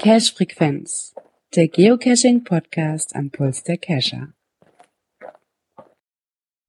Cache 0.00 0.32
Frequenz, 0.34 1.14
der 1.54 1.68
Geocaching 1.68 2.42
Podcast 2.42 3.14
am 3.14 3.30
Puls 3.30 3.62
der 3.62 3.78
Cacher. 3.78 4.32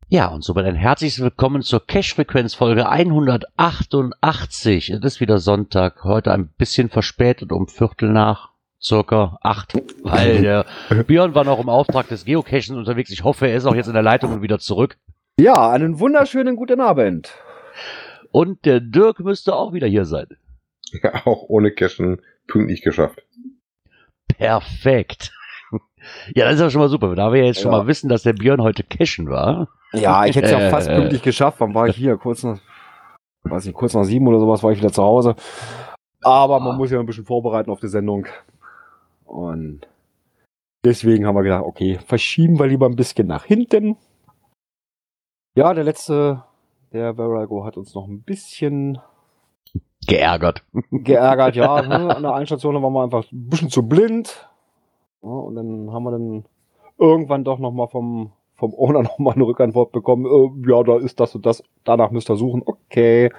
Ja, 0.10 0.28
und 0.28 0.44
somit 0.44 0.66
ein 0.66 0.76
herzliches 0.76 1.22
Willkommen 1.22 1.62
zur 1.62 1.86
Cache-Frequenz 1.86 2.56
Folge 2.56 2.90
188. 2.90 4.90
Es 4.90 5.04
ist 5.04 5.22
wieder 5.22 5.38
Sonntag, 5.38 6.04
heute 6.04 6.32
ein 6.32 6.50
bisschen 6.50 6.90
verspätet, 6.90 7.52
um 7.52 7.68
Viertel 7.68 8.12
nach 8.12 8.49
circa 8.82 9.38
acht, 9.42 9.74
weil 10.04 10.42
der 10.42 10.66
Björn 11.08 11.36
war 11.36 11.44
noch 11.44 11.60
im 11.60 11.70
Auftrag 11.70 12.08
des 12.08 12.26
Geocachens 12.26 12.78
unterwegs. 12.78 13.10
Ich 13.12 13.24
hoffe, 13.24 13.48
er 13.48 13.56
ist 13.56 13.66
auch 13.66 13.76
jetzt 13.76 13.88
in 13.88 13.94
der 13.94 14.04
Leitung 14.04 14.32
und 14.34 14.42
wieder 14.42 14.60
zurück. 14.60 14.98
Ja, 15.40 15.70
einen 15.72 16.00
wunderschönen 16.00 16.56
guten 16.56 16.82
Abend. 16.82 17.34
Und 18.32 18.66
der 18.66 18.80
Dirk 18.80 19.20
müsste 19.20 19.56
auch 19.56 19.74
wieder 19.74 19.88
hier 19.88 20.06
sein. 20.06 20.28
Ja, 21.04 21.26
auch 21.26 21.44
ohne 21.50 21.72
Cachen 21.72 22.22
pünktlich 22.48 22.82
geschafft. 22.82 23.22
Perfekt. 24.28 25.32
Ja, 26.34 26.46
das 26.46 26.56
ist 26.56 26.62
ja 26.62 26.70
schon 26.70 26.82
mal 26.82 26.90
super. 26.90 27.16
Da 27.16 27.34
wir 27.34 27.46
jetzt 27.46 27.62
schon 27.62 27.72
Ja. 27.72 27.80
mal 27.80 27.88
wissen, 27.88 28.10
dass 28.10 28.24
der 28.24 28.34
Björn 28.34 28.62
heute 28.62 28.84
cashen 28.84 29.30
war. 29.30 29.68
Ja, 29.94 30.26
ich 30.26 30.36
hätte 30.36 30.46
es 30.48 30.52
ja 30.52 30.60
Äh, 30.60 30.70
fast 30.70 30.88
äh. 30.88 30.96
pünktlich 30.96 31.22
geschafft. 31.22 31.60
Wann 31.60 31.74
war 31.76 31.88
ich 31.88 31.96
hier? 31.96 32.16
Kurz 32.18 32.44
nach, 32.44 32.60
weiß 33.44 33.66
nicht, 33.66 33.76
kurz 33.76 33.94
nach 33.94 34.04
sieben 34.04 34.28
oder 34.28 34.40
sowas 34.40 34.64
war 34.64 34.72
ich 34.72 34.78
wieder 34.80 34.92
zu 34.92 35.04
Hause. 35.04 35.36
Aber 36.22 36.60
man 36.60 36.74
Ah. 36.74 36.78
muss 36.78 36.92
ja 36.92 37.00
ein 37.00 37.06
bisschen 37.06 37.26
vorbereiten 37.26 37.70
auf 37.72 37.80
die 37.80 37.88
Sendung. 37.88 38.28
Und 39.30 39.88
deswegen 40.84 41.26
haben 41.26 41.36
wir 41.36 41.44
gedacht, 41.44 41.64
okay, 41.64 42.00
verschieben 42.06 42.58
wir 42.60 42.68
lieber 42.68 42.88
ein 42.88 42.96
bisschen 42.96 43.28
nach 43.28 43.46
hinten. 43.46 43.96
Ja, 45.56 45.74
der 45.74 45.84
letzte, 45.84 46.44
der 46.92 47.16
Verago 47.16 47.64
hat 47.66 47.78
uns 47.78 47.94
noch 47.94 48.08
ein 48.08 48.24
bisschen 48.24 49.00
Geärgert. 50.08 50.64
geärgert, 50.92 51.56
ja. 51.56 51.82
ne? 51.88 52.16
An 52.16 52.24
der 52.24 52.34
Einstation 52.34 52.82
waren 52.82 52.94
wir 52.94 53.04
einfach 53.04 53.32
ein 53.32 53.50
bisschen 53.50 53.70
zu 53.70 53.88
blind. 53.88 54.50
Ja, 55.22 55.30
und 55.30 55.56
dann 55.56 55.92
haben 55.92 56.04
wir 56.04 56.12
dann 56.12 56.46
irgendwann 56.98 57.44
doch 57.44 57.60
nochmal 57.60 57.88
vom, 57.88 58.32
vom 58.56 58.74
Owner 58.74 59.04
nochmal 59.04 59.36
eine 59.36 59.44
Rückantwort 59.44 59.92
bekommen. 59.92 60.26
Äh, 60.26 60.72
ja, 60.72 60.82
da 60.84 60.98
ist 60.98 61.20
das 61.20 61.36
und 61.36 61.46
das. 61.46 61.64
Danach 61.84 62.12
müsst 62.12 62.30
ihr 62.30 62.38
suchen. 62.38 62.64
Okay. 62.66 63.32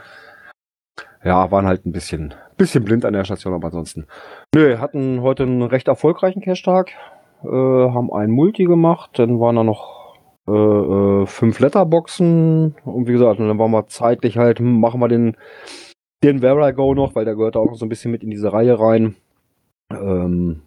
Ja, 1.22 1.50
waren 1.50 1.66
halt 1.66 1.84
ein 1.84 1.92
bisschen, 1.92 2.34
bisschen 2.56 2.84
blind 2.84 3.04
an 3.04 3.12
der 3.12 3.24
Station, 3.24 3.54
aber 3.54 3.66
ansonsten. 3.66 4.06
Nö, 4.54 4.78
hatten 4.78 5.20
heute 5.20 5.42
einen 5.42 5.62
recht 5.62 5.88
erfolgreichen 5.88 6.40
Cash-Tag. 6.40 6.92
Äh, 7.42 7.46
haben 7.46 8.12
einen 8.12 8.32
Multi 8.32 8.64
gemacht. 8.64 9.18
Dann 9.18 9.38
waren 9.38 9.56
da 9.56 9.64
noch 9.64 10.16
äh, 10.48 10.52
äh, 10.52 11.26
fünf 11.26 11.60
Letterboxen. 11.60 12.74
Und 12.84 13.06
wie 13.06 13.12
gesagt, 13.12 13.38
dann 13.38 13.58
waren 13.58 13.70
wir 13.70 13.86
zeitlich 13.88 14.38
halt, 14.38 14.60
hm, 14.60 14.80
machen 14.80 15.00
wir 15.00 15.08
den 15.08 15.36
den 16.22 16.42
Verago 16.42 16.94
noch, 16.94 17.14
weil 17.14 17.24
der 17.24 17.34
gehört 17.34 17.56
auch 17.56 17.66
noch 17.66 17.74
so 17.76 17.86
ein 17.86 17.88
bisschen 17.88 18.10
mit 18.10 18.22
in 18.22 18.30
diese 18.30 18.52
Reihe 18.52 18.78
rein. 18.78 19.16
Ähm, 19.90 20.62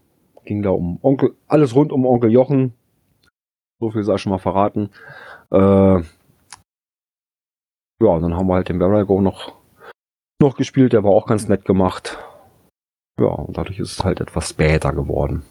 ging 0.45 0.63
da 0.63 0.71
um 0.71 0.99
Onkel, 1.01 1.35
alles 1.47 1.75
rund 1.75 1.91
um 1.91 2.05
Onkel 2.05 2.31
Jochen. 2.31 2.73
So 3.79 3.91
viel 3.91 4.03
sei 4.03 4.17
schon 4.17 4.31
mal 4.31 4.39
verraten. 4.39 4.89
Äh, 5.51 6.01
ja, 8.01 8.09
und 8.09 8.21
dann 8.21 8.35
haben 8.35 8.47
wir 8.47 8.55
halt 8.55 8.69
den 8.69 8.79
Verago 8.79 9.21
noch, 9.21 9.53
noch 10.43 10.55
gespielt, 10.55 10.93
der 10.93 11.03
war 11.03 11.11
auch 11.11 11.25
ganz 11.25 11.47
nett 11.47 11.65
gemacht. 11.65 12.19
Ja, 13.19 13.27
und 13.27 13.57
dadurch 13.57 13.79
ist 13.79 13.91
es 13.93 14.03
halt 14.03 14.21
etwas 14.21 14.49
später 14.49 14.93
geworden. 14.93 15.43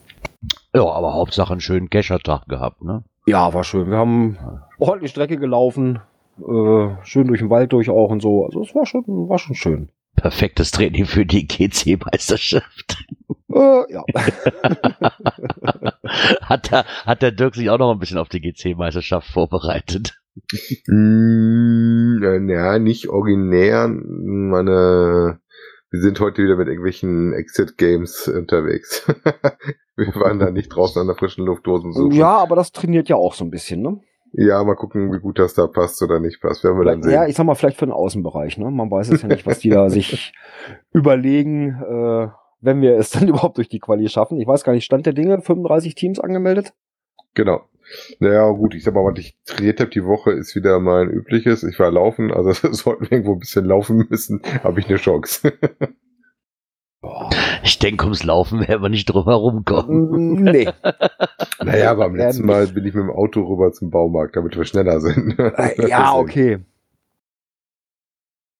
Ja, 0.74 0.84
aber 0.84 1.14
Hauptsache 1.14 1.52
einen 1.52 1.60
schönen 1.60 1.90
Cacher-Tag 1.90 2.46
gehabt, 2.46 2.82
ne? 2.82 3.04
Ja, 3.26 3.54
war 3.54 3.64
schön. 3.64 3.90
Wir 3.90 3.98
haben 3.98 4.38
ordentlich 4.78 5.12
Strecke 5.12 5.36
gelaufen, 5.36 6.00
äh, 6.38 6.88
schön 7.04 7.28
durch 7.28 7.40
den 7.40 7.50
Wald 7.50 7.72
durch 7.72 7.88
auch 7.88 8.10
und 8.10 8.20
so. 8.20 8.44
Also 8.44 8.62
es 8.62 8.74
war 8.74 8.86
schon, 8.86 9.04
war 9.06 9.38
schon 9.38 9.54
schön. 9.54 9.90
Perfektes 10.16 10.72
Training 10.72 11.06
für 11.06 11.24
die 11.24 11.46
GC-Meisterschaft. 11.46 13.04
Äh, 13.54 13.92
ja. 13.92 14.04
hat, 16.42 16.70
der, 16.70 16.84
hat 17.06 17.22
der 17.22 17.32
Dirk 17.32 17.54
sich 17.54 17.70
auch 17.70 17.78
noch 17.78 17.92
ein 17.92 17.98
bisschen 17.98 18.18
auf 18.18 18.28
die 18.28 18.40
GC-Meisterschaft 18.40 19.28
vorbereitet? 19.28 20.21
Mm, 20.86 22.48
ja, 22.48 22.78
nicht 22.78 23.08
originär. 23.08 23.88
Meine, 23.88 25.40
wir 25.90 26.00
sind 26.00 26.20
heute 26.20 26.42
wieder 26.42 26.56
mit 26.56 26.68
irgendwelchen 26.68 27.32
Exit-Games 27.32 28.28
unterwegs. 28.28 29.06
wir 29.96 30.14
waren 30.14 30.38
da 30.38 30.50
nicht 30.50 30.68
draußen 30.68 31.00
an 31.00 31.06
der 31.06 31.16
frischen 31.16 31.44
Luftdosen 31.44 31.92
suchen. 31.92 32.12
Ja, 32.12 32.38
aber 32.38 32.56
das 32.56 32.72
trainiert 32.72 33.08
ja 33.08 33.16
auch 33.16 33.34
so 33.34 33.44
ein 33.44 33.50
bisschen, 33.50 33.82
ne? 33.82 34.00
ja, 34.32 34.62
mal 34.64 34.76
gucken, 34.76 35.12
wie 35.12 35.20
gut 35.20 35.38
das 35.38 35.54
da 35.54 35.66
passt 35.66 36.02
oder 36.02 36.18
nicht 36.18 36.40
passt. 36.40 36.64
Werden 36.64 36.78
wir 36.78 36.84
dann 36.84 37.02
sehen. 37.02 37.12
Ja, 37.12 37.26
ich 37.26 37.36
sag 37.36 37.44
mal, 37.44 37.54
vielleicht 37.54 37.76
für 37.76 37.86
den 37.86 37.92
Außenbereich, 37.92 38.58
ne? 38.58 38.70
Man 38.70 38.90
weiß 38.90 39.10
es 39.10 39.22
ja 39.22 39.28
nicht, 39.28 39.46
was 39.46 39.58
die 39.58 39.70
da 39.70 39.90
sich 39.90 40.32
überlegen, 40.92 41.70
äh, 41.82 42.28
wenn 42.60 42.80
wir 42.80 42.96
es 42.96 43.10
dann 43.10 43.28
überhaupt 43.28 43.58
durch 43.58 43.68
die 43.68 43.78
Quali 43.78 44.08
schaffen. 44.08 44.40
Ich 44.40 44.46
weiß 44.46 44.64
gar 44.64 44.72
nicht, 44.72 44.84
Stand 44.84 45.06
der 45.06 45.12
Dinge, 45.12 45.40
35 45.40 45.94
Teams 45.94 46.18
angemeldet? 46.18 46.72
Genau. 47.34 47.62
Naja, 48.20 48.48
gut, 48.50 48.74
ich 48.74 48.84
sag 48.84 48.94
mal, 48.94 49.04
was 49.04 49.18
ich 49.18 49.36
trainiert 49.44 49.80
habe 49.80 49.90
die 49.90 50.04
Woche, 50.04 50.32
ist 50.32 50.54
wieder 50.54 50.78
mein 50.80 51.10
übliches. 51.10 51.62
Ich 51.62 51.78
war 51.78 51.90
laufen, 51.90 52.32
also 52.32 52.52
sollten 52.72 53.04
wir 53.04 53.12
irgendwo 53.12 53.32
ein 53.34 53.38
bisschen 53.40 53.64
laufen 53.64 54.06
müssen, 54.08 54.42
habe 54.62 54.80
ich 54.80 54.88
eine 54.88 54.96
Chance. 54.98 55.52
Ich 57.64 57.80
denke, 57.80 58.04
ums 58.04 58.22
Laufen 58.22 58.60
werden 58.60 58.80
wir 58.80 58.88
nicht 58.88 59.06
drum 59.06 59.24
herum 59.24 59.64
kommen. 59.64 60.36
Mm, 60.36 60.44
nee. 60.44 60.68
naja, 61.64 61.90
aber 61.90 62.04
am 62.04 62.14
Ja, 62.16 62.26
letzten 62.26 62.46
Mal 62.46 62.68
bin 62.68 62.86
ich 62.86 62.94
mit 62.94 63.02
dem 63.02 63.10
Auto 63.10 63.42
rüber 63.42 63.72
zum 63.72 63.90
Baumarkt, 63.90 64.36
damit 64.36 64.56
wir 64.56 64.64
schneller 64.64 65.00
sind. 65.00 65.36
Äh, 65.36 65.88
ja, 65.88 66.14
okay. 66.14 66.60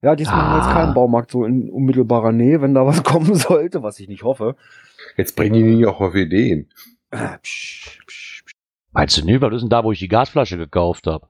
Ja, 0.02 0.16
diesmal 0.16 0.40
haben 0.42 0.52
wir 0.54 0.56
jetzt 0.58 0.66
Ah. 0.70 0.72
keinen 0.72 0.94
Baumarkt 0.94 1.30
so 1.30 1.44
in 1.44 1.70
unmittelbarer 1.70 2.32
Nähe, 2.32 2.60
wenn 2.60 2.74
da 2.74 2.84
was 2.84 3.04
kommen 3.04 3.32
sollte, 3.36 3.84
was 3.84 4.00
ich 4.00 4.08
nicht 4.08 4.24
hoffe. 4.24 4.56
Jetzt 5.16 5.36
bringen 5.36 5.78
die 5.78 5.86
auch 5.86 6.00
auf 6.00 6.16
Ideen. 6.16 6.68
Äh, 7.12 7.38
psch, 7.42 8.00
psch, 8.06 8.06
psch, 8.06 8.31
Meinst 8.92 9.16
du 9.16 9.24
nicht, 9.24 9.40
was 9.40 9.54
ist 9.54 9.62
denn 9.62 9.70
da, 9.70 9.84
wo 9.84 9.92
ich 9.92 9.98
die 9.98 10.08
Gasflasche 10.08 10.58
gekauft 10.58 11.06
habe? 11.06 11.26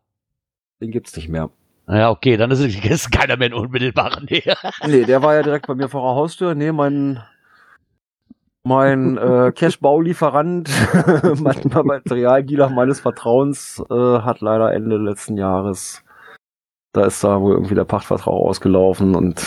Den 0.81 0.91
gibt's 0.91 1.17
nicht 1.17 1.29
mehr. 1.29 1.51
Ja, 1.89 2.11
okay, 2.11 2.37
dann 2.37 2.51
ist 2.51 2.61
es 2.61 2.85
ist 2.85 3.13
keiner 3.13 3.37
mehr 3.37 3.49
in 3.49 3.55
unmittelbarer 3.55 4.21
Nähe. 4.21 4.57
Nee, 4.87 5.05
der 5.05 5.23
war 5.23 5.35
ja 5.35 5.43
direkt 5.43 5.67
bei 5.67 5.75
mir 5.75 5.89
vor 5.89 6.03
der 6.03 6.17
Haustür. 6.17 6.55
Nee, 6.55 6.73
mein, 6.73 7.23
mein 8.65 9.17
äh, 9.17 9.53
Cash-Baulieferant, 9.55 10.71
mein 11.41 11.87
Materialdealer 11.87 12.71
meines 12.71 13.01
Vertrauens, 13.01 13.83
äh, 13.91 13.95
hat 13.95 14.41
leider 14.41 14.73
Ende 14.73 14.97
letzten 14.97 15.37
Jahres, 15.37 16.05
da 16.93 17.07
ist 17.07 17.23
da 17.23 17.41
wohl 17.41 17.55
irgendwie 17.55 17.75
der 17.75 17.85
Pachtvertrag 17.85 18.35
ausgelaufen 18.35 19.15
und 19.15 19.41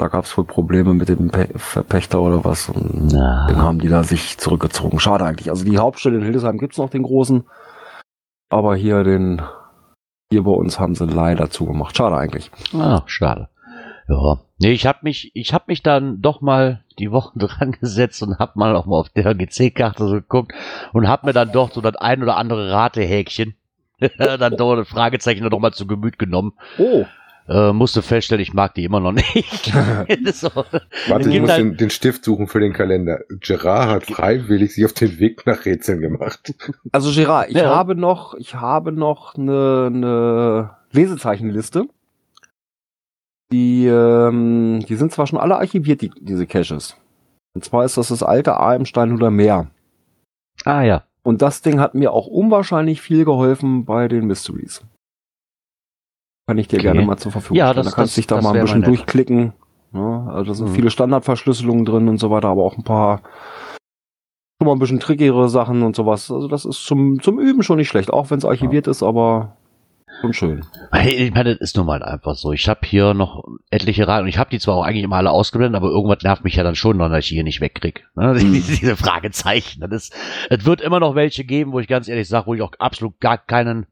da 0.00 0.08
gab 0.08 0.24
es 0.24 0.36
wohl 0.36 0.44
Probleme 0.44 0.94
mit 0.94 1.08
dem 1.08 1.30
Pe 1.30 1.48
Verpächter 1.56 2.20
oder 2.20 2.44
was. 2.44 2.68
Und 2.68 3.12
Na. 3.12 3.46
dann 3.48 3.62
haben 3.62 3.78
die 3.78 3.88
da 3.88 4.02
sich 4.02 4.38
zurückgezogen. 4.38 4.98
Schade 4.98 5.24
eigentlich. 5.24 5.50
Also 5.50 5.64
die 5.64 5.78
Hauptstelle 5.78 6.16
in 6.16 6.24
Hildesheim 6.24 6.58
gibt's 6.58 6.78
noch, 6.78 6.90
den 6.90 7.02
großen. 7.02 7.44
Aber 8.48 8.74
hier 8.74 9.04
den, 9.04 9.42
hier 10.30 10.44
bei 10.44 10.50
uns 10.50 10.80
haben 10.80 10.94
sie 10.94 11.04
leider 11.04 11.50
zugemacht. 11.50 11.96
Schade 11.96 12.16
eigentlich. 12.16 12.50
Ah, 12.72 13.02
schade. 13.06 13.48
Ja. 14.08 14.38
Nee, 14.58 14.72
ich 14.72 14.86
habe 14.86 15.00
mich, 15.02 15.30
ich 15.34 15.52
habe 15.52 15.64
mich 15.68 15.82
dann 15.82 16.20
doch 16.20 16.40
mal 16.40 16.82
die 16.98 17.12
Wochen 17.12 17.38
dran 17.40 17.72
gesetzt 17.72 18.22
und 18.22 18.38
habe 18.38 18.52
mal 18.54 18.74
auch 18.74 18.86
mal 18.86 18.98
auf 18.98 19.10
der 19.10 19.34
GC-Karte 19.34 20.06
so 20.06 20.14
geguckt 20.14 20.52
und 20.92 21.08
habe 21.08 21.26
mir 21.26 21.32
dann 21.32 21.52
doch 21.52 21.70
so 21.70 21.80
das 21.80 21.96
ein 21.96 22.22
oder 22.22 22.36
andere 22.36 22.72
Ratehäkchen 22.72 23.54
dann 24.18 24.56
doch 24.56 24.76
ein 24.76 24.84
Fragezeichen 24.84 25.44
noch 25.44 25.58
mal 25.58 25.72
zu 25.72 25.86
Gemüt 25.86 26.18
genommen. 26.18 26.54
Oh. 26.78 27.04
Äh, 27.50 27.72
musste 27.72 28.00
feststellen, 28.02 28.40
ich 28.42 28.54
mag 28.54 28.74
die 28.74 28.84
immer 28.84 29.00
noch 29.00 29.10
nicht. 29.10 29.72
so. 30.34 30.48
Warte, 31.08 31.30
ich 31.30 31.40
muss 31.40 31.50
halt- 31.50 31.58
den, 31.60 31.76
den 31.76 31.90
Stift 31.90 32.24
suchen 32.24 32.46
für 32.46 32.60
den 32.60 32.72
Kalender. 32.72 33.20
Gerard 33.40 33.88
hat 33.88 34.04
freiwillig 34.06 34.72
sich 34.74 34.84
auf 34.84 34.92
den 34.92 35.18
Weg 35.18 35.44
nach 35.46 35.64
Rätseln 35.64 36.00
gemacht. 36.00 36.54
Also 36.92 37.10
Gerard, 37.12 37.50
ich 37.50 37.56
Ja. 37.56 37.74
habe 37.74 37.96
noch, 37.96 38.34
ich 38.34 38.54
habe 38.54 38.92
noch 38.92 39.34
eine, 39.34 39.86
eine 39.92 40.70
Lesezeichenliste. 40.92 41.86
Die, 43.52 43.86
ähm, 43.86 44.84
die 44.88 44.94
sind 44.94 45.10
zwar 45.12 45.26
schon 45.26 45.38
alle 45.40 45.56
archiviert, 45.56 46.02
die, 46.02 46.10
diese 46.20 46.46
Caches. 46.46 46.96
Und 47.54 47.64
zwar 47.64 47.84
ist 47.84 47.96
das 47.96 48.08
das 48.08 48.22
alte 48.22 48.58
Almstein 48.58 49.12
oder 49.12 49.30
Meer. 49.32 49.66
Ah 50.64 50.82
ja. 50.82 51.02
Und 51.24 51.42
das 51.42 51.62
Ding 51.62 51.80
hat 51.80 51.94
mir 51.96 52.12
auch 52.12 52.28
unwahrscheinlich 52.28 53.00
viel 53.02 53.24
geholfen 53.24 53.84
bei 53.84 54.06
den 54.06 54.26
Mysteries. 54.26 54.82
Kann 56.50 56.58
ich 56.58 56.66
dir 56.66 56.78
Okay. 56.78 56.82
gerne 56.86 57.02
mal 57.02 57.16
zur 57.16 57.30
Verfügung 57.30 57.58
Ja, 57.58 57.66
stellen. 57.68 57.84
das- 57.84 57.92
da 57.94 57.96
kannst 58.00 58.16
du 58.16 58.20
dich 58.20 58.26
da 58.26 58.40
mal 58.42 58.56
ein 58.56 58.60
bisschen 58.64 58.82
durchklicken. 58.82 59.52
Ja, 59.94 60.26
also 60.26 60.50
da 60.50 60.54
sind 60.54 60.70
Mhm. 60.70 60.74
viele 60.74 60.90
Standardverschlüsselungen 60.90 61.84
drin 61.84 62.08
und 62.08 62.18
so 62.18 62.28
weiter, 62.32 62.48
aber 62.48 62.64
auch 62.64 62.76
ein 62.76 62.82
paar 62.82 63.22
schon 64.60 64.66
mal 64.66 64.72
ein 64.72 64.80
bisschen 64.80 64.98
trickigere 64.98 65.48
Sachen 65.48 65.82
und 65.84 65.94
sowas. 65.94 66.28
Also 66.28 66.48
das 66.48 66.64
ist 66.64 66.84
zum, 66.84 67.22
zum 67.22 67.38
Üben 67.38 67.62
schon 67.62 67.76
nicht 67.78 67.86
schlecht, 67.88 68.12
auch 68.12 68.30
wenn 68.32 68.38
es 68.38 68.44
archiviert 68.44 68.88
ist, 68.88 69.04
aber 69.04 69.56
schon 70.22 70.32
schön. 70.32 70.64
Hey, 70.90 71.14
ich 71.14 71.32
meine, 71.32 71.52
das 71.52 71.60
ist 71.60 71.76
nun 71.76 71.86
mal 71.86 72.02
einfach 72.02 72.34
so. 72.34 72.52
Ich 72.52 72.68
habe 72.68 72.80
hier 72.84 73.14
noch 73.14 73.44
etliche 73.70 74.08
Reihen 74.08 74.22
und 74.24 74.28
ich 74.28 74.36
habe 74.38 74.50
die 74.50 74.58
zwar 74.58 74.74
auch 74.74 74.82
eigentlich 74.84 75.04
immer 75.04 75.16
alle 75.16 75.30
ausgeblendet, 75.30 75.76
aber 75.80 75.88
irgendwas 75.92 76.24
nervt 76.24 76.42
mich 76.42 76.56
ja 76.56 76.64
dann 76.64 76.74
schon, 76.74 76.98
dass 76.98 77.18
ich 77.20 77.28
hier 77.28 77.44
nicht 77.44 77.60
wegkrieg. 77.60 78.08
Ne? 78.16 78.34
Hm. 78.40 78.52
Diese 78.52 78.96
Fragezeichen. 78.96 79.80
Das 79.82 79.92
ist, 79.92 80.14
es 80.50 80.64
wird 80.64 80.80
immer 80.80 80.98
noch 80.98 81.14
welche 81.14 81.44
geben, 81.44 81.70
wo 81.72 81.78
ich 81.78 81.86
ganz 81.86 82.08
ehrlich 82.08 82.28
sage, 82.28 82.48
wo 82.48 82.54
ich 82.54 82.62
auch 82.62 82.72
absolut 82.80 83.20
gar 83.20 83.38
keinen 83.38 83.86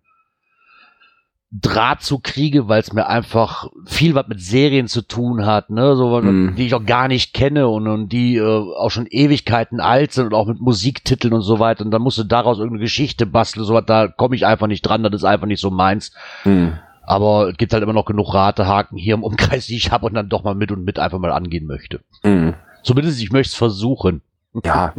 Draht 1.50 2.03
zu 2.03 2.19
kriege, 2.19 2.69
weil 2.69 2.81
es 2.81 2.93
mir 2.93 3.06
einfach 3.06 3.69
viel 3.87 4.15
was 4.15 4.29
mit 4.29 4.39
Serien 4.39 4.87
zu 4.87 5.00
tun 5.00 5.47
hat, 5.47 5.71
ne, 5.71 5.97
so 5.97 6.21
Mhm. 6.21 6.56
die 6.56 6.67
ich 6.67 6.75
auch 6.75 6.85
gar 6.85 7.09
nicht 7.09 7.33
kenne 7.33 7.69
und, 7.69 7.87
und 7.87 8.11
die 8.11 8.37
äh, 8.37 8.43
auch 8.43 8.91
schon 8.91 9.06
Ewigkeiten 9.06 9.81
alt 9.81 10.12
sind 10.12 10.27
und 10.27 10.35
auch 10.35 10.47
mit 10.47 10.61
Musiktiteln 10.61 11.33
und 11.33 11.41
so 11.41 11.59
weiter 11.59 11.87
und 11.87 11.91
dann 11.91 12.03
musst 12.03 12.19
du 12.19 12.25
daraus 12.25 12.59
irgendeine 12.59 12.83
Geschichte 12.83 13.25
basteln, 13.25 13.65
so 13.65 13.73
was, 13.73 13.87
da 13.87 14.09
komme 14.09 14.37
ich 14.37 14.45
einfach 14.45 14.67
nicht 14.67 14.83
dran, 14.83 15.03
das 15.03 15.15
ist 15.15 15.25
einfach 15.25 15.47
nicht 15.47 15.61
so 15.61 15.71
meins. 15.71 16.12
Hm. 16.43 16.75
Aber 17.03 17.49
es 17.49 17.56
gibt 17.56 17.73
halt 17.73 17.83
immer 17.83 17.95
noch 17.95 18.05
genug 18.05 18.35
Ratehaken 18.35 18.99
hier 18.99 19.15
im 19.15 19.23
Umkreis, 19.23 19.67
die 19.67 19.77
ich 19.77 19.91
habe 19.91 20.05
und 20.05 20.12
dann 20.12 20.29
doch 20.29 20.45
mal 20.45 20.55
mit 20.55 20.71
und 20.71 20.85
mit 20.85 20.99
einfach 20.99 21.19
mal 21.19 21.33
angehen 21.33 21.67
möchte. 21.67 22.00
Hm. 22.25 22.53
Zumindest 22.83 23.23
ich 23.23 23.33
möchte 23.33 23.53
es 23.53 23.55
versuchen. 23.55 24.21
Ja. 24.65 24.93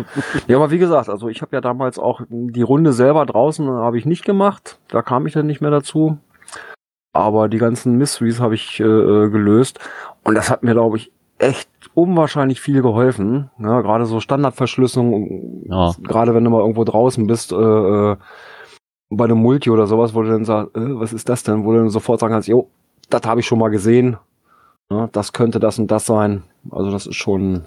ja, 0.47 0.57
aber 0.57 0.71
wie 0.71 0.77
gesagt, 0.79 1.09
also 1.09 1.27
ich 1.27 1.41
habe 1.41 1.55
ja 1.55 1.61
damals 1.61 1.99
auch 1.99 2.21
die 2.29 2.61
Runde 2.61 2.93
selber 2.93 3.25
draußen 3.25 3.67
habe 3.67 3.97
ich 3.97 4.05
nicht 4.05 4.23
gemacht. 4.23 4.79
Da 4.87 5.01
kam 5.01 5.27
ich 5.27 5.33
dann 5.33 5.47
nicht 5.47 5.61
mehr 5.61 5.71
dazu. 5.71 6.17
Aber 7.13 7.49
die 7.49 7.57
ganzen 7.57 7.97
Mysteries 7.97 8.39
habe 8.39 8.55
ich 8.55 8.79
äh, 8.79 8.83
äh, 8.83 9.29
gelöst. 9.29 9.79
Und 10.23 10.35
das 10.35 10.49
hat 10.49 10.63
mir, 10.63 10.73
glaube 10.73 10.97
ich, 10.97 11.11
echt 11.39 11.69
unwahrscheinlich 11.93 12.61
viel 12.61 12.81
geholfen. 12.81 13.49
Ja, 13.59 13.81
gerade 13.81 14.05
so 14.05 14.19
Standardverschlüsselung, 14.19 15.63
Ja. 15.69 15.93
gerade 16.03 16.33
wenn 16.35 16.43
du 16.43 16.49
mal 16.49 16.59
irgendwo 16.59 16.83
draußen 16.83 17.25
bist, 17.27 17.51
äh, 17.51 17.55
äh, 17.55 18.17
bei 19.09 19.23
einem 19.25 19.39
Multi 19.39 19.69
oder 19.71 19.87
sowas, 19.87 20.13
wo 20.13 20.21
du 20.21 20.29
dann 20.29 20.45
sagst, 20.45 20.75
äh, 20.75 20.99
was 20.99 21.13
ist 21.13 21.29
das 21.29 21.43
denn? 21.43 21.63
Wo 21.65 21.71
du 21.71 21.79
dann 21.79 21.89
sofort 21.89 22.19
sagen 22.19 22.33
kannst, 22.33 22.47
jo, 22.47 22.69
das 23.09 23.21
habe 23.25 23.39
ich 23.39 23.47
schon 23.47 23.59
mal 23.59 23.69
gesehen. 23.69 24.17
Ja, 24.91 25.07
das 25.11 25.33
könnte 25.33 25.59
das 25.59 25.79
und 25.79 25.89
das 25.89 26.05
sein. 26.05 26.43
Also 26.69 26.91
das 26.91 27.07
ist 27.07 27.15
schon 27.15 27.63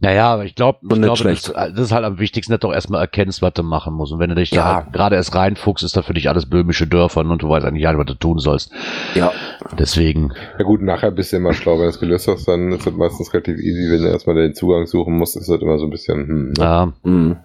Naja, 0.00 0.32
aber 0.32 0.44
ich 0.44 0.54
glaube, 0.54 0.78
Und 0.82 0.90
ich 0.92 0.96
nicht 0.98 1.02
glaube, 1.06 1.18
schlecht. 1.18 1.48
das, 1.48 1.72
das 1.72 1.80
ist 1.86 1.92
halt 1.92 2.04
am 2.04 2.20
wichtigsten, 2.20 2.52
dass 2.52 2.60
du 2.60 2.68
auch 2.68 2.72
erstmal 2.72 3.00
erkennst, 3.00 3.42
was 3.42 3.52
du 3.54 3.64
machen 3.64 3.94
musst. 3.94 4.12
Und 4.12 4.20
wenn 4.20 4.28
du 4.30 4.36
dich 4.36 4.52
Ja. 4.52 4.62
da 4.62 4.74
halt 4.76 4.92
gerade 4.92 5.16
erst 5.16 5.34
reinfuchst, 5.34 5.82
ist 5.82 5.96
da 5.96 6.02
für 6.02 6.14
dich 6.14 6.28
alles 6.28 6.46
böhmische 6.48 6.86
Dörfer 6.86 7.22
und 7.22 7.42
du 7.42 7.48
weißt 7.48 7.66
eigentlich 7.66 7.82
gar 7.82 7.92
nicht, 7.92 7.98
was 7.98 8.06
du 8.06 8.14
tun 8.14 8.38
sollst. 8.38 8.70
ja. 9.16 9.32
Deswegen, 9.76 10.32
Ja 10.58 10.64
gut, 10.64 10.82
nachher 10.82 11.10
bist 11.10 11.32
du 11.32 11.36
immer 11.38 11.52
schlau. 11.52 11.74
Wenn 11.74 11.82
du 11.84 11.88
es 11.88 11.98
gelöst 12.00 12.28
hast, 12.28 12.46
dann 12.46 12.70
ist 12.72 12.86
das 12.86 12.94
meistens 12.94 13.32
relativ 13.34 13.58
easy. 13.58 13.90
Wenn 13.90 14.02
du 14.02 14.08
erstmal 14.08 14.36
den 14.36 14.54
Zugang 14.54 14.86
suchen 14.86 15.18
musst, 15.18 15.36
ist 15.36 15.48
das 15.48 15.60
immer 15.60 15.78
so 15.78 15.84
ein 15.86 15.90
bisschen, 15.90 16.26
hm, 16.28 16.48
ne? 16.50 16.54
ja, 16.58 16.92
Hm. 17.02 17.36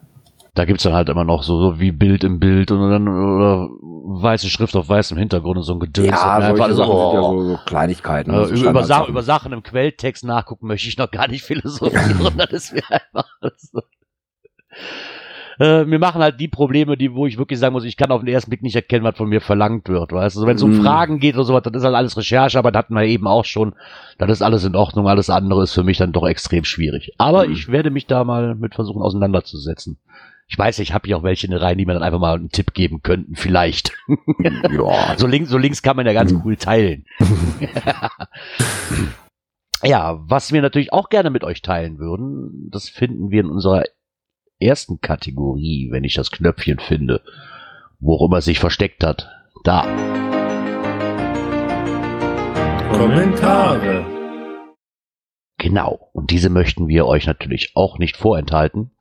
da 0.54 0.66
gibt's 0.66 0.84
dann 0.84 0.94
halt 0.94 1.10
immer 1.10 1.24
noch 1.24 1.42
so, 1.42 1.60
so 1.60 1.80
wie 1.80 1.92
Bild 1.92 2.24
im 2.24 2.40
Bild 2.40 2.70
und 2.70 2.88
dann 2.92 3.08
oder 3.08 3.68
weiße 4.06 4.50
Schrift 4.50 4.76
auf 4.76 4.90
weißem 4.90 5.18
Hintergrund 5.18 5.58
und 5.58 5.64
so 5.64 5.74
ein 5.74 5.80
Gedöns. 5.80 6.08
Ja, 6.10 6.42
solche 6.42 6.48
einfach 6.64 6.70
Sachen 6.70 6.76
so, 6.76 6.84
sind 6.84 7.14
ja 7.14 7.22
oh. 7.22 7.40
so, 7.42 7.50
so 7.52 7.60
Kleinigkeiten. 7.66 8.32
Äh, 8.34 8.34
so 8.34 8.42
über, 8.42 8.50
über, 8.50 8.56
Sa 8.56 8.60
Standardsachen. 8.60 9.10
über 9.10 9.24
Sachen 9.24 9.54
im 9.54 9.64
Quelltext 9.64 10.24
nachgucken 10.26 10.68
möchte 10.68 10.88
ich 10.90 10.98
noch 10.98 11.10
gar 11.10 11.28
nicht 11.28 11.44
philosophieren. 11.44 12.32
das 12.38 12.52
ist 12.52 12.74
mir 12.74 12.84
einfach 12.90 13.26
so. 13.58 13.82
Äh, 15.60 15.86
mir 15.86 16.00
machen 16.00 16.22
halt 16.22 16.40
die 16.40 16.48
Probleme, 16.48 16.98
die, 16.98 17.14
wo 17.14 17.28
ich 17.28 17.38
wirklich 17.38 17.60
sagen 17.60 17.74
muss, 17.74 17.84
ich 17.84 17.96
kann 17.96 18.12
auf 18.12 18.22
den 18.22 18.28
ersten 18.28 18.50
Blick 18.50 18.64
nicht 18.64 18.76
erkennen, 18.76 19.04
was 19.06 19.16
von 19.16 19.30
mir 19.30 19.40
verlangt 19.40 19.88
wird. 19.88 20.12
Weißt 20.12 20.36
du, 20.36 20.40
also 20.40 20.48
wenn 20.48 20.56
es 20.56 20.64
um 20.64 20.80
Mm. 20.80 20.82
Fragen 20.82 21.20
geht 21.20 21.36
oder 21.36 21.44
sowas, 21.44 21.62
das 21.64 21.74
ist 21.76 21.84
halt 21.84 21.96
alles 21.96 22.18
Recherche, 22.18 22.58
aber 22.58 22.72
das 22.72 22.80
hatten 22.80 22.96
wir 22.96 23.04
eben 23.04 23.28
auch 23.28 23.46
schon. 23.46 23.76
Das 24.18 24.32
ist 24.32 24.42
alles 24.42 24.66
in 24.66 24.76
Ordnung, 24.76 25.08
alles 25.08 25.30
andere 25.30 25.62
ist 25.64 25.74
für 25.74 25.84
mich 25.84 26.00
dann 26.00 26.12
doch 26.12 26.26
extrem 26.28 26.64
schwierig. 26.64 27.14
Aber 27.20 27.48
Mm. 27.48 27.52
ich 27.52 27.70
werde 27.72 27.92
mich 27.92 28.08
da 28.08 28.24
mal 28.24 28.56
mit 28.56 28.74
versuchen 28.74 29.04
auseinanderzusetzen. 29.04 30.00
Ich 30.48 30.58
weiß, 30.58 30.80
ich 30.80 30.94
habe 30.94 31.08
hier 31.08 31.18
auch 31.18 31.24
welche 31.24 31.48
in 31.48 31.52
der 31.52 31.62
Reihe, 31.62 31.76
die 31.76 31.86
mir 31.86 31.94
dann 31.94 32.04
einfach 32.04 32.20
mal 32.20 32.36
einen 32.36 32.50
Tipp 32.50 32.74
geben 32.74 33.02
könnten, 33.02 33.36
vielleicht. 33.36 33.94
ja, 34.72 35.14
So 35.18 35.28
links, 35.28 35.50
so 35.50 35.58
links 35.58 35.82
kann 35.82 35.96
man 35.96 36.06
ja 36.06 36.14
ganz 36.14 36.32
Mhm. 36.32 36.42
cool 36.46 36.58
teilen. 36.58 37.06
ja, 39.84 40.20
was 40.28 40.52
wir 40.52 40.62
natürlich 40.62 40.94
auch 40.94 41.10
gerne 41.10 41.30
mit 41.30 41.44
euch 41.44 41.62
teilen 41.62 41.98
würden, 41.98 42.70
das 42.72 42.90
finden 42.90 43.32
wir 43.32 43.42
in 43.42 43.50
unserer 43.50 43.84
ersten 44.60 45.02
Kategorie, 45.02 45.90
wenn 45.92 46.04
ich 46.04 46.14
das 46.14 46.32
Knöpfchen 46.32 46.80
finde, 46.80 47.22
wo 48.00 48.16
auch 48.18 48.28
immer 48.28 48.38
es 48.38 48.46
sich 48.46 48.60
versteckt 48.60 49.04
hat. 49.04 49.30
Da. 49.64 49.84
Kommentare. 52.92 54.06
Genau. 55.58 56.10
Und 56.14 56.32
diese 56.32 56.50
möchten 56.50 56.88
wir 56.88 57.06
euch 57.06 57.26
natürlich 57.26 57.72
auch 57.76 57.98
nicht 57.98 58.18
vorenthalten. 58.18 58.92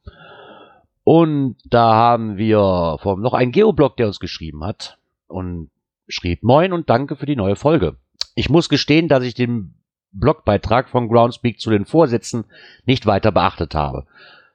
Und 1.04 1.56
da 1.64 1.94
haben 1.94 2.36
wir 2.36 2.98
vom 3.02 3.20
noch 3.20 3.34
einen 3.34 3.52
Geoblog, 3.52 3.96
der 3.96 4.06
uns 4.06 4.20
geschrieben 4.20 4.64
hat 4.64 4.98
und 5.26 5.70
schrieb 6.08 6.42
Moin 6.42 6.72
und 6.72 6.90
danke 6.90 7.16
für 7.16 7.26
die 7.26 7.36
neue 7.36 7.56
Folge. 7.56 7.96
Ich 8.34 8.48
muss 8.48 8.68
gestehen, 8.68 9.08
dass 9.08 9.24
ich 9.24 9.34
den 9.34 9.74
Blogbeitrag 10.12 10.88
von 10.88 11.08
Groundspeak 11.08 11.58
zu 11.58 11.70
den 11.70 11.86
Vorsätzen 11.86 12.44
nicht 12.84 13.06
weiter 13.06 13.32
beachtet 13.32 13.74
habe. 13.74 14.06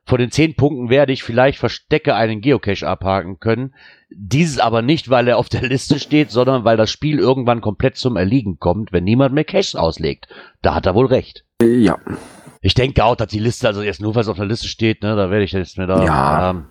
Von 0.06 0.20
den 0.20 0.32
zehn 0.32 0.56
Punkten 0.56 0.90
werde 0.90 1.12
ich 1.12 1.24
vielleicht 1.24 1.60
Verstecke 1.60 2.16
einen 2.16 2.40
Geocache 2.40 2.88
abhaken 2.88 3.40
können. 3.40 3.74
Dieses 4.10 4.58
aber 4.58 4.82
nicht, 4.82 5.10
weil 5.10 5.28
er 5.28 5.38
auf 5.38 5.50
der 5.50 5.68
Liste 5.68 6.00
steht, 6.00 6.32
sondern 6.32 6.64
weil 6.64 6.78
das 6.78 6.90
Spiel 6.90 7.20
irgendwann 7.20 7.60
komplett 7.60 7.98
zum 7.98 8.16
Erliegen 8.16 8.58
kommt, 8.58 8.94
wenn 8.94 9.04
niemand 9.04 9.34
mehr 9.36 9.44
Caches 9.44 9.76
auslegt. 9.76 10.30
Da 10.62 10.76
hat 10.76 10.86
er 10.86 10.96
wohl 10.96 11.08
recht. 11.08 11.44
ja. 11.62 11.98
Ich 12.62 12.74
denke 12.74 13.04
auch, 13.04 13.16
dass 13.16 13.28
die 13.28 13.40
Liste, 13.40 13.68
also 13.68 13.82
jetzt 13.82 14.02
nur 14.02 14.16
weil 14.16 14.22
es 14.22 14.28
auf 14.28 14.38
der 14.38 14.46
Liste 14.46 14.68
steht, 14.68 15.04
ne, 15.04 15.16
da 15.16 15.30
werde 15.30 15.44
ich 15.44 15.52
jetzt 15.52 15.78
mir 15.78 15.88
da. 15.88 16.04
Ja. 16.04 16.50
Ähm, 16.52 16.66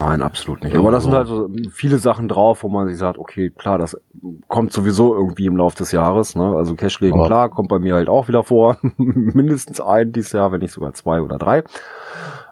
Nein, 0.00 0.22
absolut 0.22 0.62
nicht. 0.62 0.76
Aber 0.76 0.92
das 0.92 1.02
sind 1.02 1.12
halt 1.12 1.26
so 1.26 1.50
viele 1.72 1.98
Sachen 1.98 2.28
drauf, 2.28 2.62
wo 2.62 2.68
man 2.68 2.86
sich 2.86 2.96
sagt, 2.98 3.18
okay, 3.18 3.50
klar, 3.50 3.78
das 3.78 4.00
kommt 4.46 4.72
sowieso 4.72 5.12
irgendwie 5.12 5.46
im 5.46 5.56
Laufe 5.56 5.76
des 5.78 5.90
Jahres. 5.90 6.36
Ne? 6.36 6.54
Also 6.56 6.76
Cash 6.76 7.00
legen, 7.00 7.18
Aber- 7.18 7.26
klar, 7.26 7.48
kommt 7.48 7.68
bei 7.68 7.80
mir 7.80 7.96
halt 7.96 8.08
auch 8.08 8.28
wieder 8.28 8.44
vor. 8.44 8.78
Mindestens 8.96 9.80
ein 9.80 10.12
dieses 10.12 10.30
Jahr, 10.32 10.52
wenn 10.52 10.60
nicht 10.60 10.70
sogar 10.72 10.94
zwei 10.94 11.20
oder 11.20 11.36
drei. 11.36 11.64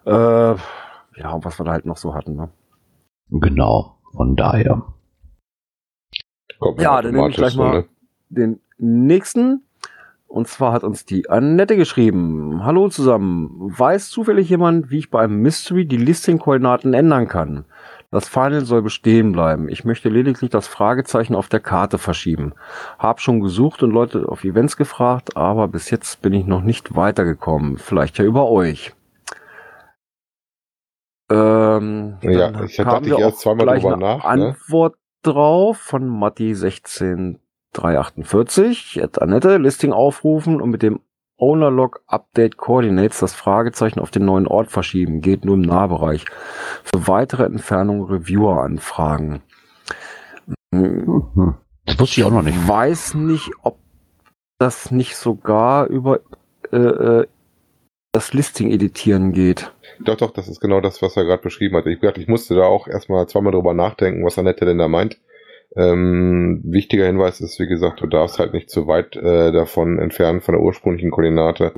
Äh, 0.05 0.11
ja, 1.21 1.31
und 1.33 1.45
was 1.45 1.59
wir 1.61 1.65
da 1.65 1.71
halt 1.71 1.87
noch 1.87 1.97
so 1.97 2.15
hatten. 2.15 2.35
Ne? 2.35 2.49
genau. 3.31 3.97
Von 4.17 4.35
daher. 4.35 4.83
Kommt 6.59 6.81
Ja, 6.81 7.01
dann 7.01 7.15
nehme 7.15 7.29
ich 7.29 7.37
gleich 7.37 7.57
mal 7.57 7.81
ne? 7.83 7.85
den 8.29 8.61
nächsten. 8.79 9.63
Und 10.27 10.49
zwar 10.49 10.73
hat 10.73 10.85
uns 10.85 11.05
die 11.05 11.31
Annette 11.31 11.77
geschrieben. 11.77 12.65
Hallo 12.65 12.89
zusammen. 12.89 13.51
Weiß 13.77 14.11
zufällig 14.11 14.51
jemand, 14.51 14.91
wie 14.91 14.99
ich 14.99 15.11
bei 15.11 15.23
einem 15.23 15.41
Mystery 15.41 15.87
die 15.87 15.97
Listing-Koordinaten 15.97 16.95
ändern 16.95 17.29
kann? 17.29 17.65
Das 18.11 18.29
Final 18.29 18.65
soll 18.65 18.83
bestehen 18.83 19.33
bleiben. 19.33 19.69
Ich 19.69 19.85
möchte 19.85 20.09
lediglich 20.09 20.51
das 20.51 20.67
Fragezeichen 20.67 21.35
auf 21.35 21.49
der 21.49 21.61
Karte 21.61 21.99
verschieben. 21.99 22.55
Hab 22.99 23.21
schon 23.21 23.41
gesucht 23.41 23.83
und 23.83 23.91
Leute 23.91 24.29
auf 24.29 24.45
Events 24.45 24.77
gefragt, 24.77 25.37
aber 25.37 25.69
bis 25.69 25.91
jetzt 25.91 26.23
bin 26.23 26.33
ich 26.33 26.47
noch 26.47 26.63
nicht 26.63 26.97
weitergekommen. 26.97 27.79
Vielleicht 27.79 28.19
ja 28.19 28.25
über 28.25 28.49
euch. 28.51 28.95
Ähm, 31.31 32.19
Ja, 32.23 32.63
ich 32.63 32.77
dachte 32.77 33.09
ich 33.09 33.19
erst 33.19 33.41
zweimal 33.41 33.79
drüber 33.79 33.97
nach, 33.97 34.19
ne? 34.19 34.25
Antwort 34.25 34.97
drauf 35.23 35.79
von 35.79 36.07
Matti 36.07 36.55
16348. 37.77 39.03
At 39.03 39.21
Annette, 39.21 39.59
Listing 39.59 39.93
aufrufen 39.93 40.61
und 40.61 40.71
mit 40.71 40.83
dem 40.83 41.01
Ownerlog 41.39 42.01
Update 42.07 42.57
Coordinates 42.57 43.21
das 43.21 43.35
Fragezeichen 43.35 44.01
auf 44.01 44.11
den 44.11 44.25
neuen 44.25 44.47
Ort 44.47 44.71
verschieben. 44.71 45.21
Geht 45.21 45.45
nur 45.45 45.55
im 45.55 45.63
Nahbereich. 45.63 46.25
Für 46.83 47.07
weitere 47.09 47.45
Entfernung 47.45 48.05
Reviewer 48.05 48.63
anfragen. 48.63 49.43
Hm. 50.75 51.55
Das 51.85 51.99
wusste 51.99 52.21
ich 52.21 52.27
auch 52.27 52.31
noch 52.31 52.43
nicht. 52.43 52.57
Ich 52.57 52.69
weiß 52.69 53.15
nicht, 53.15 53.51
ob 53.63 53.79
das 54.59 54.91
nicht 54.91 55.17
sogar 55.17 55.87
über 55.87 56.21
äh, 56.73 56.77
äh, 56.77 57.27
das 58.13 58.33
Listing 58.33 58.71
editieren 58.71 59.33
geht. 59.33 59.73
Doch, 60.01 60.17
doch, 60.17 60.31
das 60.31 60.49
ist 60.49 60.61
genau 60.61 60.81
das, 60.81 61.03
was 61.03 61.17
er 61.17 61.25
gerade 61.25 61.43
beschrieben 61.43 61.77
hat. 61.77 61.87
Ich, 61.87 62.01
dachte, 62.01 62.21
ich 62.21 62.29
musste 62.29 62.55
da 62.55 62.63
auch 62.63 62.89
erstmal 62.89 63.29
zweimal 63.29 63.53
drüber 63.53 63.75
nachdenken, 63.75 64.25
was 64.25 64.39
Annette 64.39 64.65
denn 64.65 64.79
da 64.79 64.89
meint. 64.89 65.21
Ähm, 65.77 66.63
wichtiger 66.65 67.05
Hinweis 67.07 67.41
ist, 67.41 67.61
wie 67.61 67.67
gesagt, 67.67 68.01
du 68.01 68.07
darfst 68.07 68.39
halt 68.39 68.55
nicht 68.55 68.71
zu 68.71 68.87
weit 68.87 69.15
äh, 69.17 69.53
davon 69.53 69.99
entfernen 69.99 70.41
von 70.41 70.55
der 70.55 70.63
ursprünglichen 70.63 71.11
Koordinate. 71.11 71.73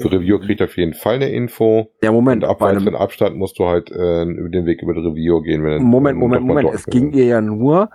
Für 0.00 0.12
Reviewer 0.12 0.40
kriegt 0.40 0.60
er 0.60 0.66
auf 0.66 0.76
jeden 0.76 0.94
Fall 0.94 1.16
eine 1.16 1.30
Info. 1.30 1.90
Ja, 2.02 2.12
Moment, 2.12 2.44
Und 2.44 2.50
ab 2.50 2.62
einem- 2.62 2.80
weiteren 2.86 2.94
Abstand 2.94 3.36
musst 3.36 3.58
du 3.58 3.66
halt 3.66 3.90
äh, 3.90 4.22
über 4.22 4.48
den 4.48 4.66
Weg 4.66 4.82
über 4.82 4.94
den 4.94 5.04
Reviewer 5.04 5.42
gehen. 5.42 5.64
Wenn 5.64 5.82
Moment, 5.82 6.16
Moment, 6.18 6.44
Moment. 6.46 6.70
Es 6.72 6.86
ging 6.86 7.12
ihr 7.12 7.24
ja 7.24 7.40
nur 7.40 7.90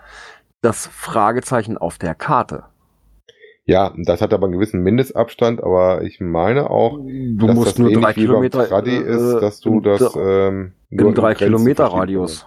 das 0.61 0.87
Fragezeichen 0.87 1.77
auf 1.77 1.97
der 1.97 2.15
Karte. 2.15 2.63
Ja, 3.67 3.93
das 3.97 4.21
hat 4.21 4.33
aber 4.33 4.45
einen 4.45 4.53
gewissen 4.53 4.83
Mindestabstand, 4.83 5.63
aber 5.63 6.03
ich 6.03 6.19
meine 6.19 6.69
auch, 6.69 6.97
Du 6.99 7.47
dass 7.47 7.55
musst 7.55 7.67
das 7.71 7.79
nur 7.79 7.89
drei 7.91 7.97
wie 7.97 8.01
beim 8.01 8.13
Kilometer 8.13 8.67
Tradi 8.67 8.95
äh, 8.95 8.99
ist, 9.15 9.33
dass 9.41 9.59
du 9.59 9.79
das 9.79 10.15
ähm, 10.15 10.73
nur 10.91 11.09
im 11.09 11.15
drei 11.15 11.33
Kilometer 11.33 11.85
Radius. 11.85 12.45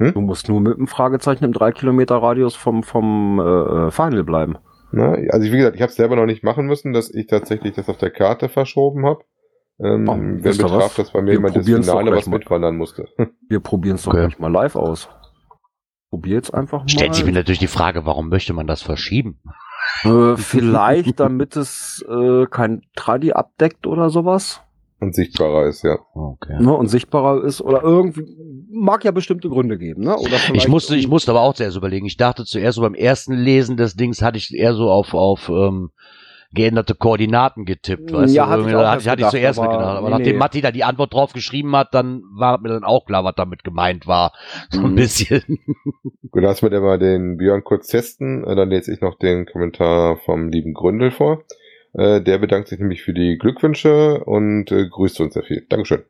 Hm? 0.00 0.12
Du 0.14 0.20
musst 0.20 0.48
nur 0.48 0.60
mit 0.60 0.76
dem 0.76 0.86
Fragezeichen 0.88 1.44
im 1.44 1.52
drei 1.52 1.72
Kilometer 1.72 2.16
Radius 2.16 2.54
vom 2.56 2.82
vom 2.82 3.38
äh, 3.40 3.90
Final 3.90 4.24
bleiben. 4.24 4.56
Na, 4.92 5.12
also 5.30 5.50
wie 5.52 5.56
gesagt, 5.56 5.76
ich 5.76 5.82
habe 5.82 5.90
es 5.90 5.96
selber 5.96 6.16
noch 6.16 6.26
nicht 6.26 6.44
machen 6.44 6.66
müssen, 6.66 6.92
dass 6.92 7.12
ich 7.12 7.26
tatsächlich 7.26 7.74
das 7.74 7.88
auf 7.88 7.96
der 7.98 8.10
Karte 8.10 8.48
verschoben 8.48 9.06
habe. 9.06 9.20
Ähm, 9.80 10.08
Oh, 10.08 10.14
ihr 10.16 10.40
betraf, 10.52 10.72
was? 10.72 10.94
dass 10.94 11.12
bei 11.12 11.20
mir 11.20 11.28
Wir 11.28 11.34
jemand 11.34 11.56
das 11.56 11.64
Finale 11.66 12.12
was 12.12 12.26
mal. 12.26 12.38
mitwandern 12.38 12.76
musste. 12.76 13.08
Wir 13.48 13.60
probieren 13.60 13.96
es 13.96 14.02
doch 14.04 14.12
Okay. 14.12 14.20
gleich 14.26 14.38
mal 14.38 14.52
live 14.52 14.76
aus. 14.76 15.08
probiere 16.10 16.36
jetzt 16.36 16.54
einfach 16.54 16.80
mal. 16.82 16.88
Stellt 16.88 17.14
sich 17.14 17.24
mir 17.24 17.32
natürlich 17.32 17.58
die 17.58 17.66
Frage, 17.66 18.06
warum 18.06 18.28
möchte 18.28 18.52
man 18.52 18.68
das 18.68 18.82
verschieben? 18.82 19.40
Äh, 20.04 20.36
vielleicht, 20.36 21.18
damit 21.20 21.56
es 21.56 22.04
äh, 22.08 22.46
kein 22.46 22.82
Tradi 22.94 23.32
abdeckt 23.32 23.86
oder 23.88 24.10
sowas. 24.10 24.60
Und 25.04 25.14
sichtbarer 25.14 25.66
ist, 25.66 25.84
ja. 25.84 25.98
Okay. 26.14 26.56
Ne, 26.60 26.72
und 26.74 26.88
sichtbarer 26.88 27.44
ist 27.44 27.60
oder 27.60 27.82
irgendwie 27.82 28.24
mag 28.70 29.04
ja 29.04 29.10
bestimmte 29.10 29.48
Gründe 29.48 29.76
geben, 29.78 30.02
ne? 30.02 30.16
Oder 30.16 30.38
Ich 30.54 30.66
musste, 30.68 30.96
ich 30.96 31.08
musste 31.08 31.30
aber 31.30 31.42
auch 31.42 31.54
zuerst 31.54 31.76
überlegen. 31.76 32.06
Ich 32.06 32.16
dachte 32.16 32.44
zuerst 32.44 32.76
so 32.76 32.82
beim 32.82 32.94
ersten 32.94 33.34
Lesen 33.34 33.76
des 33.76 33.94
Dings 33.96 34.22
hatte 34.22 34.38
ich 34.38 34.54
eher 34.54 34.74
so 34.74 34.90
auf, 34.90 35.12
auf 35.14 35.48
ähm, 35.48 35.90
geänderte 36.52 36.94
Koordinaten 36.94 37.64
getippt. 37.64 38.12
Weißt 38.12 38.34
Ja, 38.34 38.44
du? 38.46 38.50
hatte 38.50 38.62
ich 38.68 38.74
hatte, 38.74 38.82
ich- 38.82 38.88
hatte 38.88 39.00
ich 39.02 39.08
gedacht, 39.16 39.30
zuerst 39.32 39.58
aber 39.58 39.68
mitgedacht. 39.68 39.96
Aber 39.98 40.06
nee, 40.08 40.10
nachdem 40.16 40.32
nee. 40.32 40.38
Matti 40.38 40.60
da 40.60 40.70
die 40.70 40.84
Antwort 40.84 41.12
drauf 41.12 41.32
geschrieben 41.32 41.76
hat, 41.76 41.92
dann 41.92 42.22
war 42.32 42.58
mir 42.60 42.68
dann 42.70 42.84
auch 42.84 43.04
klar, 43.04 43.24
was 43.24 43.34
damit 43.36 43.62
gemeint 43.64 44.06
war. 44.06 44.32
So 44.70 44.80
ein 44.80 44.92
Mhm. 44.92 44.94
bisschen. 44.94 45.42
Gut, 46.30 46.42
lass 46.42 46.62
mir 46.62 46.80
mal 46.80 46.98
den 46.98 47.36
Björn 47.36 47.62
kurz 47.64 47.88
testen. 47.88 48.44
Äh, 48.44 48.54
Dann 48.56 48.70
lese 48.70 48.92
ich 48.92 49.00
noch 49.00 49.18
den 49.18 49.46
Kommentar 49.46 50.16
vom 50.24 50.48
lieben 50.48 50.72
Gründel 50.74 51.10
vor. 51.10 51.42
Äh, 51.94 52.20
Der 52.22 52.38
bedankt 52.38 52.68
sich 52.68 52.78
nämlich 52.78 53.02
für 53.02 53.14
die 53.14 53.38
Glückwünsche 53.38 54.22
und 54.24 54.70
äh, 54.72 54.88
grüßt 54.88 55.20
uns 55.20 55.34
sehr 55.34 55.44
viel. 55.44 55.66
Dankeschön. 55.68 56.04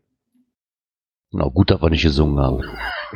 Genau, 1.30 1.50
gut, 1.50 1.70
dass 1.70 1.82
wir 1.82 1.90
nicht 1.90 2.02
gesungen 2.04 2.38
haben. 2.38 2.62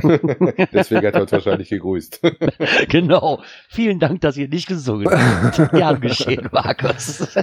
Deswegen 0.72 1.06
hat 1.06 1.14
er 1.14 1.22
uns 1.22 1.30
wahrscheinlich 1.32 1.68
gegrüßt. 1.68 2.20
genau. 2.88 3.40
Vielen 3.68 4.00
Dank, 4.00 4.20
dass 4.22 4.36
ihr 4.36 4.48
nicht 4.48 4.66
gesungen 4.66 5.08
habt. 5.08 5.70
Gern 5.72 6.00
geschehen, 6.00 6.48
Markus. 6.52 7.38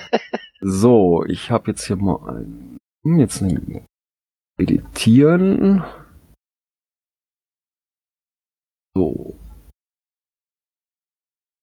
So, 0.60 1.24
ich 1.28 1.50
habe 1.50 1.72
jetzt 1.72 1.86
hier 1.88 1.96
mal 1.96 2.20
ein. 2.38 2.78
hm, 3.04 3.20
Jetzt 3.20 3.42
nehmen 3.42 3.66
wir 3.68 3.86
editieren. 4.58 5.84
So. 8.96 9.38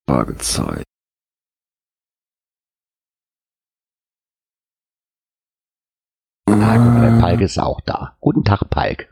Fragezeichen. 0.09 0.85
Ah, 6.46 6.76
guck 6.76 6.94
mal, 6.94 7.11
der 7.11 7.20
Palk 7.20 7.40
ist 7.40 7.58
auch 7.58 7.80
da. 7.82 8.16
Guten 8.20 8.44
Tag, 8.44 8.68
Palk. 8.68 9.08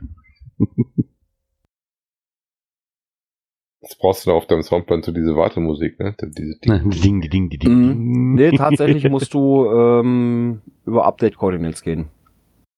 Das 3.82 3.96
brauchst 3.98 4.26
du 4.26 4.30
da 4.30 4.36
auf 4.36 4.46
deinem 4.46 4.62
Soundplan 4.62 5.02
zu 5.02 5.12
diese 5.12 5.34
Wartemusik, 5.36 5.98
ne? 6.00 6.14
Diese 6.20 6.58
Ding. 6.64 6.90
Ding, 6.90 7.20
ding, 7.22 7.48
ding, 7.48 7.58
ding. 7.60 7.72
Mhm. 7.72 8.34
Nee, 8.34 8.50
tatsächlich 8.52 9.08
musst 9.08 9.32
du 9.32 9.64
ähm, 9.66 10.60
über 10.84 11.06
Update 11.06 11.36
Coordinates 11.36 11.82
gehen. 11.82 12.08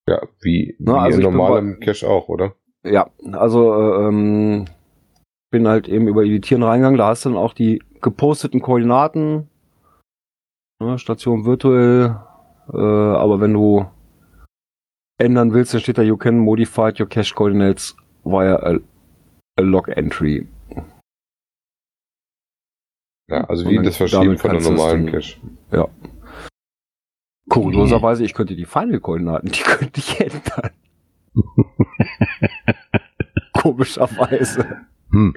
Ja, 0.09 0.21
wie, 0.41 0.77
wie 0.79 0.85
Na, 0.85 0.99
also 0.99 1.19
in 1.19 1.25
normalem 1.25 1.79
bei- 1.81 1.87
Cache 1.87 2.09
auch, 2.09 2.29
oder? 2.29 2.55
Ja, 2.85 3.11
also 3.33 3.73
äh, 3.75 4.09
ähm, 4.09 4.65
bin 5.51 5.69
halt 5.69 5.89
eben 5.89 6.09
über 6.09 6.25
Editieren 6.25 6.63
reingegangen. 6.65 6.99
Da 6.99 7.09
hast 7.09 7.25
du 7.25 7.31
dann 7.31 7.39
auch 7.39 7.55
die 7.55 7.81
geposteten 8.01 8.61
Koordinaten. 8.61 9.49
Ne, 10.81 10.99
Station 10.99 11.45
virtuell. 11.45 12.17
Äh, 12.73 12.77
aber 12.77 13.41
wenn 13.41 13.53
du 13.53 13.87
ändern 15.23 15.53
willst, 15.53 15.73
dann 15.73 15.81
steht 15.81 15.99
da, 15.99 16.03
you 16.03 16.17
can 16.17 16.39
modify 16.39 16.93
your 16.99 17.09
cache 17.09 17.35
coordinates 17.35 17.97
via 18.25 18.57
a, 18.57 18.79
a 19.57 19.63
log 19.63 19.89
entry. 19.89 20.47
Ja, 23.31 23.45
also 23.45 23.69
wie 23.69 23.83
das 23.83 23.97
Verschieben 23.97 24.37
von 24.37 24.51
einem 24.51 24.63
normalen 24.63 25.07
Cache. 25.11 25.39
Kurioserweise, 27.49 28.25
ich 28.25 28.35
könnte 28.35 28.57
die 28.57 28.65
Final-Koordinaten, 28.65 29.51
die 29.51 29.61
könnte 29.63 30.01
ich 30.01 30.21
ändern. 30.21 30.71
Komischerweise. 33.53 34.87
Hm. 35.13 35.35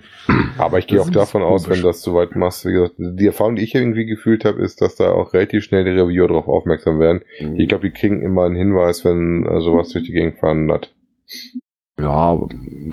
Aber 0.58 0.79
ich 0.79 0.88
gehe 0.88 1.01
auch 1.01 1.10
davon 1.10 1.44
aus, 1.44 1.70
wenn 1.70 1.77
du 1.82 1.84
das 1.88 2.01
so 2.01 2.13
weit 2.15 2.36
machst, 2.36 2.65
wie 2.65 2.72
gesagt, 2.72 2.96
die 2.98 3.25
Erfahrung, 3.27 3.55
die 3.58 3.63
ich 3.63 3.75
irgendwie 3.75 4.05
gefühlt 4.05 4.46
habe, 4.46 4.62
ist, 4.62 4.82
dass 4.82 4.96
da 4.96 5.12
auch 5.12 5.34
relativ 5.34 5.63
schnell 5.65 5.84
die 5.84 5.91
Reviewer 5.91 6.29
darauf 6.29 6.48
aufmerksam 6.48 7.00
werden. 7.00 7.22
Ich 7.58 7.67
glaube, 7.67 7.89
die 7.89 7.94
kriegen 7.94 8.22
immer 8.22 8.46
einen 8.46 8.55
Hinweis, 8.55 9.03
wenn 9.03 9.46
äh, 9.46 9.60
sowas 9.60 9.89
durch 9.89 10.05
die 10.05 10.13
Gegend 10.13 10.39
fahren 10.39 10.72
hat. 10.72 10.94
Ja, 12.00 12.38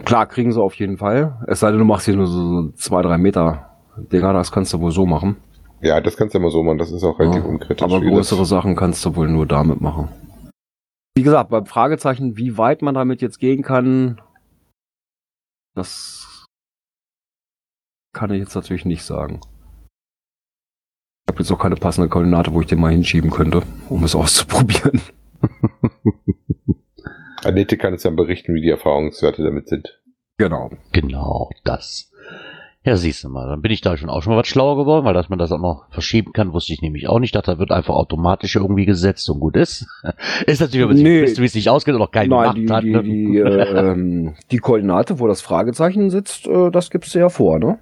klar 0.05 0.27
kriegen 0.27 0.53
sie 0.53 0.61
auf 0.61 0.75
jeden 0.75 0.97
Fall. 0.99 1.45
Es 1.47 1.61
sei 1.61 1.71
denn, 1.71 1.79
du 1.79 1.85
machst 1.85 2.07
hier 2.07 2.17
nur 2.17 2.27
so 2.27 2.71
zwei, 2.73 3.03
drei 3.03 3.19
Meter 3.19 3.69
Dinger, 3.97 4.33
das 4.33 4.51
kannst 4.53 4.73
du 4.73 4.81
wohl 4.81 4.91
so 4.93 5.07
machen. 5.07 5.37
Ja, 5.83 6.01
das 6.01 6.17
kannst 6.17 6.35
du 6.35 6.39
ja 6.39 6.43
mal 6.43 6.51
so 6.51 6.63
machen, 6.63 6.79
das 6.79 6.91
ist 6.93 7.03
auch 7.05 7.19
relativ 7.19 7.43
Ja, 7.43 7.49
unkritisch. 7.49 7.83
aber 7.83 8.01
größere 8.01 8.45
Sachen 8.47 8.75
kannst 8.77 9.05
du 9.05 9.15
wohl 9.17 9.29
nur 9.29 9.47
damit 9.47 9.81
machen. 9.81 10.09
Wie 11.15 11.23
gesagt, 11.23 11.51
beim 11.51 11.67
Fragezeichen, 11.67 12.37
wie 12.37 12.57
weit 12.57 12.83
man 12.83 12.95
damit 12.95 13.21
jetzt 13.21 13.39
gehen 13.39 13.63
kann, 13.63 14.21
das 15.75 16.32
kann 18.13 18.31
ich 18.33 18.41
jetzt 18.41 18.55
natürlich 18.55 18.85
nicht 18.85 19.03
sagen. 19.05 19.41
Ich 21.25 21.33
habe 21.33 21.39
jetzt 21.43 21.53
auch 21.53 21.59
keine 21.59 21.77
passende 21.77 22.09
Koordinate, 22.09 22.53
wo 22.53 22.61
ich 22.61 22.67
den 22.67 22.81
mal 22.81 22.93
hinschieben 22.93 23.31
könnte, 23.31 23.63
um 23.89 24.05
es 24.05 24.15
auszuprobieren. 24.15 25.01
Annette 27.45 27.77
kann 27.77 27.95
es 27.95 28.03
ja 28.05 28.11
berichten, 28.11 28.55
wie 28.55 28.61
die 28.61 28.71
Erfahrungswerte 28.71 29.43
damit 29.43 29.69
sind. 29.69 30.01
Genau. 30.39 30.71
Genau, 30.93 31.51
das. 31.65 32.11
Ja, 32.85 32.97
siehst 32.97 33.23
du 33.23 33.29
mal, 33.29 33.47
dann 33.47 33.63
bin 33.63 33.71
ich 33.71 33.81
da 33.81 33.97
schon 33.97 34.11
auch 34.11 34.23
schon 34.23 34.33
mal 34.33 34.41
was 34.41 34.49
schlauer 34.49 34.77
geworden, 34.77 35.05
weil 35.05 35.15
dass 35.15 35.29
man 35.29 35.39
das 35.39 35.53
auch 35.53 35.61
noch 35.61 35.87
verschieben 35.91 36.33
kann, 36.33 36.53
wusste 36.53 36.73
ich 36.73 36.83
nämlich 36.83 37.07
auch 37.09 37.21
nicht. 37.21 37.33
Dachte, 37.33 37.53
da 37.53 37.59
wird 37.61 37.71
einfach 37.71 37.95
automatisch 37.95 38.57
irgendwie 38.57 38.87
gesetzt 38.87 39.31
und 39.31 39.39
gut 39.39 39.57
ist. 39.57 39.87
ist 40.47 40.61
natürlich, 40.61 40.85
aber 40.85 40.95
Nee. 40.95 41.23
nee. 41.23 41.37
wie 41.37 41.45
es 41.45 41.55
nicht 41.55 41.71
ausgeht 41.71 41.95
und 41.95 42.01
noch 42.01 42.11
keinen 42.11 42.31
Nein, 42.31 42.55
gemacht 42.55 42.57
die, 42.57 42.73
hat. 42.73 42.83
die, 42.85 42.91
ne? 42.91 43.03
die, 43.05 43.39
äh, 43.39 43.91
ähm, 43.93 44.35
die 44.51 44.59
Koordinate, 44.59 45.21
wo 45.21 45.29
das 45.29 45.43
Fragezeichen 45.43 46.11
sitzt, 46.11 46.49
äh, 46.49 46.71
das 46.73 46.91
gibst 46.91 47.15
du 47.15 47.21
ja 47.21 47.29
vor, 47.29 47.61
ne? 47.61 47.79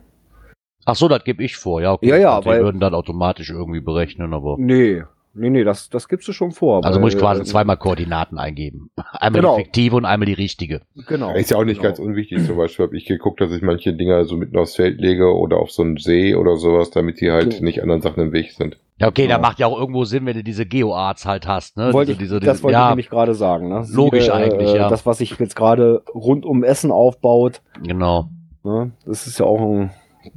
Ach 0.84 0.96
so, 0.96 1.08
das 1.08 1.24
gebe 1.24 1.42
ich 1.44 1.56
vor, 1.56 1.80
ja. 1.82 1.92
Okay. 1.92 2.08
Ja, 2.08 2.16
ja, 2.16 2.36
Und 2.36 2.44
die 2.44 2.48
weil- 2.50 2.62
würden 2.62 2.80
dann 2.80 2.94
automatisch 2.94 3.50
irgendwie 3.50 3.80
berechnen, 3.80 4.32
aber. 4.34 4.56
Nee, 4.58 5.02
nee, 5.34 5.50
nee, 5.50 5.62
das, 5.64 5.90
das 5.90 6.08
gibst 6.08 6.26
du 6.26 6.32
schon 6.32 6.52
vor. 6.52 6.84
Also 6.84 6.96
weil, 6.96 7.00
muss 7.02 7.14
ich 7.14 7.20
quasi 7.20 7.42
äh, 7.42 7.44
zweimal 7.44 7.76
Koordinaten 7.76 8.38
eingeben. 8.38 8.90
Einmal 9.12 9.42
Genau. 9.42 9.56
die 9.56 9.64
fiktive 9.64 9.96
und 9.96 10.04
einmal 10.06 10.26
die 10.26 10.32
richtige. 10.32 10.80
Genau. 11.06 11.34
Ist 11.34 11.50
ja 11.50 11.58
auch 11.58 11.64
nicht 11.64 11.76
genau. 11.80 11.88
ganz 11.90 11.98
unwichtig. 11.98 12.44
Zum 12.46 12.56
Beispiel 12.56 12.86
habe 12.86 12.96
ich 12.96 13.04
geguckt, 13.04 13.40
dass 13.40 13.52
ich 13.52 13.62
manche 13.62 13.92
Dinger 13.92 14.24
so 14.24 14.36
mitten 14.36 14.56
aufs 14.58 14.76
Feld 14.76 15.00
lege 15.00 15.34
oder 15.34 15.58
auf 15.58 15.70
so 15.70 15.82
einen 15.82 15.98
See 15.98 16.34
oder 16.34 16.56
sowas, 16.56 16.90
damit 16.90 17.20
die 17.20 17.30
halt 17.30 17.46
Okay. 17.54 17.64
nicht 17.64 17.82
anderen 17.82 18.00
Sachen 18.02 18.22
im 18.22 18.32
Weg 18.32 18.52
sind. 18.52 18.78
Ja, 18.98 19.08
okay, 19.08 19.22
Ja. 19.22 19.36
da 19.36 19.38
macht 19.38 19.58
ja 19.58 19.66
auch 19.66 19.78
irgendwo 19.78 20.04
Sinn, 20.04 20.26
wenn 20.26 20.36
du 20.36 20.42
diese 20.44 20.66
Geoarts 20.66 21.24
halt 21.24 21.46
hast, 21.46 21.76
ne? 21.78 21.90
wollte 21.92 22.12
diese, 22.16 22.36
ich, 22.36 22.40
diese, 22.40 22.40
das 22.40 22.56
diese, 22.58 22.64
wollte 22.64 22.76
ich 22.76 22.80
ja, 22.82 22.88
nämlich 22.90 23.08
gerade 23.08 23.34
sagen. 23.34 23.68
Ne? 23.70 23.86
Logisch 23.92 24.28
eigentlich, 24.30 24.74
ja. 24.74 24.90
Das, 24.90 25.06
was 25.06 25.18
sich 25.18 25.38
jetzt 25.38 25.56
gerade 25.56 26.02
rund 26.14 26.44
um 26.44 26.64
Essen 26.64 26.90
aufbaut, 26.90 27.62
genau. 27.82 28.28
ne? 28.62 28.90
das 29.06 29.26
ist 29.26 29.38
ja 29.38 29.46
auch 29.46 29.60
ein 29.60 29.90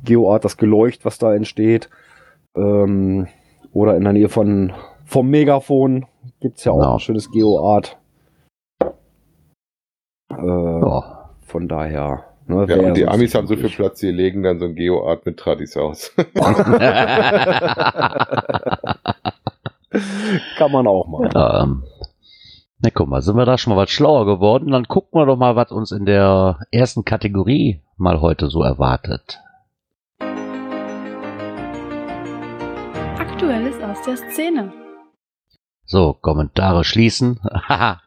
Geoart, 0.04 0.46
das 0.46 0.58
Geleucht, 0.58 1.06
was 1.06 1.18
da 1.18 1.34
entsteht. 1.34 1.90
Ähm, 2.56 3.28
oder 3.72 3.96
in 3.98 4.04
der 4.04 4.14
Nähe 4.14 4.30
von 4.30 4.74
vom 5.06 5.30
Megafon 5.30 6.06
gibt's 6.40 6.64
ja 6.64 6.72
auch 6.72 6.78
Genau. 6.80 6.94
ein 6.94 7.00
schönes 7.00 7.32
Geoart. 7.32 7.98
Äh, 10.32 10.36
Ja. 10.36 11.30
Von 11.46 11.68
daher. 11.68 12.24
Ne, 12.48 12.66
Ja, 12.68 12.78
und 12.88 12.96
die 12.98 13.08
Amis 13.08 13.36
haben 13.36 13.48
so 13.48 13.56
viel. 13.56 13.70
Platz, 13.70 14.00
die 14.00 14.12
legen 14.12 14.44
dann 14.44 14.60
so 14.60 14.66
ein 14.66 14.76
Geoart 14.76 15.26
mit 15.26 15.38
Tradis 15.38 15.78
aus. 15.78 16.12
Kann 20.58 20.72
man 20.72 20.88
auch 20.88 21.08
mal. 21.08 21.30
ähm, 21.64 21.84
na 22.80 22.90
guck 22.94 23.08
mal, 23.08 23.22
sind 23.22 23.38
wir 23.38 23.46
da 23.46 23.58
schon 23.58 23.74
mal 23.76 23.82
was 23.82 23.92
schlauer 23.92 24.26
geworden? 24.26 24.72
Dann 24.72 24.88
gucken 24.88 25.20
wir 25.20 25.26
doch 25.26 25.38
mal, 25.38 25.56
was 25.56 25.72
uns 25.72 25.92
in 25.92 26.06
der 26.06 26.60
ersten 26.72 27.06
Kategorie 27.06 27.80
mal 27.98 28.20
heute 28.20 28.50
so 28.50 28.62
erwartet. 28.64 29.40
Aktuelles 33.44 33.82
aus 33.84 34.02
der 34.06 34.16
Szene. 34.32 34.72
So, 35.84 36.14
Kommentare 36.14 36.86
schließen. 36.86 37.42
Haha, 37.68 38.00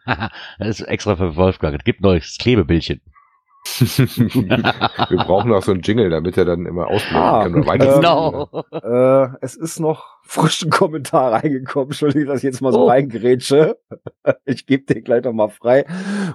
das 0.59 0.81
ist 0.81 0.89
extra 0.89 1.15
für 1.17 1.37
Wolfgang. 1.37 1.77
Es 1.77 1.85
gibt 1.85 2.01
neues 2.01 2.39
Klebebildchen. 2.41 3.03
Wir 3.79 5.19
brauchen 5.27 5.53
auch 5.53 5.63
so 5.63 5.73
einen 5.73 5.83
Jingle, 5.83 6.09
damit 6.09 6.39
er 6.39 6.47
dann 6.47 6.65
immer 6.65 6.87
ausblenden 6.87 7.23
Ah, 7.23 7.43
kann. 7.43 7.55
Oder 7.57 7.67
weiter 7.67 7.87
ähm, 7.87 7.95
Genau. 7.97 8.49
Äh, 8.73 9.37
es 9.43 9.57
ist 9.57 9.79
noch 9.79 10.07
frischen 10.23 10.71
Kommentar 10.71 11.33
reingekommen. 11.33 11.89
Entschuldigung, 11.89 12.29
dass 12.29 12.39
ich 12.39 12.45
jetzt 12.45 12.63
mal 12.63 12.73
so 12.73 12.85
Oh. 12.85 12.89
reingrätsche. 12.89 13.77
Ich 14.47 14.65
gebe 14.67 14.85
den 14.93 15.05
gleich 15.05 15.23
noch 15.25 15.33
mal 15.35 15.49
frei. 15.51 15.85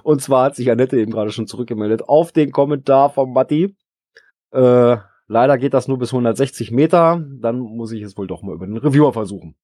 Und 0.04 0.22
zwar 0.22 0.44
hat 0.44 0.54
sich 0.56 0.70
Annette 0.70 0.96
eben 0.98 1.10
gerade 1.10 1.32
schon 1.32 1.48
zurückgemeldet 1.48 2.02
auf 2.08 2.30
den 2.30 2.52
Kommentar 2.52 3.10
von 3.10 3.32
Matti. 3.32 3.74
Äh, 4.52 4.96
leider 5.32 5.58
geht 5.58 5.74
das 5.74 5.88
nur 5.88 5.98
bis 5.98 6.12
160 6.12 6.70
Meter. 6.70 7.24
Dann 7.40 7.58
muss 7.58 7.90
ich 7.92 8.02
es 8.02 8.16
wohl 8.16 8.26
doch 8.26 8.42
mal 8.42 8.54
über 8.54 8.66
den 8.66 8.76
Reviewer 8.76 9.12
versuchen. 9.12 9.56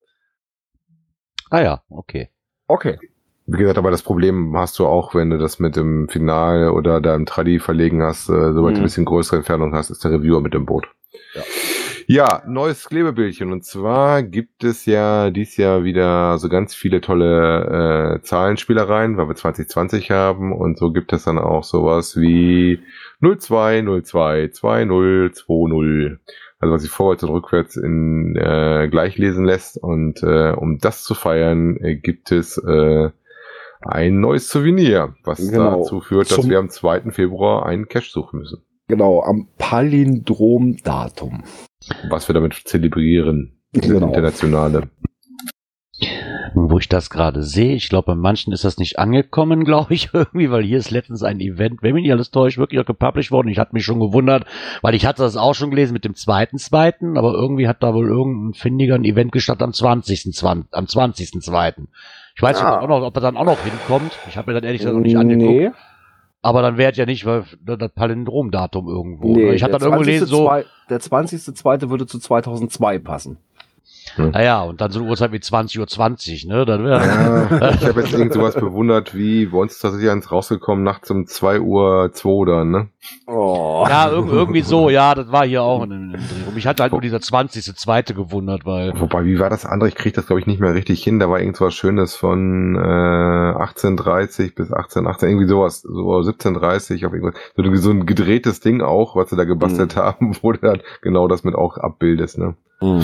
Ah 1.50 1.60
ja, 1.60 1.82
okay. 1.88 2.28
Okay. 2.66 2.98
Wie 3.46 3.56
gesagt, 3.58 3.78
aber 3.78 3.90
das 3.90 4.02
Problem 4.02 4.54
hast 4.56 4.78
du 4.78 4.86
auch, 4.86 5.14
wenn 5.14 5.30
du 5.30 5.38
das 5.38 5.58
mit 5.58 5.74
dem 5.76 6.08
Final 6.10 6.70
oder 6.70 7.00
deinem 7.00 7.24
Tradi 7.24 7.58
verlegen 7.60 8.02
hast, 8.02 8.28
äh, 8.28 8.52
sobald 8.52 8.74
du 8.76 8.80
Mhm. 8.80 8.82
ein 8.82 8.82
bisschen 8.82 9.04
größere 9.06 9.36
Entfernung 9.38 9.74
hast, 9.74 9.88
ist 9.90 10.04
der 10.04 10.10
Reviewer 10.12 10.40
mit 10.42 10.52
dem 10.52 10.66
Boot. 10.66 10.88
Ja. 11.34 11.42
Ja, 12.10 12.42
neues 12.46 12.88
Klebebildchen. 12.88 13.52
Und 13.52 13.64
zwar 13.66 14.22
gibt 14.22 14.64
es 14.64 14.86
ja 14.86 15.28
dies 15.30 15.58
Jahr 15.58 15.84
wieder 15.84 16.38
so 16.38 16.48
ganz 16.48 16.74
viele 16.74 17.02
tolle 17.02 18.16
äh, 18.16 18.22
Zahlenspielereien, 18.22 19.18
weil 19.18 19.28
wir 19.28 19.34
2020 19.34 20.10
haben. 20.10 20.52
Und 20.54 20.78
so 20.78 20.90
gibt 20.90 21.12
es 21.12 21.24
dann 21.24 21.38
auch 21.38 21.64
sowas 21.64 22.16
wie 22.16 22.80
02, 23.20 23.82
02, 24.02 24.48
20, 24.48 25.34
20. 25.34 26.18
Also 26.60 26.74
was 26.74 26.82
sich 26.82 26.90
vorwärts 26.90 27.22
und 27.22 27.30
rückwärts 27.30 27.76
in 27.76 28.34
äh, 28.36 28.88
gleich 28.90 29.16
lesen 29.16 29.44
lässt. 29.44 29.76
Und 29.76 30.22
äh, 30.22 30.50
um 30.52 30.78
das 30.78 31.04
zu 31.04 31.14
feiern, 31.14 31.76
äh, 31.76 31.96
gibt 31.96 32.32
es 32.32 32.58
äh, 32.58 33.10
ein 33.80 34.18
neues 34.20 34.48
Souvenir, 34.50 35.14
was 35.24 35.38
Genau. 35.50 35.78
dazu 35.78 36.00
führt, 36.00 36.30
dass 36.30 36.36
Zum- 36.40 36.50
wir 36.50 36.58
am 36.58 36.68
2. 36.68 37.12
Februar 37.12 37.64
einen 37.66 37.86
Cache 37.88 38.10
suchen 38.10 38.40
müssen. 38.40 38.62
Genau, 38.88 39.22
am 39.22 39.48
Palindrom-Datum. 39.58 41.44
Was 42.10 42.28
wir 42.28 42.34
damit 42.34 42.54
zelebrieren. 42.64 43.52
Das 43.72 43.86
Genau. 43.86 44.06
Internationale. 44.08 44.88
Wo 46.54 46.78
ich 46.78 46.88
das 46.88 47.10
gerade 47.10 47.42
sehe, 47.42 47.74
ich 47.74 47.88
glaube, 47.88 48.06
bei 48.06 48.14
manchen 48.14 48.52
ist 48.52 48.64
das 48.64 48.78
nicht 48.78 48.98
angekommen, 48.98 49.64
glaube 49.66 49.94
ich, 49.94 50.10
irgendwie, 50.12 50.50
weil 50.50 50.62
hier 50.62 50.78
ist 50.78 50.90
letztens 50.90 51.22
ein 51.22 51.40
Event, 51.40 51.82
wenn 51.82 51.94
mich 51.94 52.02
nicht 52.02 52.12
alles 52.12 52.30
täuscht, 52.30 52.58
wirklich 52.58 52.80
auch 52.80 52.86
gepublished 52.86 53.30
worden. 53.30 53.48
Ich 53.48 53.58
hatte 53.58 53.74
mich 53.74 53.84
schon 53.84 54.00
gewundert, 54.00 54.44
weil 54.82 54.94
ich 54.94 55.06
hatte 55.06 55.22
das 55.22 55.36
auch 55.36 55.54
schon 55.54 55.70
gelesen 55.70 55.92
mit 55.92 56.04
dem 56.04 56.14
zweiten, 56.14 56.58
zweiten, 56.58 57.16
aber 57.18 57.32
irgendwie 57.34 57.68
hat 57.68 57.82
da 57.82 57.94
wohl 57.94 58.08
irgendein 58.08 58.54
Findiger 58.54 58.94
ein 58.94 59.04
Event 59.04 59.32
gestartet 59.32 59.62
am 59.62 59.72
20. 59.72 60.32
Zwan- 60.34 60.66
am 60.72 60.86
20. 60.88 61.40
zweiten. 61.42 61.88
Ich 62.36 62.42
weiß 62.42 62.60
Ah. 62.62 62.70
nicht, 62.76 62.82
ob, 62.84 62.88
noch, 62.88 63.02
ob 63.02 63.16
er 63.16 63.20
dann 63.20 63.36
auch 63.36 63.44
noch 63.44 63.58
hinkommt. 63.62 64.12
Ich 64.28 64.36
habe 64.36 64.50
mir 64.50 64.54
dann 64.54 64.64
ehrlich 64.64 64.80
gesagt 64.80 64.96
noch 64.96 65.02
nicht 65.02 65.16
angeguckt. 65.16 65.50
Nee, 65.50 65.70
Aber 66.40 66.62
dann 66.62 66.76
wäre 66.76 66.92
es 66.92 66.96
ja 66.98 67.04
nicht, 67.04 67.26
weil 67.26 67.44
das 67.64 67.90
Palindrom-Datum 67.92 68.86
irgendwo. 68.88 69.34
nee 69.34 69.50
ich 69.54 69.62
hatte 69.64 69.72
dann 69.72 69.82
irgendwo 69.82 70.04
gelesen, 70.04 70.26
so, 70.28 70.48
20.2. 70.48 70.64
Der 70.88 71.00
20.2. 71.00 71.90
würde 71.90 72.06
zu 72.06 72.18
2002 72.20 72.98
passen. 73.00 73.38
Naja, 74.16 74.62
und 74.62 74.80
dann 74.80 74.90
so 74.90 75.00
eine 75.00 75.08
Uhrzeit 75.08 75.32
wie 75.32 75.36
20.20 75.38 75.78
Uhr, 75.80 75.86
20, 75.86 76.46
ne? 76.46 76.64
Dann 76.64 76.86
Ja, 76.86 77.70
ich 77.70 77.84
habe 77.86 78.00
jetzt 78.00 78.12
irgend 78.12 78.32
sowas 78.32 78.54
bewundert, 78.60 79.14
wie 79.14 79.46
bei 79.46 79.58
uns 79.58 79.72
ist 79.74 79.80
tatsächlich 79.80 80.10
eins 80.10 80.30
rausgekommen, 80.32 80.84
nachts 80.84 81.10
um 81.10 81.26
2 81.26 81.60
Uhr 81.60 82.10
2 82.12 82.44
dann, 82.46 82.70
ne? 82.70 82.88
Oh. 83.26 83.86
Ja, 83.88 84.10
irg 84.10 84.28
irgendwie 84.30 84.62
so, 84.62 84.90
ja, 84.90 85.14
das 85.16 85.30
war 85.32 85.46
hier 85.46 85.62
auch 85.62 85.82
in 85.84 85.90
dem 85.90 86.12
Dreh. 86.12 86.18
Und 86.46 86.54
mich 86.54 86.66
hat 86.66 86.80
halt 86.80 86.92
nur 86.92 87.00
dieser 87.00 87.20
20. 87.20 87.76
Zweite 87.76 88.14
gewundert, 88.14 88.64
weil. 88.66 88.92
Wobei, 89.00 89.24
wie 89.24 89.38
war 89.38 89.50
das 89.50 89.64
andere? 89.66 89.88
Ich 89.88 89.94
kriege 89.94 90.14
das, 90.14 90.26
glaube 90.26 90.40
ich, 90.40 90.46
nicht 90.46 90.60
mehr 90.60 90.74
richtig 90.74 91.02
hin. 91.02 91.18
Da 91.18 91.28
war 91.30 91.40
irgend 91.40 91.56
sowas 91.56 91.74
Schönes 91.74 92.14
von 92.16 92.76
äh, 92.76 92.78
1830 92.78 94.54
bis 94.54 94.72
1818, 94.72 95.28
irgendwie 95.28 95.48
sowas, 95.48 95.82
so 95.82 96.16
1730 96.18 97.06
auf 97.06 97.12
irgendwas. 97.12 97.34
So, 97.56 97.62
ein- 97.62 97.76
so 97.76 97.90
ein 97.90 98.06
gedrehtes 98.06 98.60
Ding 98.60 98.80
auch, 98.82 99.16
was 99.16 99.30
sie 99.30 99.36
da 99.36 99.44
gebastelt 99.44 99.96
haben, 99.96 100.36
wo 100.42 100.52
du 100.52 100.58
dann 100.58 100.80
genau 101.02 101.28
das 101.28 101.44
mit 101.44 101.54
auch 101.54 101.76
abbildest, 101.78 102.38
ne? 102.38 102.54
Hm. 102.80 103.02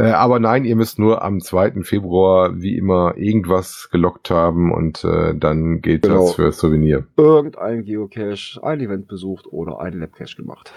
Äh, 0.00 0.12
aber 0.12 0.40
nein, 0.40 0.64
ihr 0.64 0.76
müsst 0.76 0.98
nur 0.98 1.22
am 1.22 1.40
2. 1.40 1.82
Februar 1.82 2.60
wie 2.60 2.76
immer 2.76 3.16
irgendwas 3.16 3.88
gelockt 3.92 4.30
haben 4.30 4.72
und 4.72 5.04
äh, 5.04 5.34
dann 5.36 5.80
geht 5.80 6.02
Genau. 6.02 6.26
das 6.26 6.34
für 6.34 6.52
Souvenir. 6.52 7.06
Irgendein 7.16 7.84
Geocache, 7.84 8.60
ein 8.62 8.80
Event 8.80 9.08
besucht 9.08 9.46
oder 9.50 9.80
einen 9.80 10.00
Labcache 10.00 10.36
gemacht. 10.36 10.72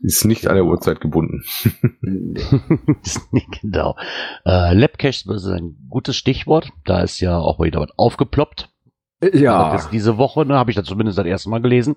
Ist 0.00 0.24
nicht 0.24 0.48
an 0.48 0.56
der 0.56 0.64
Uhrzeit 0.64 1.00
gebunden. 1.00 1.44
Nee. 2.00 2.40
ist 3.02 3.32
nicht 3.32 3.60
genau. 3.62 3.96
Äh, 4.44 4.74
Labcache 4.74 5.30
ist 5.32 5.46
ein 5.46 5.76
gutes 5.88 6.16
Stichwort. 6.16 6.70
Da 6.84 7.00
ist 7.02 7.20
ja 7.20 7.38
auch 7.38 7.60
wieder 7.60 7.80
was 7.80 7.90
aufgeploppt. 7.96 8.70
Ja, 9.32 9.74
ist 9.74 9.90
diese 9.90 10.18
Woche, 10.18 10.44
ne, 10.44 10.58
habe 10.58 10.70
ich 10.70 10.76
da 10.76 10.82
zumindest 10.82 11.16
das 11.16 11.24
erste 11.26 11.48
Mal 11.48 11.62
gelesen. 11.62 11.96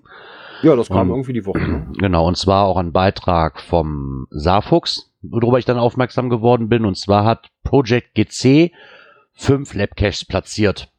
Ja, 0.64 0.76
das 0.76 0.88
kam 0.90 1.08
Ähm, 1.08 1.16
irgendwie 1.16 1.34
die 1.34 1.46
Woche. 1.46 1.88
Genau, 1.98 2.28
und 2.28 2.38
zwar 2.38 2.66
auch 2.66 2.78
ein 2.78 2.92
Beitrag 2.94 3.62
vom 3.62 4.28
Saarfuchs, 4.30 5.12
worüber 5.22 5.58
ich 5.60 5.66
dann 5.66 5.78
aufmerksam 5.80 6.30
geworden 6.30 6.70
bin. 6.70 6.86
Und 6.86 6.98
zwar 6.98 7.26
hat 7.26 7.50
Project 7.64 8.14
GC 8.16 8.72
fünf 9.34 9.74
Labcaches 9.74 10.26
platziert, 10.26 10.90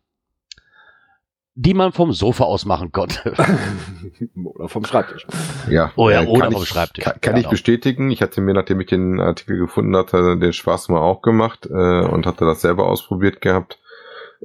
die 1.55 1.75
man 1.75 1.93
vom 1.93 2.13
Sofa 2.13 2.45
aus 2.45 2.65
machen 2.65 2.93
konnte. 2.93 3.33
oder 4.45 4.69
vom 4.69 4.85
Schreibtisch. 4.85 5.27
Ja, 5.69 5.93
Oh 5.97 6.09
ja, 6.09 6.23
äh, 6.23 6.27
oder 6.27 6.43
kann 6.43 6.53
vom 6.53 6.63
ich, 6.63 6.69
Schreibtisch. 6.69 7.05
Kann, 7.05 7.21
kann 7.21 7.33
Ja, 7.35 7.39
ich 7.39 7.43
genau. 7.45 7.51
bestätigen. 7.51 8.11
Ich 8.11 8.23
hatte 8.23 8.41
mir, 8.41 8.55
nachdem 8.55 8.81
ich 8.81 8.87
den 8.87 9.21
Artikel 9.21 9.59
gefunden 9.59 9.97
hatte, 9.97 10.37
den 10.39 10.53
Spaß 10.53 10.89
mal 10.89 11.01
auch 11.01 11.21
gemacht 11.23 11.67
äh, 11.67 12.05
und 12.05 12.27
hatte 12.27 12.45
das 12.45 12.61
selber 12.61 12.87
ausprobiert 12.87 13.41
gehabt. 13.41 13.81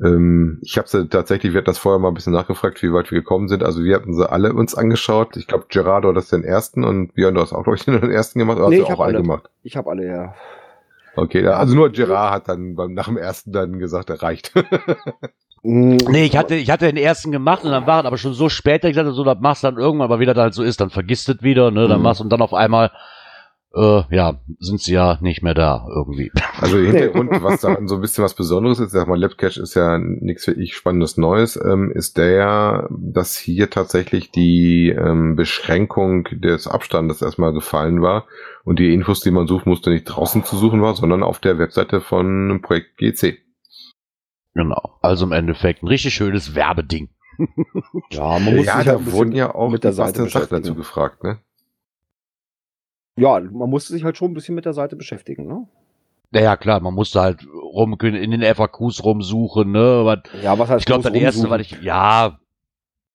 Ähm, 0.01 0.59
ich 0.61 0.77
habe 0.77 0.87
sie 0.87 1.07
tatsächlich, 1.07 1.53
wir 1.53 1.59
hatten 1.59 1.65
das 1.67 1.77
vorher 1.77 1.99
mal 1.99 2.07
ein 2.07 2.13
bisschen 2.13 2.33
nachgefragt, 2.33 2.81
wie 2.81 2.91
weit 2.93 3.11
wir 3.11 3.19
gekommen 3.19 3.47
sind. 3.47 3.63
Also 3.63 3.83
wir 3.83 3.95
hatten 3.95 4.13
sie 4.13 4.29
alle 4.29 4.53
uns 4.53 4.73
angeschaut. 4.75 5.37
Ich 5.37 5.47
glaube, 5.47 5.65
Gerardo 5.69 6.09
hat 6.09 6.17
das 6.17 6.29
den 6.29 6.43
ersten 6.43 6.83
und 6.83 7.13
Björn, 7.13 7.35
du 7.35 7.41
hast 7.41 7.53
auch, 7.53 7.63
glaube 7.63 7.77
ich, 7.77 7.85
den 7.85 8.09
ersten 8.11 8.39
gemacht. 8.39 8.57
Oder 8.57 8.69
Nee, 8.69 8.75
hast 8.77 8.81
ich 8.81 8.87
du 8.87 8.91
hab 8.93 8.99
auch 8.99 9.03
alle 9.03 9.17
gemacht? 9.21 9.49
Ich 9.63 9.77
habe 9.77 9.89
alle 9.91 10.05
ja. 10.07 10.33
Okay, 11.15 11.45
also 11.45 11.75
nur 11.75 11.91
Gerard 11.91 12.33
hat 12.33 12.49
dann 12.49 12.73
beim, 12.75 12.93
nach 12.95 13.05
dem 13.05 13.17
ersten 13.17 13.51
dann 13.51 13.77
gesagt, 13.79 14.09
er 14.09 14.21
reicht. 14.23 14.51
Nee, 15.65 16.25
ich 16.25 16.35
hatte, 16.35 16.55
ich 16.55 16.69
hatte 16.69 16.87
den 16.87 16.97
ersten 16.97 17.31
gemacht 17.31 17.63
und 17.63 17.71
dann 17.71 17.87
war 17.87 18.01
es 18.01 18.05
aber 18.05 18.17
schon 18.17 18.33
so 18.33 18.49
spät, 18.49 18.83
dass 18.83 18.89
ich 18.89 18.97
dachte, 18.97 19.13
so, 19.13 19.23
das 19.23 19.37
machst 19.39 19.63
du 19.63 19.67
dann 19.67 19.77
irgendwann, 19.77 20.03
aber 20.07 20.19
wie 20.19 20.25
das 20.25 20.35
halt 20.35 20.53
so 20.53 20.61
ist, 20.61 20.81
dann 20.81 20.89
vergisst 20.89 21.29
es 21.29 21.41
wieder, 21.41 21.71
ne, 21.71 21.87
dann 21.87 21.99
Mhm. 21.99 22.03
machst 22.03 22.19
du 22.19 22.25
und 22.25 22.29
dann 22.31 22.41
auf 22.41 22.53
einmal, 22.53 22.91
äh, 23.75 24.03
ja, 24.15 24.39
sind 24.59 24.81
sie 24.81 24.93
ja 24.93 25.17
nicht 25.21 25.41
mehr 25.41 25.53
da, 25.53 25.85
irgendwie. 25.89 26.31
Also 26.61 26.77
Hintergrund, 26.77 27.31
was 27.43 27.61
da 27.61 27.75
so 27.85 27.95
ein 27.95 28.01
bisschen 28.01 28.23
was 28.23 28.35
Besonderes 28.35 28.79
ist, 28.79 28.91
sag 28.91 29.07
mal, 29.07 29.19
Labcache 29.19 29.59
ist 29.59 29.73
ja 29.73 29.97
nichts 29.97 30.47
wirklich 30.47 30.75
Spannendes 30.75 31.17
Neues, 31.17 31.57
ähm, 31.57 31.91
ist 31.91 32.17
der, 32.17 32.87
dass 32.89 33.35
hier 33.35 33.69
tatsächlich 33.69 34.31
die 34.31 34.89
ähm, 34.89 35.35
Beschränkung 35.35 36.25
des 36.31 36.67
Abstandes 36.67 37.21
erstmal 37.21 37.51
gefallen 37.51 38.01
war 38.01 38.27
und 38.63 38.79
die 38.79 38.93
Infos, 38.93 39.19
die 39.21 39.31
man 39.31 39.47
suchen 39.47 39.69
musste, 39.69 39.89
nicht 39.89 40.05
draußen 40.05 40.45
zu 40.45 40.55
suchen 40.55 40.81
war, 40.81 40.95
sondern 40.95 41.23
auf 41.23 41.39
der 41.39 41.57
Webseite 41.57 41.99
von 41.99 42.61
Projekt 42.61 42.97
GC. 42.97 43.39
Genau. 44.53 44.97
Also 45.01 45.25
im 45.25 45.31
Endeffekt 45.31 45.83
ein 45.83 45.87
richtig 45.87 46.13
schönes 46.13 46.55
Werbeding. 46.55 47.09
ja, 48.11 48.39
man 48.39 48.55
muss 48.55 48.67
ja, 48.67 48.77
sich 48.77 48.85
da 48.85 48.91
halt 48.93 49.11
wurden 49.11 49.31
ja 49.33 49.53
auch 49.53 49.69
mit 49.69 49.83
der 49.83 49.91
die 49.91 49.97
Seite 49.97 50.47
dazu 50.49 50.75
gefragt, 50.75 51.23
ne? 51.23 51.39
Ja, 53.17 53.39
man 53.39 53.69
musste 53.69 53.93
sich 53.93 54.03
halt 54.03 54.17
schon 54.17 54.31
ein 54.31 54.33
bisschen 54.33 54.55
mit 54.55 54.65
der 54.65 54.73
Seite 54.73 54.95
beschäftigen, 54.95 55.45
ne? 55.47 55.67
Naja, 56.31 56.57
klar, 56.57 56.79
man 56.79 56.95
musste 56.95 57.21
halt 57.21 57.45
rum, 57.53 57.95
in 58.01 58.31
den 58.31 58.41
FAQs 58.41 59.03
rumsuchen, 59.03 59.71
ne, 59.71 59.79
aber 59.79 60.23
Ja, 60.41 60.57
was 60.57 60.69
heißt 60.69 60.79
ich 60.81 60.85
glaube, 60.87 61.03
das 61.03 61.13
erste, 61.13 61.47
weil 61.51 61.61
ich, 61.61 61.79
ja, 61.83 62.39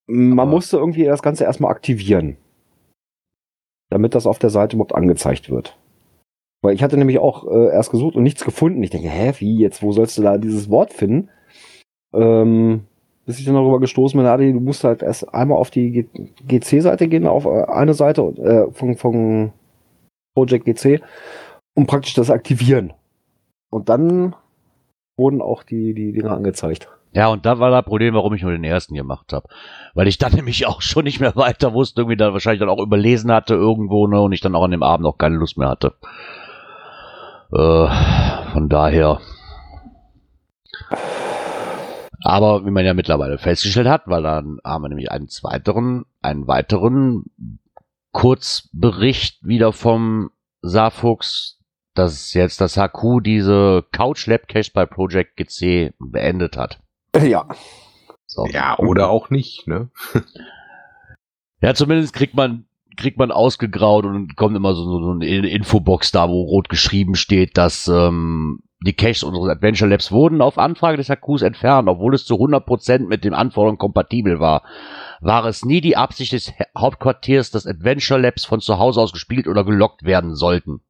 Man 0.06 0.38
aber- 0.38 0.50
musste 0.50 0.76
irgendwie 0.76 1.04
das 1.04 1.22
Ganze 1.22 1.42
erstmal 1.44 1.72
aktivieren. 1.72 2.36
Damit 3.90 4.14
das 4.14 4.26
auf 4.26 4.38
der 4.38 4.50
Seite 4.50 4.76
überhaupt 4.76 4.94
angezeigt 4.94 5.50
wird. 5.50 5.76
Weil 6.62 6.74
ich 6.74 6.82
hatte 6.82 6.96
nämlich 6.96 7.18
auch 7.18 7.46
äh, 7.50 7.68
erst 7.72 7.90
gesucht 7.90 8.14
und 8.16 8.22
nichts 8.22 8.44
gefunden. 8.44 8.82
Ich 8.82 8.90
denke, 8.90 9.08
hä, 9.08 9.32
wie 9.38 9.58
jetzt, 9.58 9.82
wo 9.82 9.92
sollst 9.92 10.16
du 10.18 10.22
da 10.22 10.38
dieses 10.38 10.68
Wort 10.70 10.92
finden? 10.92 11.30
Ähm, 12.12 12.84
bis 13.26 13.38
ich 13.38 13.44
dann 13.46 13.54
darüber 13.54 13.80
gestoßen 13.80 14.18
bin, 14.18 14.26
Adi, 14.26 14.52
du 14.52 14.60
musst 14.60 14.84
halt 14.84 15.02
erst 15.02 15.32
einmal 15.34 15.58
auf 15.58 15.70
die 15.70 16.06
GC-Seite 16.46 17.08
gehen, 17.08 17.26
auf 17.26 17.44
äh, 17.46 17.64
eine 17.64 17.94
Seite 17.94 18.22
äh, 18.22 18.72
von, 18.72 18.96
von 18.96 19.52
Project 20.38 20.66
GC 20.66 21.02
und 21.74 21.86
praktisch 21.86 22.14
das 22.14 22.30
aktivieren. 22.30 22.92
Und 23.70 23.88
dann 23.88 24.36
wurden 25.16 25.42
auch 25.42 25.64
die, 25.64 25.94
die 25.94 26.12
Dinger 26.12 26.30
angezeigt. 26.30 26.88
ja, 27.12 27.26
und 27.28 27.44
da 27.44 27.58
war 27.58 27.70
das 27.70 27.84
Problem, 27.84 28.14
warum 28.14 28.34
ich 28.34 28.42
nur 28.42 28.52
den 28.52 28.62
ersten 28.62 28.94
gemacht 28.94 29.32
habe. 29.32 29.48
Weil 29.94 30.06
ich 30.06 30.18
dann 30.18 30.32
nämlich 30.36 30.66
auch 30.66 30.80
schon 30.80 31.04
nicht 31.04 31.18
mehr 31.18 31.34
weiter 31.34 31.74
wusste, 31.74 32.02
irgendwie 32.02 32.16
da 32.16 32.32
wahrscheinlich 32.32 32.60
dann 32.60 32.68
auch 32.68 32.80
überlesen 32.80 33.32
hatte 33.32 33.54
irgendwo, 33.54 34.06
ne, 34.06 34.20
und 34.20 34.32
ich 34.32 34.40
dann 34.40 34.54
auch 34.54 34.64
an 34.64 34.70
dem 34.70 34.84
Abend 34.84 35.06
auch 35.06 35.18
keine 35.18 35.36
Lust 35.36 35.58
mehr 35.58 35.68
hatte. 35.68 35.94
Äh, 37.52 37.88
von 38.52 38.68
daher. 38.68 39.20
Aber 42.22 42.64
wie 42.64 42.70
man 42.70 42.84
ja 42.84 42.94
mittlerweile 42.94 43.38
festgestellt 43.38 43.88
hat, 43.88 44.02
weil 44.06 44.22
dann 44.22 44.58
haben 44.64 44.82
wir 44.82 44.88
nämlich 44.88 45.10
einen 45.10 45.28
zweiteren, 45.28 46.04
einen 46.22 46.46
weiteren 46.46 47.24
Kurzbericht 48.18 49.46
wieder 49.46 49.72
vom 49.72 50.30
Saarfuchs, 50.60 51.60
dass 51.94 52.34
jetzt 52.34 52.60
das 52.60 52.76
HQ 52.76 53.22
diese 53.22 53.84
Couch 53.92 54.26
Lab 54.26 54.48
Cache 54.48 54.72
bei 54.74 54.86
Project 54.86 55.36
GC 55.36 55.94
beendet 56.00 56.56
hat. 56.56 56.80
Ja. 57.16 57.46
So. 58.26 58.44
Ja, 58.46 58.76
oder 58.80 59.08
auch 59.08 59.30
nicht, 59.30 59.68
ne? 59.68 59.90
Ja, 61.60 61.74
zumindest 61.74 62.12
kriegt 62.12 62.34
man 62.36 62.66
kriegt 62.96 63.18
man 63.18 63.32
ausgegraut 63.32 64.04
und 64.04 64.36
kommt 64.36 64.56
immer 64.56 64.74
so, 64.74 64.84
so 64.84 65.10
eine 65.10 65.26
Infobox 65.26 66.12
da, 66.12 66.28
wo 66.28 66.42
rot 66.42 66.68
geschrieben 66.68 67.16
steht, 67.16 67.56
dass 67.56 67.88
ähm, 67.88 68.60
die 68.80 68.92
Caches 68.92 69.24
unseres 69.24 69.48
Adventure 69.48 69.90
Labs 69.90 70.12
wurden 70.12 70.40
auf 70.40 70.56
Anfrage 70.56 70.96
des 70.96 71.08
HQs 71.08 71.42
entfernt, 71.42 71.88
obwohl 71.88 72.14
es 72.14 72.24
zu 72.24 72.34
100% 72.34 73.06
mit 73.08 73.24
den 73.24 73.34
Anforderungen 73.34 73.78
kompatibel 73.78 74.38
war. 74.38 74.62
War 75.20 75.44
es 75.46 75.64
nie 75.64 75.80
die 75.80 75.96
Absicht 75.96 76.32
des 76.32 76.48
Ha- 76.58 76.66
Hauptquartiers, 76.76 77.50
dass 77.50 77.66
Adventure 77.66 78.20
Labs 78.20 78.44
von 78.44 78.60
zu 78.60 78.78
Hause 78.78 79.00
aus 79.00 79.12
gespielt 79.12 79.48
oder 79.48 79.64
gelockt 79.64 80.04
werden 80.04 80.34
sollten. 80.34 80.80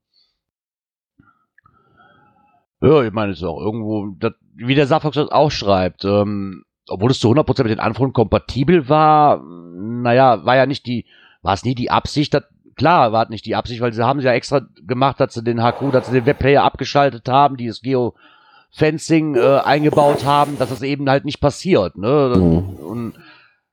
Ja, 2.80 3.02
ich 3.02 3.12
meine, 3.12 3.32
es 3.32 3.38
ist 3.38 3.44
auch 3.44 3.60
irgendwo, 3.60 4.14
das, 4.18 4.32
wie 4.54 4.74
der 4.74 4.86
Safox 4.86 5.16
das 5.16 5.30
auch 5.30 5.50
schreibt, 5.50 6.04
ähm, 6.04 6.64
obwohl 6.88 7.10
es 7.10 7.18
zu 7.20 7.28
100% 7.28 7.64
mit 7.64 7.72
den 7.72 7.80
Anforderungen 7.80 8.12
kompatibel 8.12 8.88
war, 8.88 9.42
naja, 9.42 10.44
war 10.44 10.56
ja 10.56 10.66
nicht 10.66 10.86
die, 10.86 11.04
war 11.42 11.54
es 11.54 11.64
nie 11.64 11.74
die 11.74 11.90
Absicht, 11.90 12.34
dass 12.34 12.44
klar 12.76 13.10
war 13.12 13.28
nicht 13.28 13.46
die 13.46 13.56
Absicht, 13.56 13.80
weil 13.80 13.92
sie 13.92 14.06
haben 14.06 14.20
ja 14.20 14.32
extra 14.32 14.60
gemacht, 14.86 15.18
dass 15.18 15.34
sie 15.34 15.42
den 15.42 15.60
HQ, 15.60 15.90
dass 15.90 16.06
sie 16.06 16.12
den 16.12 16.26
Webplayer 16.26 16.62
abgeschaltet 16.62 17.28
haben, 17.28 17.56
die 17.56 17.66
das 17.66 17.80
Geo-Fencing 17.80 19.34
äh, 19.34 19.58
eingebaut 19.64 20.24
haben, 20.24 20.56
dass 20.58 20.68
das 20.70 20.82
eben 20.82 21.10
halt 21.10 21.24
nicht 21.24 21.40
passiert. 21.40 21.98
Ne? 21.98 22.34
Mhm. 22.36 22.58
Und 22.86 23.14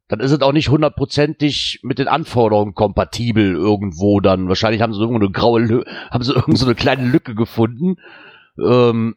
dann 0.07 0.19
ist 0.19 0.31
es 0.31 0.41
auch 0.41 0.53
nicht 0.53 0.69
hundertprozentig 0.69 1.79
mit 1.83 1.97
den 1.97 2.07
Anforderungen 2.07 2.75
kompatibel 2.75 3.55
irgendwo 3.55 4.19
dann. 4.19 4.47
Wahrscheinlich 4.47 4.81
haben 4.81 4.93
sie 4.93 4.99
irgendwo 4.99 5.19
eine 5.19 5.31
graue 5.31 5.61
Lü 5.61 5.83
haben 6.11 6.23
sie 6.23 6.33
irgend 6.35 6.57
so 6.57 6.65
eine 6.65 6.75
kleine 6.75 7.05
Lücke 7.05 7.33
gefunden. 7.33 7.97
Ähm, 8.59 9.15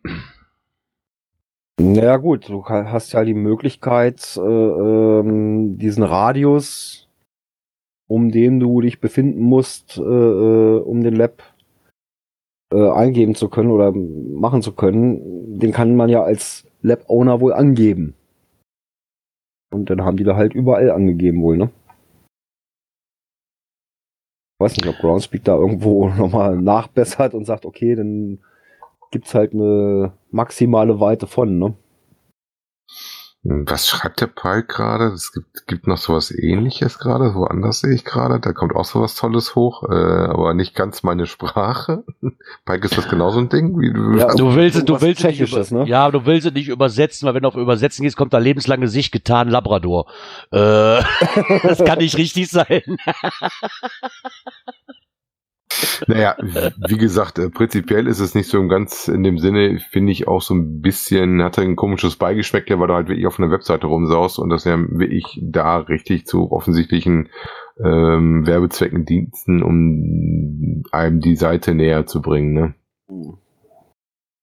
Naja 1.78 2.16
gut, 2.16 2.48
du 2.48 2.64
hast 2.64 3.12
ja 3.12 3.24
die 3.24 3.34
Möglichkeit, 3.34 4.36
äh, 4.36 4.40
ähm, 4.40 5.78
diesen 5.78 6.02
Radius, 6.02 7.08
um 8.08 8.30
den 8.30 8.58
du 8.58 8.80
dich 8.80 9.00
befinden 9.00 9.42
musst, 9.42 9.98
äh, 9.98 10.02
äh, 10.02 10.80
um 10.80 11.02
den 11.02 11.14
Lab 11.14 11.42
äh, 12.72 12.90
eingeben 12.90 13.34
zu 13.34 13.48
können 13.48 13.70
oder 13.70 13.92
machen 13.92 14.62
zu 14.62 14.72
können, 14.72 15.58
den 15.58 15.72
kann 15.72 15.94
man 15.94 16.08
ja 16.08 16.22
als 16.22 16.66
Lab-Owner 16.82 17.40
wohl 17.40 17.52
angeben. 17.52 18.14
Und 19.70 19.90
dann 19.90 20.02
haben 20.02 20.16
die 20.16 20.24
da 20.24 20.36
halt 20.36 20.54
überall 20.54 20.90
angegeben 20.90 21.42
wohl, 21.42 21.56
ne? 21.56 21.70
Weiß 24.60 24.76
nicht, 24.76 24.88
ob 24.88 24.96
Groundspeak 24.98 25.44
da 25.44 25.56
irgendwo 25.56 26.08
nochmal 26.16 26.56
nachbessert 26.60 27.34
und 27.34 27.44
sagt, 27.44 27.64
okay, 27.64 27.94
dann 27.94 28.40
gibt's 29.10 29.34
halt 29.34 29.52
eine 29.52 30.12
maximale 30.30 31.00
Weite 31.00 31.26
von, 31.26 31.58
ne? 31.58 31.74
Was 33.50 33.88
schreibt 33.88 34.20
der 34.20 34.26
Pike 34.26 34.66
gerade? 34.66 35.06
Es 35.06 35.32
gibt, 35.32 35.66
gibt 35.66 35.86
noch 35.86 35.96
sowas 35.96 36.30
ähnliches 36.30 36.98
gerade, 36.98 37.34
woanders 37.34 37.80
sehe 37.80 37.94
ich 37.94 38.04
gerade. 38.04 38.40
Da 38.40 38.52
kommt 38.52 38.76
auch 38.76 38.84
sowas 38.84 39.14
Tolles 39.14 39.54
hoch, 39.54 39.84
äh, 39.84 39.94
aber 39.94 40.52
nicht 40.52 40.74
ganz 40.74 41.02
meine 41.02 41.24
Sprache. 41.24 42.04
Pike 42.66 42.84
ist 42.84 42.98
das 42.98 43.08
genauso 43.08 43.38
ein 43.38 43.48
Ding? 43.48 43.80
Wie 43.80 43.90
du, 43.90 44.18
Ja, 44.18 44.34
du 44.34 44.54
willst, 44.54 44.86
du 44.86 45.00
willst 45.00 45.24
es 45.24 45.38
nicht 45.38 45.40
über, 45.40 45.64
ne? 45.78 45.88
ja, 45.88 46.10
du 46.10 46.26
willst 46.26 46.46
es 46.46 46.52
nicht 46.52 46.68
übersetzen, 46.68 47.26
weil 47.26 47.32
wenn 47.34 47.42
du 47.42 47.48
auf 47.48 47.54
Übersetzen 47.54 48.02
gehst, 48.02 48.18
kommt 48.18 48.34
da 48.34 48.38
lebenslange 48.38 48.86
Sicht 48.86 49.12
getan 49.12 49.48
Labrador. 49.48 50.10
Äh, 50.50 50.58
das 51.62 51.82
kann 51.82 52.00
nicht 52.00 52.18
richtig 52.18 52.50
sein. 52.50 52.82
Naja, 56.06 56.36
wie 56.88 56.98
gesagt, 56.98 57.38
äh, 57.38 57.50
prinzipiell 57.50 58.06
ist 58.06 58.20
es 58.20 58.34
nicht 58.34 58.48
so 58.48 58.66
ganz 58.68 59.08
in 59.08 59.22
dem 59.22 59.38
Sinne, 59.38 59.78
finde 59.90 60.12
ich 60.12 60.28
auch 60.28 60.42
so 60.42 60.54
ein 60.54 60.80
bisschen, 60.80 61.42
hat 61.42 61.58
er 61.58 61.64
ein 61.64 61.76
komisches 61.76 62.16
Beigeschmäckle, 62.16 62.78
weil 62.78 62.88
du 62.88 62.94
halt 62.94 63.08
wirklich 63.08 63.26
auf 63.26 63.38
einer 63.38 63.50
Webseite 63.50 63.86
rumsaust 63.86 64.38
und 64.38 64.50
das 64.50 64.64
ja 64.64 64.78
wirklich 64.78 65.40
da 65.42 65.78
richtig 65.78 66.26
zu 66.26 66.50
offensichtlichen 66.52 67.28
ähm, 67.82 68.46
Werbezwecken 68.46 69.04
Diensten, 69.04 69.62
um 69.62 70.82
einem 70.92 71.20
die 71.20 71.36
Seite 71.36 71.74
näher 71.74 72.06
zu 72.06 72.22
bringen. 72.22 72.52
Ne? 72.52 72.74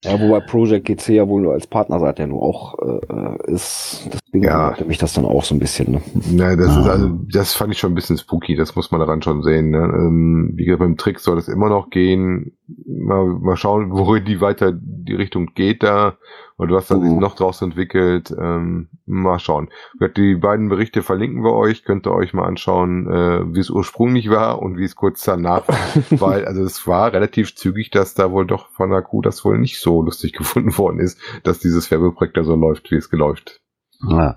Ja, 0.04 0.20
wobei 0.20 0.40
Project 0.42 0.86
GC 0.86 1.10
ja 1.16 1.28
wohl 1.28 1.42
nur 1.42 1.54
als 1.54 1.66
Partnerseite 1.66 2.24
ja 2.24 2.28
nur 2.28 2.44
auch 2.44 2.76
äh, 2.80 3.52
ist. 3.52 4.08
Deswegen 4.14 4.44
Ja. 4.46 4.76
mich 4.86 5.00
das 5.00 5.14
dann 5.14 5.26
auch 5.26 5.44
so 5.44 5.56
ein 5.56 5.60
bisschen. 5.60 5.94
Ne? 5.94 6.02
Na, 6.32 6.56
das 6.56 6.78
ist 6.78 6.86
Ah. 6.86 6.92
also, 6.92 7.10
das 7.32 7.54
fand 7.54 7.74
ich 7.74 7.80
schon 7.80 7.92
ein 7.94 7.96
bisschen 7.96 8.18
spooky, 8.18 8.56
das 8.56 8.76
muss 8.76 8.92
man 8.92 9.00
daran 9.00 9.24
schon 9.24 9.42
sehen. 9.42 9.72
Ne? 9.72 9.78
Ähm, 9.80 10.52
wie 10.56 10.66
gesagt, 10.66 10.80
beim 10.82 10.98
Trick 10.98 11.20
soll 11.20 11.40
es 11.40 11.48
immer 11.48 11.70
noch 11.70 11.90
gehen. 11.90 12.56
Mal, 12.88 13.26
mal 13.26 13.58
schauen, 13.58 13.92
wohin 13.96 14.26
die 14.26 14.42
weiter 14.42 14.72
die 14.74 15.14
Richtung 15.16 15.54
geht 15.54 15.84
da 15.84 16.18
und 16.58 16.72
was 16.72 16.88
da 16.88 17.00
sich 17.00 17.12
Mhm. 17.12 17.20
noch 17.20 17.36
draus 17.36 17.62
entwickelt. 17.62 18.34
Ähm, 18.40 18.90
mal 19.06 19.40
schauen. 19.40 19.70
Die 20.18 20.36
beiden 20.36 20.70
Berichte 20.70 21.04
verlinken 21.04 21.44
wir 21.44 21.54
euch, 21.54 21.84
könnt 21.84 22.08
ihr 22.08 22.14
euch 22.14 22.34
mal 22.34 22.46
anschauen, 22.46 23.08
äh, 23.08 23.54
wie 23.54 23.60
es 23.60 23.70
ursprünglich 23.70 24.30
war 24.30 24.62
und 24.62 24.78
wie 24.78 24.84
es 24.86 24.96
kurz 24.96 25.24
danach 25.24 25.68
war. 25.68 25.78
Weil, 26.20 26.46
also 26.46 26.64
es 26.64 26.88
war 26.88 27.14
relativ 27.14 27.56
zügig, 27.56 27.92
dass 27.92 28.14
da 28.16 28.32
wohl 28.32 28.48
doch 28.48 28.70
von 28.70 28.90
der 28.90 29.02
Kuh 29.04 29.22
das 29.22 29.46
wohl 29.46 29.58
nicht 29.60 29.80
so 29.80 30.02
lustig 30.02 30.34
gefunden 30.38 30.78
worden 30.78 31.00
ist, 31.00 31.20
dass 31.44 31.60
dieses 31.60 31.92
Werbeprojekt 31.92 32.38
da 32.38 32.44
so 32.44 32.56
läuft, 32.56 32.90
wie 32.92 32.96
es 32.96 33.10
geläuft. 33.10 33.62
Ja, 34.08 34.36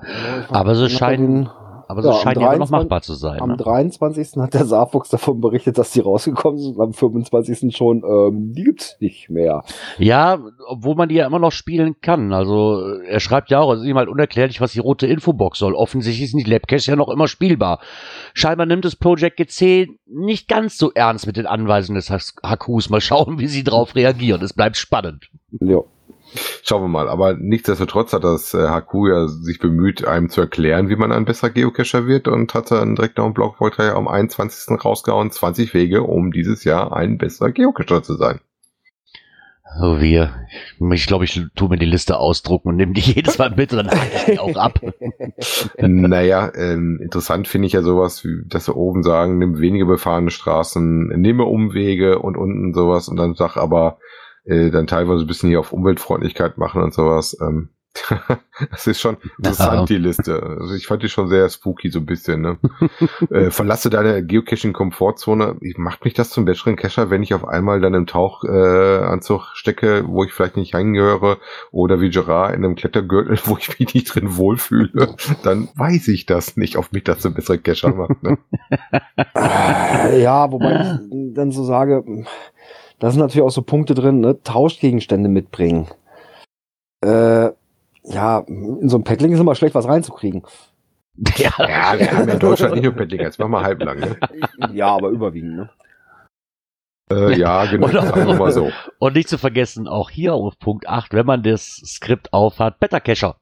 aber 0.51 0.75
so 0.75 0.89
scheinen, 0.89 1.51
aber 1.89 2.05
Ja, 2.05 2.13
scheint 2.13 2.37
ja 2.37 2.53
immer 2.53 2.59
noch 2.59 2.69
23. 2.69 2.71
machbar 2.71 3.03
zu 3.03 3.15
sein. 3.15 3.41
Am 3.41 3.51
Ne? 3.51 3.57
23. 3.57 4.37
hat 4.43 4.55
der 4.55 4.67
Saarfuchs 4.67 5.09
davon 5.09 5.41
berichtet, 5.41 5.79
dass 5.79 5.91
die 5.93 6.01
rausgekommen 6.01 6.59
sind 6.59 6.77
und 6.77 6.83
am 6.83 6.93
25. 6.93 7.75
schon, 7.75 8.03
ähm, 8.05 8.53
die 8.53 8.65
gibt's 8.65 8.97
nicht 9.01 9.31
mehr. 9.31 9.63
Ja, 9.99 10.39
obwohl 10.69 10.95
man 10.95 11.09
die 11.09 11.17
ja 11.17 11.27
immer 11.27 11.39
noch 11.39 11.53
spielen 11.53 11.97
kann. 12.01 12.33
Also 12.33 12.81
äh, 12.87 13.07
er 13.09 13.21
schreibt 13.21 13.51
ja 13.51 13.61
auch, 13.61 13.73
es 13.73 13.81
ist 13.81 13.87
ihm 13.87 13.97
halt 13.97 14.09
unerklärlich, 14.09 14.61
was 14.61 14.73
die 14.73 14.81
rote 14.81 15.07
Infobox 15.07 15.59
soll. 15.59 15.75
Offensichtlich 15.75 16.33
ist 16.33 16.37
die 16.39 16.51
Labcache 16.51 16.91
ja 16.91 16.97
noch 16.97 17.09
immer 17.09 17.27
spielbar. 17.27 17.81
Scheinbar 18.35 18.67
nimmt 18.67 18.85
das 18.85 18.95
Project 18.97 19.39
GC 19.39 19.89
nicht 20.07 20.49
ganz 20.49 20.77
so 20.79 20.93
ernst 20.93 21.27
mit 21.27 21.37
den 21.37 21.47
Anweisungen 21.47 21.97
des 21.97 22.11
HQs. 22.11 22.91
Mal 22.91 23.01
schauen, 23.01 23.39
wie 23.39 23.47
sie 23.47 23.65
drauf 23.65 23.95
reagieren. 23.95 24.43
Es 24.43 24.53
bleibt 24.53 24.77
spannend. 24.77 25.31
Ja. 25.61 25.81
Schauen 26.63 26.83
wir 26.83 26.89
mal. 26.89 27.09
Aber 27.09 27.35
nichtsdestotrotz 27.35 28.13
hat 28.13 28.25
das 28.25 28.55
äh, 28.55 28.69
HQ 28.69 28.93
ja 29.09 29.29
sich 29.29 29.59
bemüht, 29.59 30.07
einem 30.07 30.29
zu 30.29 30.41
erklären, 30.41 30.89
wie 30.89 30.97
man 30.97 31.13
ein 31.13 31.25
besserer 31.25 31.51
Geocacher 31.51 32.07
wird 32.07 32.29
und 32.29 32.55
hat 32.55 32.71
dann 32.71 32.97
direkt 32.97 33.19
noch 33.19 33.25
einen 33.25 33.35
Blogvortrag 33.35 33.95
am 33.95 34.09
21. 34.09 34.85
rausgehauen, 34.85 35.31
20 35.31 35.75
Wege, 35.75 36.03
um 36.03 36.31
dieses 36.33 36.65
Jahr 36.65 36.95
ein 36.95 37.19
besserer 37.19 37.53
Geocacher 37.53 38.03
zu 38.03 38.15
sein. 38.15 38.41
So 39.77 40.01
wir. 40.01 40.35
Ich 40.93 41.07
glaube, 41.07 41.25
ich 41.25 41.41
tue 41.55 41.69
mir 41.69 41.77
die 41.77 41.87
Liste 41.87 42.17
ausdrucken 42.17 42.69
und 42.69 42.77
nehme 42.77 42.95
die 42.95 43.01
jedes 43.01 43.39
Mal 43.39 43.51
mit 43.55 43.73
und 43.73 43.79
dann 43.79 43.91
halte 43.91 44.17
ich 44.17 44.25
die 44.25 44.39
auch 44.39 44.57
ab. 44.57 44.81
naja, 45.79 46.51
ähm, 46.55 46.99
interessant 47.03 47.49
finde 47.49 47.67
ich 47.67 47.75
ja 47.75 47.83
sowas, 47.83 48.25
wie, 48.25 48.43
dass 48.47 48.65
sie 48.65 48.75
oben 48.75 49.03
sagen, 49.03 49.39
nimm 49.39 49.61
weniger 49.61 49.85
befahrene 49.87 50.31
Straßen, 50.31 51.09
nehme 51.21 51.45
Umwege 51.45 52.19
und 52.19 52.37
unten 52.37 52.73
sowas 52.73 53.09
und 53.09 53.17
dann 53.19 53.35
sag 53.35 53.57
aber 53.57 53.99
äh, 54.49 54.71
dann 54.71 54.87
teilweise 54.87 55.25
ein 55.25 55.27
bisschen 55.27 55.51
hier 55.51 55.61
auf 55.61 55.73
Umweltfreundlichkeit 55.73 56.59
machen 56.59 56.83
und 56.83 56.95
sowas. 56.95 57.37
Ähm, 57.41 57.71
das 58.71 58.87
ist 58.87 59.01
schon 59.01 59.17
interessant, 59.39 59.89
die 59.89 59.97
Liste. 59.97 60.43
Also 60.43 60.75
ich 60.75 60.87
fand 60.87 61.03
die 61.03 61.09
schon 61.09 61.29
sehr 61.29 61.49
spooky, 61.49 61.91
so 61.91 61.99
ein 61.99 62.07
bisschen. 62.07 62.43
Ne? 62.43 62.59
äh, 63.31 63.51
verlasse 63.51 63.91
deine 63.91 64.25
Geocaching-Komfortzone. 64.25 65.57
Macht 65.77 66.05
mich 66.05 66.15
das 66.15 66.31
zum 66.31 66.45
besseren 66.45 66.77
Cacher, 66.77 67.11
wenn 67.11 67.23
ich 67.23 67.35
auf 67.35 67.47
einmal 67.47 67.81
dann 67.81 67.95
im 67.95 68.07
Tauchanzug 68.07 69.41
äh, 69.41 69.57
stecke, 69.57 70.05
wo 70.07 70.25
ich 70.25 70.33
vielleicht 70.33 70.57
nicht 70.57 70.75
reingehöre, 70.75 71.39
oder 71.71 72.01
wie 72.01 72.11
Gerard 72.11 72.55
in 72.55 72.65
einem 72.65 72.77
Klettergürtel, 72.77 73.39
wo 73.45 73.57
ich 73.57 73.79
mich 73.79 73.95
nicht 73.95 74.15
drin 74.15 74.37
wohlfühle, 74.37 75.17
dann 75.43 75.69
weiß 75.75 76.09
ich 76.09 76.27
das 76.27 76.57
nicht, 76.57 76.77
ob 76.77 76.93
mich 76.93 77.05
das 77.05 77.21
zum 77.21 77.35
besseren 77.35 77.63
Cacher 77.63 77.95
macht. 77.95 78.23
Ne? 78.23 78.39
Ja, 80.21 80.51
wobei 80.53 81.01
ich 81.11 81.35
dann 81.35 81.53
so 81.53 81.65
sage, 81.65 82.05
da 82.99 83.11
sind 83.11 83.21
natürlich 83.21 83.43
auch 83.47 83.51
so 83.51 83.63
Punkte 83.63 83.95
drin, 83.95 84.21
ne? 84.21 84.43
Tauschgegenstände 84.43 85.29
mitbringen. 85.29 85.87
Äh, 87.05 87.51
ja, 88.05 88.39
in 88.47 88.89
so 88.89 88.97
einem 88.97 89.05
Paddling 89.05 89.33
ist 89.33 89.41
immer 89.41 89.55
schlecht, 89.55 89.75
was 89.75 89.89
reinzukriegen. 89.89 90.43
Ja, 91.37 91.51
Ja, 91.59 91.99
wir 91.99 92.13
haben 92.13 92.29
ja 92.29 92.35
in 92.35 92.39
Deutschland 92.39 92.75
nicht 92.75 92.85
nur 92.85 92.93
Paddling, 92.93 93.21
jetzt 93.21 93.41
machen 93.41 93.51
wir 93.51 93.63
halblang. 93.63 93.99
Ne? 93.99 94.17
Ja, 94.73 94.95
aber 94.95 95.09
überwiegend, 95.09 95.57
ne? 95.57 95.71
Äh, 97.11 97.37
ja, 97.39 97.65
genau, 97.65 97.89
Oder- 97.89 98.03
sagen 98.07 98.27
wir 98.29 98.35
mal 98.35 98.53
so. 98.53 98.71
Und 99.01 99.17
nicht 99.17 99.29
zu 99.29 99.37
vergessen, 99.39 99.89
auch 99.89 100.11
hier 100.11 100.35
auf 100.35 100.59
Punkt 100.61 100.87
8, 100.89 101.15
wenn 101.15 101.27
man 101.27 101.43
das 101.43 101.83
Skript 101.85 102.33
aufhat, 102.33 102.79
Better 102.79 103.01
Cacher. 103.01 103.37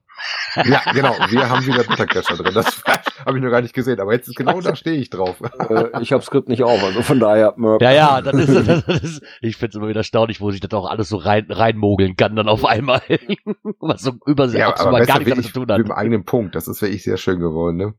Ja, 0.65 0.81
genau, 0.93 1.15
wir 1.29 1.49
haben 1.51 1.67
wieder 1.67 1.85
Beta-Cacher 1.85 2.37
drin. 2.37 2.55
Das 2.55 2.83
habe 3.27 3.37
ich 3.39 3.45
noch 3.45 3.51
gar 3.51 3.61
nicht 3.61 3.75
gesehen, 3.75 4.01
aber 4.01 4.13
jetzt 4.15 4.29
ist 4.29 4.37
genau 4.37 4.61
da 4.61 4.75
stehe 4.75 4.97
ich 4.97 5.11
drauf. 5.11 5.37
äh, 5.69 6.01
ich 6.01 6.13
habe 6.13 6.23
Skript 6.23 6.49
nicht 6.49 6.63
auf, 6.63 6.83
also 6.83 7.03
von 7.03 7.21
daher. 7.21 7.55
äh, 7.59 7.85
Ja, 7.85 7.91
ja, 7.93 8.21
das 8.23 8.35
ist, 8.35 8.69
das 8.89 9.03
ist 9.03 9.23
ich 9.41 9.57
finde 9.57 9.71
es 9.71 9.77
immer 9.77 9.89
wieder 9.89 10.01
erstaunlich, 10.01 10.41
wo 10.41 10.51
sich 10.51 10.61
das 10.61 10.73
auch 10.73 10.89
alles 10.89 11.09
so 11.11 11.17
rein, 11.19 11.47
reinmogeln 11.51 12.17
kann 12.17 12.35
dann 12.37 12.49
auf 12.49 12.65
einmal. 12.65 13.03
Was 13.81 14.03
so 14.03 14.13
übersetzt, 14.27 14.59
Ja, 14.59 14.69
ja, 14.71 14.79
aber 14.79 14.93
mal 14.93 15.07
gar 15.07 15.19
nichts 15.19 15.31
damit 15.31 15.45
zu 15.47 15.53
tun 15.53 15.67
mit 15.69 15.79
dem 15.79 15.91
hat. 15.91 15.99
eigenen 15.99 16.25
Punkt. 16.25 16.55
Das 16.55 16.67
ist 16.69 16.81
wirklich 16.81 17.03
sehr 17.05 17.17
schön 17.19 17.39
geworden. 17.41 17.77
Ne? 17.77 17.95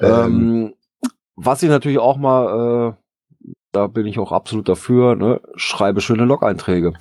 Ähm, 0.00 0.74
was 1.36 1.62
ich 1.62 1.68
natürlich 1.68 1.98
auch 1.98 2.16
mal, 2.16 2.94
äh, 2.96 3.52
da 3.72 3.86
bin 3.86 4.06
ich 4.06 4.18
auch 4.18 4.32
absolut 4.32 4.68
dafür, 4.68 5.14
ne, 5.14 5.40
schreibe 5.56 6.00
schöne 6.00 6.24
Log-Einträge. 6.24 6.94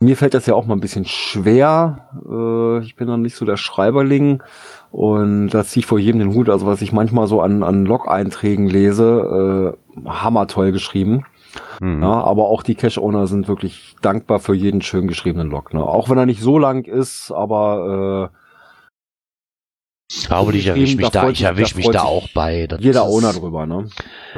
Mir 0.00 0.16
fällt 0.16 0.34
das 0.34 0.44
ja 0.44 0.54
auch 0.54 0.66
mal 0.66 0.74
ein 0.74 0.80
bisschen 0.80 1.06
schwer. 1.06 2.10
Äh, 2.28 2.84
ich 2.84 2.96
bin 2.96 3.08
dann 3.08 3.22
nicht 3.22 3.34
so 3.34 3.46
der 3.46 3.56
Schreiberling 3.56 4.42
und 4.90 5.48
da 5.48 5.64
ziehe 5.64 5.80
ich 5.80 5.86
vor 5.86 5.98
jedem 5.98 6.18
den 6.18 6.34
Hut. 6.34 6.50
Also 6.50 6.66
was 6.66 6.82
ich 6.82 6.92
manchmal 6.92 7.26
so 7.26 7.40
an, 7.40 7.62
an 7.62 7.86
Log-Einträgen 7.86 8.68
lese, 8.68 9.74
äh, 9.96 10.08
hammertoll 10.08 10.72
geschrieben. 10.72 11.24
Mhm. 11.80 12.02
Ja, 12.02 12.12
aber 12.12 12.48
auch 12.48 12.62
die 12.62 12.74
Cache-Owner 12.74 13.26
sind 13.26 13.48
wirklich 13.48 13.96
dankbar 14.02 14.38
für 14.38 14.54
jeden 14.54 14.82
schön 14.82 15.08
geschriebenen 15.08 15.50
Log. 15.50 15.72
Ne? 15.72 15.82
Auch 15.82 16.10
wenn 16.10 16.18
er 16.18 16.26
nicht 16.26 16.42
so 16.42 16.58
lang 16.58 16.84
ist, 16.84 17.32
aber 17.32 18.30
Aber 20.28 20.54
ich 20.54 20.66
erwische 20.68 20.96
mich 20.96 21.10
da 21.10 21.22
da, 21.22 21.30
ich 21.30 21.42
erwische 21.42 21.76
mich 21.76 21.88
da 21.88 22.02
auch 22.02 22.28
bei. 22.32 22.68
Das 22.68 22.80
jeder 22.80 23.04
Owner 23.04 23.32
drüber. 23.32 23.66
Ne? 23.66 23.88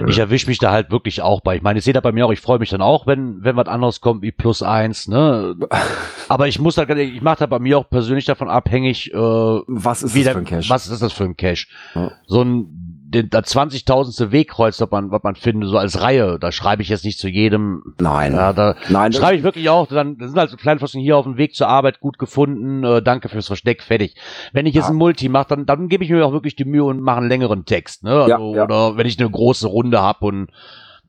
Ich 0.07 0.19
erwische 0.19 0.47
mich 0.47 0.59
da 0.59 0.73
halt 0.73 0.91
wirklich 0.91 1.21
auch 1.21 1.43
bei. 1.43 1.57
Ich 1.57 1.63
meine, 1.63 1.79
ich 1.79 1.85
sehe 1.85 1.93
da 1.93 2.01
bei 2.01 2.11
mir 2.11 2.25
auch, 2.25 2.33
ich 2.33 2.41
freue 2.41 2.59
mich 2.59 2.71
dann 2.71 2.81
auch, 2.81 3.07
wenn, 3.07 3.45
wenn 3.45 3.55
was 3.57 3.69
anderes 3.69 4.01
kommt 4.01 4.23
wie 4.23 4.33
plus 4.33 4.63
eins, 4.63 5.09
ne? 5.09 5.57
Aber 6.29 6.49
ich 6.49 6.59
muss 6.59 6.77
da, 6.77 6.89
ich 6.89 7.21
mache 7.21 7.41
da 7.41 7.47
bei 7.47 7.59
mir 7.59 7.79
auch 7.79 7.89
persönlich 7.91 8.25
davon 8.25 8.49
abhängig, 8.49 9.13
äh, 9.13 9.17
Was 9.17 10.03
ist 10.03 10.15
wie 10.15 10.25
das 10.25 10.33
für 10.33 10.39
ein 10.39 10.45
Cache? 10.47 10.71
was 10.71 10.87
ist 10.89 11.03
das 11.03 11.13
für 11.13 11.25
ein 11.25 11.37
Cache? 11.37 11.67
Ja. 11.95 12.13
So 12.27 12.43
ein 12.43 12.98
den, 13.11 13.31
das 13.31 13.55
20.000. 13.57 14.31
Wegkreuz, 14.33 14.81
was 14.81 14.91
man, 14.91 15.11
was 15.11 15.23
man 15.23 15.35
findet, 15.35 15.71
so 15.71 15.79
als 15.79 16.03
Reihe, 16.03 16.39
da 16.39 16.53
schreibe 16.53 16.83
ich 16.83 16.89
jetzt 16.91 17.05
nicht 17.05 17.19
zu 17.19 17.29
jedem. 17.29 17.95
Nein. 17.99 18.35
Ja, 18.35 18.53
da 18.53 18.77
Nein, 18.91 19.13
schreibe 19.13 19.37
ich 19.37 19.43
wirklich 19.43 19.69
auch, 19.71 19.87
dann 19.87 20.19
das 20.19 20.31
sind 20.33 20.51
so 20.51 20.57
kleine 20.57 20.79
Pfosten 20.79 21.01
hier 21.01 21.17
auf 21.17 21.25
dem 21.25 21.37
Weg 21.39 21.55
zur 21.55 21.69
Arbeit 21.69 22.01
gut 22.01 22.19
gefunden, 22.19 22.85
äh, 22.85 23.03
danke 23.03 23.29
fürs 23.29 23.47
Versteck, 23.47 23.83
fertig. 23.83 24.15
Wenn 24.53 24.67
ich 24.67 24.75
jetzt 24.75 24.85
Ja. 24.85 24.91
ein 24.91 24.97
Multi 24.97 25.29
mache, 25.29 25.49
dann, 25.49 25.65
dann 25.67 25.89
gebe 25.89 26.05
ich 26.05 26.11
mir 26.11 26.25
auch 26.27 26.33
wirklich 26.33 26.57
die 26.57 26.65
Mühe 26.67 26.85
und 26.85 27.01
mache 27.01 27.19
einen 27.19 27.29
längeren 27.29 27.65
Text, 27.65 28.05
ne? 28.05 28.11
Also, 28.23 28.55
Ja. 28.55 28.65
Oder 28.65 28.97
wenn 28.97 29.07
ich 29.07 29.19
eine 29.19 29.31
große 29.31 29.67
Runde 29.69 30.01
habe 30.03 30.27
und 30.27 30.51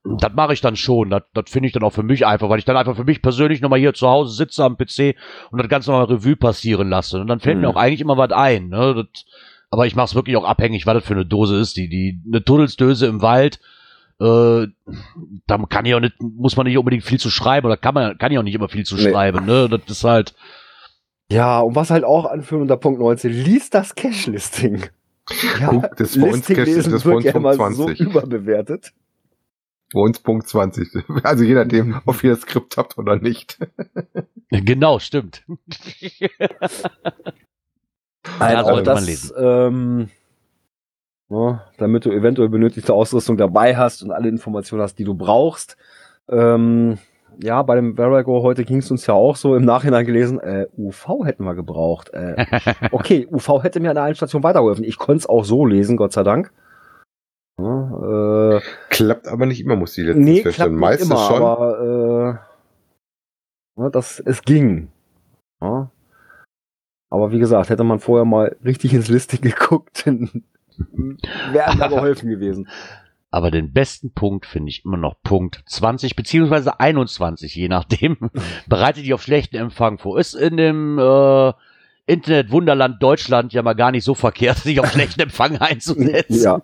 das 0.06 0.32
mache 0.34 0.54
ich 0.54 0.62
dann 0.62 0.78
schon. 0.78 1.10
Das, 1.10 1.24
das 1.34 1.50
finde 1.50 1.68
ich 1.68 1.74
dann 1.74 1.84
auch 1.84 1.92
für 1.92 2.04
mich 2.04 2.26
einfach, 2.26 2.50
weil 2.50 2.60
ich 2.60 2.66
dann 2.66 2.78
einfach 2.78 2.96
für 2.96 3.04
mich 3.04 3.22
persönlich 3.22 3.60
nochmal 3.60 3.80
hier 3.80 3.94
zu 3.94 4.08
Hause 4.08 4.34
sitze 4.34 4.64
am 4.64 4.78
PC 4.78 5.16
und 5.52 5.60
das 5.62 5.68
Ganze 5.68 5.92
nochmal 5.92 6.06
Revue 6.16 6.38
passieren 6.38 6.90
lasse. 6.90 7.20
Und 7.20 7.28
dann 7.28 7.42
fällt 7.42 7.58
mir 7.58 7.68
Mhm. 7.68 7.74
auch 7.74 7.80
eigentlich 7.80 8.00
immer 8.00 8.18
was 8.18 8.32
ein. 8.32 8.70
Ne? 8.70 8.96
Das, 8.96 9.26
aber 9.72 9.86
ich 9.88 9.96
mache 9.96 10.06
es 10.08 10.16
wirklich 10.16 10.36
auch 10.38 10.46
abhängig, 10.46 10.86
was 10.86 10.96
das 10.96 11.06
für 11.06 11.14
eine 11.14 11.26
Dose 11.26 11.58
ist. 11.58 11.78
Die, 11.78 11.88
die 11.90 12.22
eine 12.28 12.44
Tunnelsdöse 12.44 13.06
im 13.08 13.22
Wald, 13.22 13.60
äh, 14.20 14.68
da 15.48 15.58
kann 15.70 15.86
ich 15.86 15.94
auch 15.96 16.00
nicht, 16.00 16.16
muss 16.22 16.58
man 16.58 16.66
nicht 16.68 16.78
unbedingt 16.78 17.04
viel 17.04 17.20
zu 17.20 17.30
schreiben 17.30 17.66
oder 17.68 17.78
kann 17.78 17.94
man, 17.94 18.18
kann 18.18 18.32
ich 18.32 18.38
auch 18.38 18.44
nicht 18.44 18.56
immer 18.56 18.70
viel 18.70 18.86
zu 18.86 18.96
Nee. 18.96 19.12
schreiben. 19.12 19.46
Ne? 19.46 19.70
Das 19.70 19.82
ist 19.88 20.04
halt, 20.04 20.34
Ja, 21.32 21.60
und 21.60 21.76
was 21.76 21.90
halt 21.92 22.04
auch 22.04 22.26
anführen 22.26 22.64
unter 22.64 22.78
Punkt 22.78 23.00
19, 23.00 23.32
liest 23.32 23.74
das 23.74 23.96
Cache-Listing. 23.96 24.86
Ja, 25.60 25.68
Guck, 25.70 25.96
das 25.98 26.16
ist 26.16 26.22
bei 26.22 26.28
uns 26.32 26.50
lesen 26.50 26.92
das 26.92 27.02
ist 27.02 27.04
bei 27.04 27.12
uns 27.16 27.24
Punkt 27.26 27.38
immer 27.38 27.54
20. 27.54 27.98
so 27.98 28.04
überbewertet. 28.04 28.92
Bei 29.94 30.00
uns 30.02 30.20
Punkt 30.20 30.48
20. 30.48 30.88
Also 31.24 31.44
je 31.44 31.54
nachdem, 31.54 32.02
ob 32.06 32.24
ihr 32.24 32.32
das 32.32 32.42
Skript 32.42 32.78
habt 32.78 32.98
oder 32.98 33.16
nicht. 33.18 33.60
genau, 34.50 34.98
stimmt. 35.00 35.44
Nein, 38.40 38.54
Ja, 38.54 38.64
auch 38.64 38.82
das, 38.82 39.06
lesen. 39.06 39.36
ähm, 39.38 40.10
ne, 41.30 41.62
damit 41.78 42.06
du 42.06 42.12
eventuell 42.12 42.50
benötigte 42.50 42.94
Ausrüstung 42.94 43.38
dabei 43.38 43.76
hast 43.76 44.04
und 44.04 44.12
alle 44.12 44.30
Informationen 44.30 44.82
hast, 44.82 44.96
die 45.00 45.04
du 45.04 45.14
brauchst. 45.16 45.78
Ähm, 46.30 46.98
ja, 47.42 47.62
bei 47.64 47.76
dem 47.76 47.96
Verago 47.96 48.44
heute 48.44 48.66
ging 48.66 48.80
es 48.80 48.92
uns 48.92 49.06
ja 49.08 49.14
auch 49.14 49.36
so 49.36 49.56
im 49.56 49.64
Nachhinein 49.64 50.06
gelesen, 50.06 50.40
äh, 50.40 50.68
UV 50.78 51.26
hätten 51.26 51.44
wir 51.46 51.56
gebraucht. 51.56 52.10
Äh, 52.14 52.46
okay, 52.92 53.28
UV 53.32 53.64
hätte 53.64 53.80
mir 53.80 53.90
an 53.90 53.96
der 53.96 54.04
einen 54.04 54.16
Station 54.16 54.44
weitergeholfen. 54.44 54.84
Ich 54.84 54.98
konnte 54.98 55.20
es 55.20 55.28
auch 55.28 55.46
so 55.46 55.66
lesen, 55.66 55.96
Gott 55.98 56.12
sei 56.12 56.24
Dank. 56.24 56.52
Ja, 57.62 58.58
äh, 58.58 58.62
Klappt 58.90 59.28
aber 59.28 59.46
nicht 59.46 59.62
immer, 59.62 59.76
muss 59.76 59.98
ich 59.98 60.06
letztens 60.06 60.26
nee, 60.26 60.44
nicht 60.44 60.70
Meistens 60.70 61.10
immer, 61.10 61.20
schon. 61.28 61.42
aber 61.42 62.40
äh, 63.78 63.82
ne, 63.82 63.92
das, 63.92 64.20
es 64.26 64.42
ging. 64.42 64.90
Ja. 65.62 65.92
Aber 67.10 67.32
wie 67.32 67.40
gesagt, 67.40 67.70
hätte 67.70 67.84
man 67.84 68.00
vorher 68.00 68.26
mal 68.26 68.56
richtig 68.64 68.94
ins 68.94 69.08
Listing 69.08 69.42
geguckt, 69.42 70.06
dann 70.06 70.44
wäre 71.52 71.78
da 71.78 71.88
geholfen 71.88 72.30
gewesen. 72.30 72.68
Aber 73.32 73.52
den 73.52 73.74
besten 73.74 74.12
Punkt 74.12 74.48
finde 74.48 74.70
ich 74.70 74.86
immer 74.86 74.98
noch 74.98 75.22
Punkt 75.22 75.64
20 75.68 76.16
beziehungsweise 76.16 76.80
21, 76.80 77.54
je 77.54 77.68
nachdem. 77.68 78.18
Bereitet 78.68 79.06
die 79.06 79.14
auf 79.14 79.22
schlechten 79.22 79.58
Empfang 79.58 80.00
vor. 80.00 80.20
Ist 80.20 80.34
in 80.34 80.58
dem 80.58 80.98
äh, 80.98 81.54
Internet 82.10 82.52
Wunderland 82.52 83.02
Deutschland 83.02 83.54
ja 83.54 83.62
mal 83.62 83.74
gar 83.76 83.92
nicht 83.92 84.04
so 84.04 84.16
verkehrt, 84.16 84.58
sich 84.64 84.80
auf 84.80 84.92
schlechten 84.92 85.22
Empfang 85.22 85.58
einzusetzen. 85.58 86.42
Ja, 86.44 86.62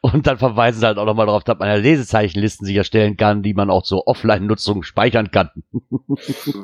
Und 0.00 0.26
dann 0.26 0.36
verweisen 0.38 0.80
sie 0.80 0.86
halt 0.86 0.98
auch 0.98 1.06
nochmal 1.06 1.26
darauf, 1.26 1.44
dass 1.44 1.58
man 1.58 1.68
ja 1.68 1.76
Lesezeichenlisten 1.76 2.66
sich 2.66 2.76
erstellen 2.76 3.16
kann, 3.16 3.42
die 3.42 3.54
man 3.54 3.70
auch 3.70 3.82
zur 3.84 4.06
Offline-Nutzung 4.08 4.82
speichern 4.82 5.30
kann. 5.30 5.50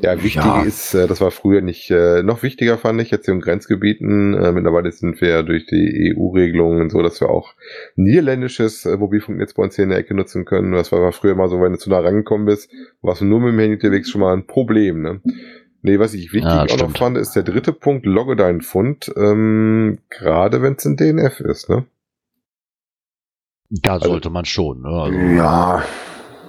Ja, 0.03 0.15
wichtig 0.23 0.35
Ja. 0.45 0.63
ist, 0.63 0.95
äh, 0.95 1.07
das 1.07 1.21
war 1.21 1.31
früher 1.31 1.61
nicht, 1.61 1.91
äh, 1.91 2.23
noch 2.23 2.43
wichtiger 2.43 2.79
fand 2.79 3.01
ich 3.01 3.11
jetzt 3.11 3.29
in 3.29 3.41
Grenzgebieten. 3.41 4.35
Äh, 4.35 4.53
mittlerweile 4.53 4.91
sind 4.91 5.21
wir 5.21 5.29
ja 5.29 5.43
durch 5.43 5.67
die 5.67 6.15
EU-Regelungen 6.17 6.91
so, 6.91 7.01
dass 7.03 7.21
wir 7.21 7.31
auch 7.31 7.55
niederländisches 7.97 8.85
Mobilfunknetz 8.85 9.55
bei 9.55 9.63
uns 9.63 9.77
hier 9.77 9.85
in 9.85 9.91
der 9.91 9.99
Ecke 10.01 10.15
nutzen 10.15 10.45
können. 10.45 10.73
Das 10.73 10.91
war 10.93 11.13
früher 11.13 11.35
mal 11.35 11.49
so, 11.49 11.61
wenn 11.61 11.73
du 11.73 11.79
zu 11.79 11.91
nah 11.91 12.01
rangekommen 12.01 12.47
bist, 12.47 12.71
warst 13.03 13.21
du 13.21 13.25
nur 13.25 13.41
mit 13.41 13.53
dem 13.53 13.59
Handy 13.59 13.75
unterwegs 13.77 14.11
schon 14.11 14.21
mal 14.21 14.33
ein 14.33 14.47
Problem, 14.47 15.03
ne? 15.03 15.21
Nee, 15.87 15.99
was 15.99 16.15
ich 16.15 16.33
wichtig 16.33 16.51
Ja, 16.51 16.63
auch 16.63 16.79
noch 16.79 16.97
fand, 16.97 17.19
ist 17.19 17.37
der 17.37 17.43
dritte 17.43 17.75
Punkt, 17.75 18.07
logge 18.07 18.37
deinen 18.37 18.63
Fund, 18.63 19.13
ähm, 19.19 19.99
gerade 20.09 20.63
wenn 20.63 20.77
es 20.77 20.87
ein 20.87 20.97
DNF 20.97 21.41
ist, 21.41 21.69
ne? 21.69 21.85
Da 23.69 24.01
sollte 24.01 24.31
man 24.31 24.47
schon. 24.47 24.81
Ne? 24.81 24.89
Also, 24.89 25.19
ja, 25.19 25.85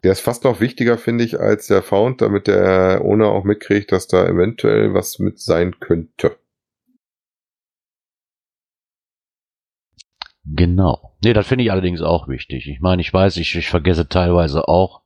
Der 0.05 0.13
ist 0.13 0.21
fast 0.21 0.45
noch 0.45 0.61
wichtiger, 0.61 0.97
finde 0.97 1.25
ich, 1.25 1.37
als 1.37 1.67
der 1.67 1.81
Found, 1.81 2.21
damit 2.21 2.47
der 2.47 3.01
ohne 3.03 3.27
auch 3.27 3.43
mitkriegt, 3.43 3.91
dass 3.91 4.07
da 4.07 4.25
eventuell 4.25 4.93
was 4.93 5.19
mit 5.19 5.37
sein 5.41 5.81
könnte. 5.81 6.37
Genau. 10.45 11.17
Nee, 11.21 11.33
das 11.33 11.47
finde 11.47 11.65
ich 11.65 11.71
allerdings 11.71 12.01
auch 12.01 12.29
wichtig. 12.29 12.69
Ich 12.69 12.79
meine, 12.79 13.01
ich 13.01 13.11
weiß, 13.11 13.35
ich, 13.35 13.53
ich 13.55 13.67
vergesse 13.67 14.07
teilweise 14.07 14.69
auch. 14.69 15.01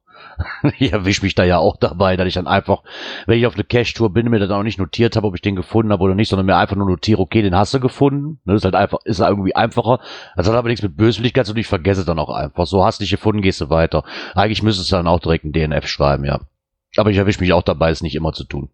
ich 0.80 0.94
erwische 0.94 1.24
mich 1.24 1.36
da 1.36 1.44
ja 1.44 1.58
auch 1.58 1.78
dabei, 1.78 2.18
dass 2.18 2.28
ich 2.28 2.34
dann 2.34 2.48
einfach, 2.48 2.84
wenn 3.26 3.40
ich 3.40 3.46
auf 3.46 3.56
eine 3.56 3.64
Cache-Tour 3.64 4.12
bin, 4.12 4.30
mir 4.30 4.40
dann 4.40 4.52
auch 4.52 4.64
nicht 4.64 4.80
notiert 4.80 5.16
habe, 5.16 5.28
ob 5.28 5.36
ich 5.36 5.42
den 5.42 5.56
gefunden 5.56 5.92
habe 5.92 6.04
oder 6.04 6.16
nicht, 6.16 6.30
sondern 6.30 6.46
mir 6.46 6.58
einfach 6.58 6.76
nur 6.76 6.90
notiere, 6.90 7.22
okay, 7.22 7.42
den 7.42 7.56
hast 7.56 7.74
du 7.74 7.80
gefunden. 7.80 8.40
Ne, 8.46 8.54
Das 8.54 8.62
ist 8.62 8.66
halt 8.66 8.76
einfach, 8.76 9.00
ist 9.06 9.20
halt 9.20 9.32
irgendwie 9.32 9.56
einfacher. 9.56 10.00
Das 10.36 10.48
hat 10.48 10.56
aber 10.56 10.70
nichts 10.70 10.84
mit 10.84 10.98
Böswilligkeit 10.98 11.46
zu 11.46 11.54
tun, 11.54 11.62
ich 11.62 11.68
vergesse 11.68 12.06
dann 12.06 12.20
auch 12.20 12.30
einfach. 12.30 12.66
So 12.66 12.84
hast 12.84 13.00
du 13.00 13.04
dich 13.04 13.12
gefunden, 13.12 13.42
gehst 13.42 13.62
du 13.62 13.70
weiter. 13.70 14.04
Eigentlich 14.36 14.64
müsstest 14.64 14.92
du 14.92 14.96
dann 14.96 15.08
auch 15.08 15.20
direkt 15.20 15.46
ein 15.46 15.52
DNF 15.52 15.88
schreiben, 15.88 16.26
ja. 16.26 16.40
Aber 16.98 17.12
ich 17.12 17.18
erwische 17.18 17.42
mich 17.42 17.54
auch 17.54 17.64
dabei, 17.64 17.92
es 17.92 18.02
nicht 18.02 18.16
immer 18.16 18.34
zu 18.34 18.44
tun. 18.44 18.70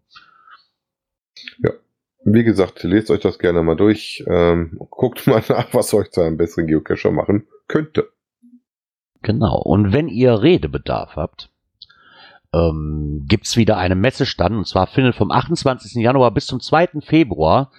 Wie 2.28 2.42
gesagt, 2.42 2.82
lest 2.82 3.10
euch 3.12 3.20
das 3.20 3.38
gerne 3.38 3.62
mal 3.62 3.76
durch. 3.76 4.24
Ähm, 4.26 4.78
guckt 4.90 5.28
mal 5.28 5.44
nach, 5.48 5.72
was 5.72 5.94
euch 5.94 6.10
zu 6.10 6.22
einem 6.22 6.36
besseren 6.36 6.66
Geocacher 6.66 7.12
machen 7.12 7.46
könnte. 7.68 8.10
Genau. 9.22 9.62
Und 9.62 9.92
wenn 9.92 10.08
ihr 10.08 10.42
Redebedarf 10.42 11.14
habt, 11.14 11.50
ähm, 12.56 13.24
gibt's 13.28 13.56
wieder 13.56 13.76
eine 13.76 13.94
Messestand. 13.94 14.56
Und 14.56 14.66
zwar 14.66 14.86
findet 14.86 15.14
vom 15.14 15.30
28. 15.30 15.94
Januar 15.94 16.30
bis 16.30 16.46
zum 16.46 16.60
2. 16.60 17.00
Februar 17.00 17.70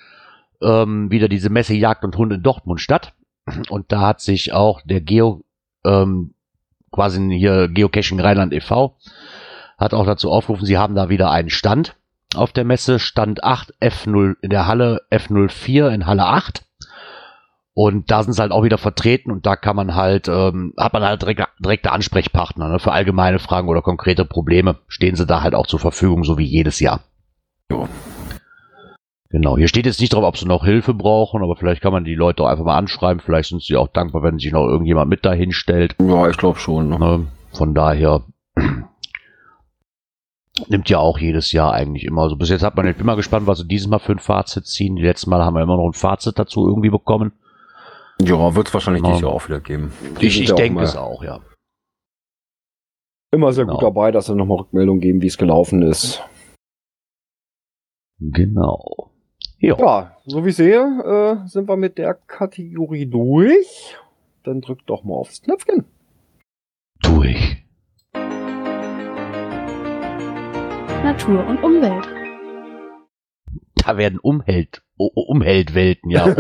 ähm, 0.62 1.12
wieder 1.12 1.28
diese 1.28 1.50
Messe 1.50 1.74
Jagd 1.74 2.04
und 2.04 2.18
Hund 2.18 2.34
in 2.34 2.44
Dortmund 2.44 2.82
statt. 2.82 3.14
Und 3.70 3.92
da 3.92 4.02
hat 4.02 4.22
sich 4.22 4.54
auch 4.54 4.82
der 4.82 5.02
Geo, 5.02 5.44
ähm, 5.86 6.34
quasi 6.92 7.38
hier 7.38 7.68
Geocaching 7.68 8.20
Rheinland 8.20 8.54
e.V., 8.54 8.98
hat 9.78 9.94
auch 9.94 10.06
dazu 10.06 10.32
aufgerufen, 10.32 10.66
sie 10.66 10.78
haben 10.78 10.96
da 10.96 11.10
wieder 11.10 11.30
einen 11.30 11.52
Stand 11.52 11.96
auf 12.36 12.52
der 12.52 12.66
Messe, 12.66 13.00
Stand 13.00 13.44
8 13.44 13.76
F0 13.80 14.36
in 14.42 14.50
der 14.50 14.66
Halle 14.66 15.02
F04 15.12 15.90
in 15.90 16.06
Halle 16.08 16.26
8. 16.26 16.66
Und 17.80 18.10
da 18.10 18.24
sind 18.24 18.34
sie 18.34 18.42
halt 18.42 18.52
auch 18.52 18.64
wieder 18.64 18.80
vertreten 18.80 19.30
und 19.30 19.46
da 19.46 19.56
kann 19.56 19.76
man 19.76 19.94
halt, 19.94 20.28
ähm, 20.28 20.74
hat 20.78 20.94
man 20.94 21.04
halt 21.04 21.22
direkte, 21.22 21.46
direkte 21.60 21.92
Ansprechpartner 21.92 22.70
ne, 22.70 22.80
für 22.80 22.92
allgemeine 22.92 23.38
Fragen 23.38 23.68
oder 23.68 23.84
konkrete 23.84 24.26
Probleme. 24.26 24.78
Stehen 24.88 25.16
sie 25.16 25.28
da 25.28 25.44
halt 25.44 25.54
auch 25.54 25.68
zur 25.68 25.78
Verfügung, 25.78 26.24
so 26.24 26.40
wie 26.40 26.44
jedes 26.44 26.80
Jahr. 26.80 27.02
Jo. 27.72 27.88
Genau, 29.30 29.58
hier 29.58 29.68
steht 29.68 29.86
jetzt 29.86 30.02
nicht 30.02 30.16
drauf, 30.16 30.24
ob 30.24 30.38
sie 30.38 30.48
noch 30.48 30.66
Hilfe 30.66 30.96
brauchen, 30.96 31.44
aber 31.44 31.56
vielleicht 31.56 31.84
kann 31.84 31.92
man 31.92 32.04
die 32.04 32.16
Leute 32.16 32.42
auch 32.42 32.48
einfach 32.48 32.66
mal 32.66 32.80
anschreiben. 32.80 33.22
Vielleicht 33.24 33.50
sind 33.50 33.62
sie 33.62 33.76
auch 33.76 33.90
dankbar, 33.90 34.24
wenn 34.24 34.40
sich 34.40 34.52
noch 34.52 34.66
irgendjemand 34.66 35.12
mit 35.12 35.24
dahin 35.24 35.52
stellt. 35.52 35.96
ja, 36.02 36.28
ich 36.28 36.38
glaube 36.38 36.58
schon. 36.58 36.90
Ne? 36.90 36.98
Ne? 36.98 37.28
Von 37.52 37.76
daher 37.76 38.24
nimmt 40.68 40.90
ja 40.90 40.98
auch 40.98 41.20
jedes 41.20 41.52
Jahr 41.52 41.74
eigentlich 41.74 42.06
immer. 42.06 42.24
Also 42.24 42.38
bis 42.38 42.50
jetzt 42.50 42.64
hat 42.64 42.76
man, 42.76 42.88
ich 42.88 42.98
bin 42.98 43.06
mal 43.06 43.16
gespannt, 43.16 43.46
was 43.46 43.60
sie 43.60 43.68
dieses 43.68 43.88
Mal 43.88 44.00
für 44.00 44.14
ein 44.14 44.20
Fazit 44.20 44.66
ziehen. 44.66 44.96
Die 44.96 45.04
letzten 45.04 45.30
Mal 45.30 45.46
haben 45.46 45.54
wir 45.54 45.62
immer 45.62 45.78
noch 45.78 45.88
ein 45.88 45.94
Fazit 45.94 46.40
dazu 46.40 46.68
irgendwie 46.68 46.90
bekommen. 46.90 47.34
Ja, 48.22 48.56
wird 48.56 48.68
es 48.68 48.74
wahrscheinlich 48.74 49.04
Ja. 49.04 49.10
dieses 49.10 49.22
Jahr 49.22 49.32
auch 49.32 49.48
wieder 49.48 49.60
geben. 49.60 49.92
Die 50.20 50.26
Ich, 50.28 50.42
ich 50.42 50.52
denke 50.54 50.84
es 50.84 50.96
auch, 50.96 51.24
ja. 51.24 51.40
Immer 53.32 53.52
sehr 53.54 53.66
Genau. 53.66 53.76
gut 53.78 53.84
dabei, 53.84 54.12
dass 54.12 54.26
sie 54.28 54.36
nochmal 54.36 54.58
Rückmeldung 54.60 55.00
geben, 55.00 55.22
wie 55.22 55.28
es 55.28 55.38
gelaufen 55.38 55.82
ist. 55.84 56.24
Genau. 58.20 59.12
Ja. 59.60 59.78
Ja, 59.78 60.18
so 60.26 60.46
wie 60.46 60.50
ich 60.50 60.56
sehe, 60.56 60.80
äh, 61.44 61.48
sind 61.48 61.68
wir 61.68 61.78
mit 61.78 61.98
der 61.98 62.14
Kategorie 62.16 63.06
durch. 63.06 63.98
Dann 64.44 64.62
drückt 64.62 64.90
doch 64.90 65.04
mal 65.04 65.16
aufs 65.16 65.42
Knöpfchen. 65.42 65.86
Durch. 67.02 67.64
Natur 71.04 71.46
und 71.48 71.64
Umwelt. 71.64 72.08
Da 73.76 73.98
werden 73.98 74.20
Umheld, 74.20 74.82
U- 75.00 75.10
Umheldwelten, 75.14 76.10
ja. 76.10 76.26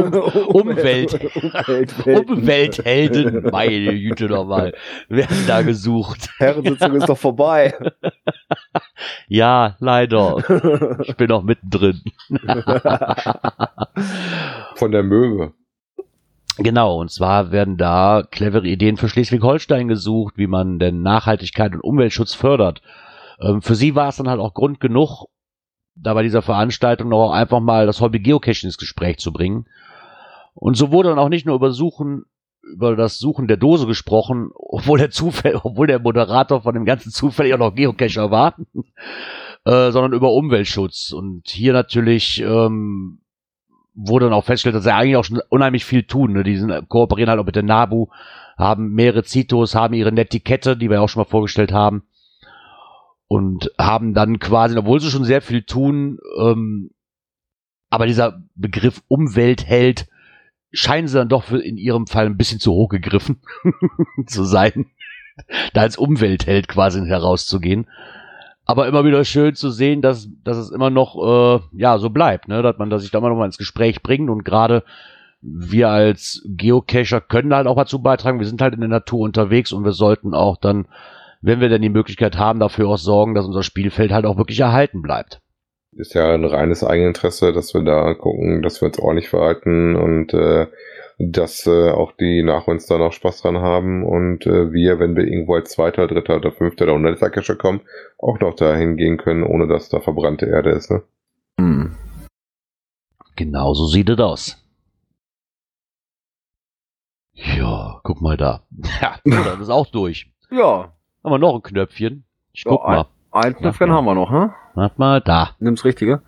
Um, 0.48 0.70
Umwelt. 0.70 1.14
Umwelt. 1.36 2.30
Umwelthelden, 2.30 3.50
meine 3.52 4.00
Güte 4.00 4.26
nochmal, 4.26 4.74
werden 5.10 5.38
da 5.48 5.62
gesucht. 5.62 6.30
Herrensitzung 6.38 6.96
ist 6.96 7.08
doch 7.10 7.18
vorbei. 7.18 7.74
Ja, 9.28 9.76
leider. 9.80 10.38
Ich 11.06 11.16
bin 11.18 11.28
noch 11.28 11.44
mittendrin. 11.44 12.02
Von 14.76 14.92
der 14.92 15.04
Möwe. 15.04 15.54
Genau, 16.58 17.00
und 17.00 17.12
zwar 17.12 17.52
werden 17.52 17.78
da 17.78 18.24
clevere 18.30 18.68
Ideen 18.68 18.98
für 18.98 19.10
Schleswig-Holstein 19.10 19.88
gesucht, 19.88 20.36
wie 20.38 20.48
man 20.48 20.80
denn 20.80 21.02
Nachhaltigkeit 21.04 21.74
und 21.74 21.82
Umweltschutz 21.82 22.34
fördert. 22.34 22.82
Ähm, 23.40 23.62
für 23.62 23.76
sie 23.76 23.94
war 23.96 24.10
es 24.10 24.16
dann 24.18 24.30
halt 24.30 24.40
auch 24.40 24.54
Grund 24.56 24.80
genug, 24.80 25.26
da 26.02 26.14
bei 26.14 26.24
dieser 26.24 26.42
Veranstaltung 26.42 27.10
noch 27.10 27.32
einfach 27.32 27.60
mal 27.60 27.86
das 27.86 28.02
Hobby 28.02 28.20
Geocaching 28.20 28.68
ins 28.68 28.78
Gespräch 28.78 29.18
zu 29.18 29.32
bringen. 29.32 29.66
Und 30.54 30.76
so 30.76 30.92
wurde 30.92 31.10
dann 31.10 31.20
auch 31.20 31.30
nicht 31.30 31.46
nur 31.46 31.56
über 31.56 31.72
Suchen, 31.72 32.26
über 32.64 32.96
das 32.96 33.20
Suchen 33.20 33.48
der 33.48 33.58
Dose 33.58 33.88
gesprochen, 33.88 34.50
obwohl 34.56 35.00
der 35.00 35.12
Zufall, 35.12 35.60
obwohl 35.64 35.88
der 35.88 36.00
Moderator 36.00 36.62
von 36.62 36.74
dem 36.74 36.86
ganzen 36.86 37.12
Zufall 37.12 37.48
ja 37.48 37.58
noch 37.58 37.76
Geocacher 37.76 38.32
war, 38.32 38.56
äh, 39.66 39.92
sondern 39.92 40.14
über 40.14 40.32
Umweltschutz. 40.32 41.12
Und 41.12 41.48
hier 41.48 41.74
natürlich 41.74 42.42
ähm, 42.42 43.20
wurde 43.94 44.26
dann 44.26 44.34
auch 44.34 44.46
festgestellt, 44.46 44.76
dass 44.76 44.84
sie 44.84 44.94
eigentlich 44.94 45.18
auch 45.18 45.24
schon 45.24 45.42
unheimlich 45.50 45.86
viel 45.86 46.04
tun. 46.04 46.34
Ne? 46.34 46.44
Die 46.44 46.58
sind, 46.58 46.90
kooperieren 46.90 47.30
halt 47.30 47.40
auch 47.40 47.46
mit 47.46 47.56
der 47.56 47.64
NABU, 47.64 48.08
haben 48.58 48.94
mehrere 48.94 49.24
Zitos, 49.24 49.76
haben 49.76 49.94
ihre 49.94 50.12
Netiquette, 50.12 50.78
die 50.78 50.90
wir 50.90 51.02
auch 51.02 51.10
schon 51.10 51.22
mal 51.22 51.30
vorgestellt 51.30 51.72
haben. 51.72 52.04
Und 53.28 53.72
haben 53.78 54.14
dann 54.14 54.40
quasi, 54.40 54.78
obwohl 54.78 55.02
sie 55.02 55.12
schon 55.12 55.26
sehr 55.26 55.42
viel 55.42 55.64
tun, 55.64 56.20
ähm, 56.40 56.92
aber 57.90 58.06
dieser 58.06 58.42
Begriff 58.56 59.02
Umweltheld 59.08 60.08
scheinen 60.72 61.08
sie 61.08 61.18
dann 61.18 61.30
doch 61.30 61.52
in 61.52 61.78
ihrem 61.78 62.08
Fall 62.08 62.26
ein 62.26 62.38
bisschen 62.38 62.60
zu 62.60 62.72
hoch 62.72 62.90
gegriffen 62.90 63.42
zu 64.28 64.44
sein, 64.44 64.88
da 65.74 65.82
als 65.82 65.98
Umweltheld 65.98 66.68
quasi 66.68 67.06
herauszugehen. 67.06 67.88
Aber 68.66 68.88
immer 68.88 69.06
wieder 69.06 69.24
schön 69.24 69.56
zu 69.56 69.72
sehen, 69.72 70.02
dass, 70.02 70.30
dass 70.44 70.58
es 70.58 70.72
immer 70.72 70.90
noch 70.90 71.16
äh, 71.16 71.60
ja 71.72 71.98
so 72.00 72.10
bleibt, 72.10 72.50
ne? 72.50 72.62
dass 72.62 72.78
man 72.78 72.90
dass 72.90 73.02
sich 73.02 73.12
da 73.12 73.20
immer 73.20 73.30
noch 73.30 73.38
mal 73.38 73.46
ins 73.46 73.58
Gespräch 73.58 74.04
bringt 74.04 74.30
und 74.30 74.44
gerade 74.44 74.84
wir 75.42 75.90
als 75.90 76.42
Geocacher 76.46 77.22
können 77.22 77.54
halt 77.54 77.68
auch 77.68 77.78
dazu 77.78 78.02
beitragen. 78.02 78.40
Wir 78.40 78.48
sind 78.48 78.62
halt 78.62 78.74
in 78.74 78.82
der 78.82 78.90
Natur 78.90 79.22
unterwegs 79.22 79.72
und 79.72 79.86
wir 79.86 79.94
sollten 79.94 80.34
auch 80.34 80.58
dann, 80.58 80.88
wenn 81.42 81.60
wir 81.60 81.70
denn 81.70 81.82
die 81.82 81.90
Möglichkeit 81.90 82.38
haben, 82.38 82.60
dafür 82.60 82.90
auch 82.90 82.98
sorgen, 82.98 83.36
dass 83.36 83.46
unser 83.46 83.64
Spielfeld 83.64 84.12
halt 84.12 84.26
auch 84.26 84.38
wirklich 84.38 84.60
erhalten 84.60 85.02
bleibt 85.02 85.42
ist 85.98 86.14
ja 86.14 86.34
ein 86.34 86.46
reines 86.46 86.84
Eigeninteresse, 86.84 87.54
dass 87.54 87.74
wir 87.74 87.82
da 87.82 88.14
gucken, 88.14 88.62
dass 88.62 88.82
wir 88.82 88.88
uns 88.88 89.00
ordentlich 89.00 89.30
verhalten 89.30 89.96
und 89.96 90.34
äh, 90.34 90.68
dass 91.18 91.66
äh, 91.66 91.90
auch 91.90 92.12
die 92.12 92.44
nach 92.44 92.68
uns 92.68 92.86
da 92.86 92.98
noch 92.98 93.12
Spaß 93.12 93.42
dran 93.42 93.58
haben 93.58 94.06
und 94.06 94.46
äh, 94.46 94.72
wir, 94.72 95.00
wenn 95.00 95.16
wir 95.16 95.24
irgendwo 95.24 95.56
als 95.56 95.72
Zweiter, 95.72 96.08
Dritter 96.08 96.36
oder 96.36 96.52
Fünfter 96.52 96.86
oder 96.86 96.94
Hunderter 96.94 97.32
Cacher 97.32 97.56
kommen, 97.56 97.82
auch 98.20 98.40
noch 98.40 98.56
dahin 98.56 98.98
gehen 98.98 99.18
können, 99.18 99.44
ohne 99.44 99.68
dass 99.68 99.90
da 99.90 100.00
verbrannte 100.00 100.46
Erde 100.46 100.72
ist. 100.72 100.92
Ne? 100.92 101.02
Hm. 101.60 101.96
Genau 103.36 103.74
so 103.74 103.88
sieht 103.88 104.10
es 104.10 104.20
aus. 104.20 104.64
Ja, 107.34 108.00
guck 108.04 108.22
mal 108.22 108.38
da. 108.38 108.64
Ja, 109.02 109.20
das 109.24 109.60
ist 109.62 109.70
auch 109.70 109.88
durch. 109.88 110.32
Ja. 110.52 110.94
Haben 111.28 111.34
wir 111.34 111.40
noch 111.40 111.56
ein 111.56 111.62
Knöpfchen? 111.62 112.24
Ich 112.54 112.64
guck 112.64 112.84
ja, 112.86 112.90
mal. 112.90 113.06
Ein 113.34 113.54
Knöpfchen 113.54 113.92
haben 113.92 114.06
wir 114.06 114.16
noch, 114.16 114.32
ne? 114.32 114.54
Mach 114.76 114.98
mal 114.98 115.20
da. 115.20 115.50
Nimm's 115.60 115.84
Richtige. 115.84 116.22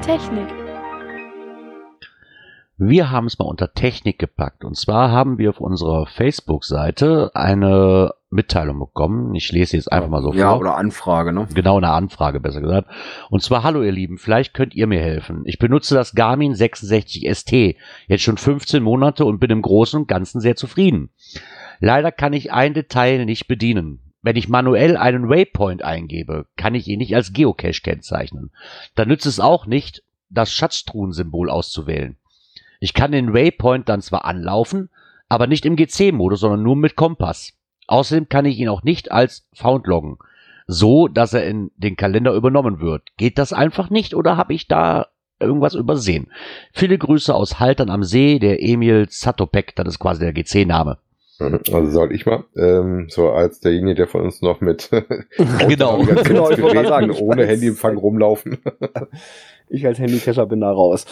Technik. 0.00 0.46
Wir 2.76 3.10
haben 3.10 3.26
es 3.26 3.36
mal 3.40 3.46
unter 3.46 3.74
Technik 3.74 4.20
gepackt. 4.20 4.64
Und 4.64 4.76
zwar 4.76 5.10
haben 5.10 5.38
wir 5.38 5.50
auf 5.50 5.60
unserer 5.60 6.06
Facebook-Seite 6.06 7.32
eine 7.34 8.14
Mitteilung 8.34 8.78
bekommen. 8.78 9.34
Ich 9.34 9.50
lese 9.52 9.76
jetzt 9.76 9.90
einfach 9.90 10.08
mal 10.08 10.22
so 10.22 10.32
ja, 10.32 10.50
vor. 10.50 10.54
Ja, 10.54 10.60
oder 10.60 10.76
Anfrage, 10.76 11.32
ne? 11.32 11.46
Genau, 11.54 11.78
eine 11.78 11.90
Anfrage, 11.90 12.40
besser 12.40 12.60
gesagt. 12.60 12.88
Und 13.30 13.42
zwar, 13.42 13.62
hallo 13.62 13.82
ihr 13.82 13.92
Lieben, 13.92 14.18
vielleicht 14.18 14.52
könnt 14.52 14.74
ihr 14.74 14.86
mir 14.86 15.00
helfen. 15.00 15.42
Ich 15.46 15.58
benutze 15.58 15.94
das 15.94 16.14
Garmin 16.14 16.54
66 16.54 17.28
ST 17.32 17.52
jetzt 18.08 18.22
schon 18.22 18.36
15 18.36 18.82
Monate 18.82 19.24
und 19.24 19.38
bin 19.38 19.50
im 19.50 19.62
Großen 19.62 20.00
und 20.00 20.08
Ganzen 20.08 20.40
sehr 20.40 20.56
zufrieden. 20.56 21.10
Leider 21.80 22.12
kann 22.12 22.32
ich 22.32 22.52
ein 22.52 22.74
Detail 22.74 23.24
nicht 23.24 23.46
bedienen. 23.46 24.00
Wenn 24.20 24.36
ich 24.36 24.48
manuell 24.48 24.96
einen 24.96 25.28
Waypoint 25.28 25.84
eingebe, 25.84 26.46
kann 26.56 26.74
ich 26.74 26.88
ihn 26.88 26.98
nicht 26.98 27.14
als 27.14 27.32
Geocache 27.32 27.82
kennzeichnen. 27.82 28.50
Dann 28.94 29.08
nützt 29.08 29.26
es 29.26 29.38
auch 29.38 29.66
nicht, 29.66 30.02
das 30.30 30.52
Schatztruhensymbol 30.52 31.50
auszuwählen. 31.50 32.16
Ich 32.80 32.94
kann 32.94 33.12
den 33.12 33.32
Waypoint 33.32 33.88
dann 33.88 34.00
zwar 34.00 34.24
anlaufen, 34.24 34.88
aber 35.28 35.46
nicht 35.46 35.66
im 35.66 35.76
GC-Modus, 35.76 36.40
sondern 36.40 36.62
nur 36.62 36.76
mit 36.76 36.96
Kompass. 36.96 37.52
Außerdem 37.86 38.28
kann 38.28 38.44
ich 38.44 38.58
ihn 38.58 38.68
auch 38.68 38.82
nicht 38.82 39.12
als 39.12 39.46
Found 39.54 39.86
loggen, 39.86 40.18
so 40.66 41.08
dass 41.08 41.34
er 41.34 41.46
in 41.46 41.70
den 41.76 41.96
Kalender 41.96 42.32
übernommen 42.32 42.80
wird. 42.80 43.02
Geht 43.16 43.38
das 43.38 43.52
einfach 43.52 43.90
nicht 43.90 44.14
oder 44.14 44.36
habe 44.36 44.54
ich 44.54 44.68
da 44.68 45.06
irgendwas 45.40 45.74
übersehen? 45.74 46.28
Viele 46.72 46.98
Grüße 46.98 47.34
aus 47.34 47.60
Haltern 47.60 47.90
am 47.90 48.04
See, 48.04 48.38
der 48.38 48.62
Emil 48.62 49.06
Satopek, 49.08 49.74
das 49.76 49.88
ist 49.88 49.98
quasi 49.98 50.20
der 50.20 50.32
GC-Name. 50.32 50.98
Also 51.40 51.90
soll 51.90 52.12
ich 52.12 52.26
mal, 52.26 52.44
ähm, 52.56 53.06
so 53.10 53.30
als 53.30 53.58
derjenige, 53.58 53.96
der 53.96 54.06
von 54.06 54.20
uns 54.20 54.40
noch 54.40 54.60
mit 54.60 54.88
genau, 55.68 55.98
genau 55.98 56.50
ich 56.50 56.56
Geräten 56.56 56.86
sagen, 56.86 57.10
ohne 57.10 57.44
Handyempfang 57.46 57.96
rumlaufen. 57.96 58.58
ich 59.68 59.84
als 59.84 59.98
Handycacher 59.98 60.46
bin 60.46 60.60
da 60.60 60.70
raus. 60.70 61.06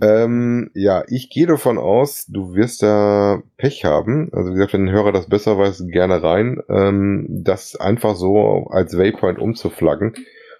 Ähm, 0.00 0.70
ja, 0.74 1.04
ich 1.08 1.28
gehe 1.30 1.46
davon 1.46 1.76
aus, 1.76 2.26
du 2.26 2.54
wirst 2.54 2.82
da 2.82 3.42
Pech 3.56 3.84
haben. 3.84 4.30
Also 4.32 4.50
wie 4.50 4.54
gesagt, 4.54 4.72
wenn 4.74 4.86
ein 4.88 4.92
Hörer 4.92 5.12
das 5.12 5.28
besser 5.28 5.58
weiß, 5.58 5.86
gerne 5.88 6.22
rein. 6.22 6.60
Ähm, 6.68 7.26
das 7.28 7.74
einfach 7.76 8.14
so 8.14 8.68
als 8.70 8.96
Waypoint 8.96 9.38
umzuflaggen. 9.38 10.14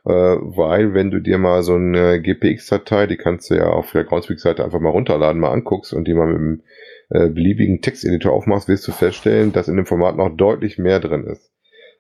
Äh, 0.05 0.11
weil 0.13 0.95
wenn 0.95 1.11
du 1.11 1.21
dir 1.21 1.39
mal 1.39 1.63
so 1.63 1.75
eine 1.75 2.21
GPX-Datei, 2.21 3.07
die 3.07 3.17
kannst 3.17 3.51
du 3.51 3.55
ja 3.55 3.69
auf 3.69 3.93
der 3.93 4.05
Groundspeak-Seite 4.05 4.65
einfach 4.65 4.81
mal 4.81 4.91
runterladen, 4.91 5.41
mal 5.41 5.53
anguckst 5.53 5.93
und 5.93 6.09
die 6.09 6.15
mal 6.15 6.27
mit 6.27 6.37
dem 6.37 6.63
äh, 7.11 7.29
beliebigen 7.29 7.81
Texteditor 7.81 8.33
aufmachst, 8.33 8.69
wirst 8.69 8.89
du 8.89 8.93
feststellen, 8.93 9.53
dass 9.53 9.69
in 9.69 9.77
dem 9.77 9.87
Format 9.87 10.17
noch 10.17 10.31
deutlich 10.37 10.79
mehr 10.79 10.99
drin 10.99 11.25
ist. 11.25 11.53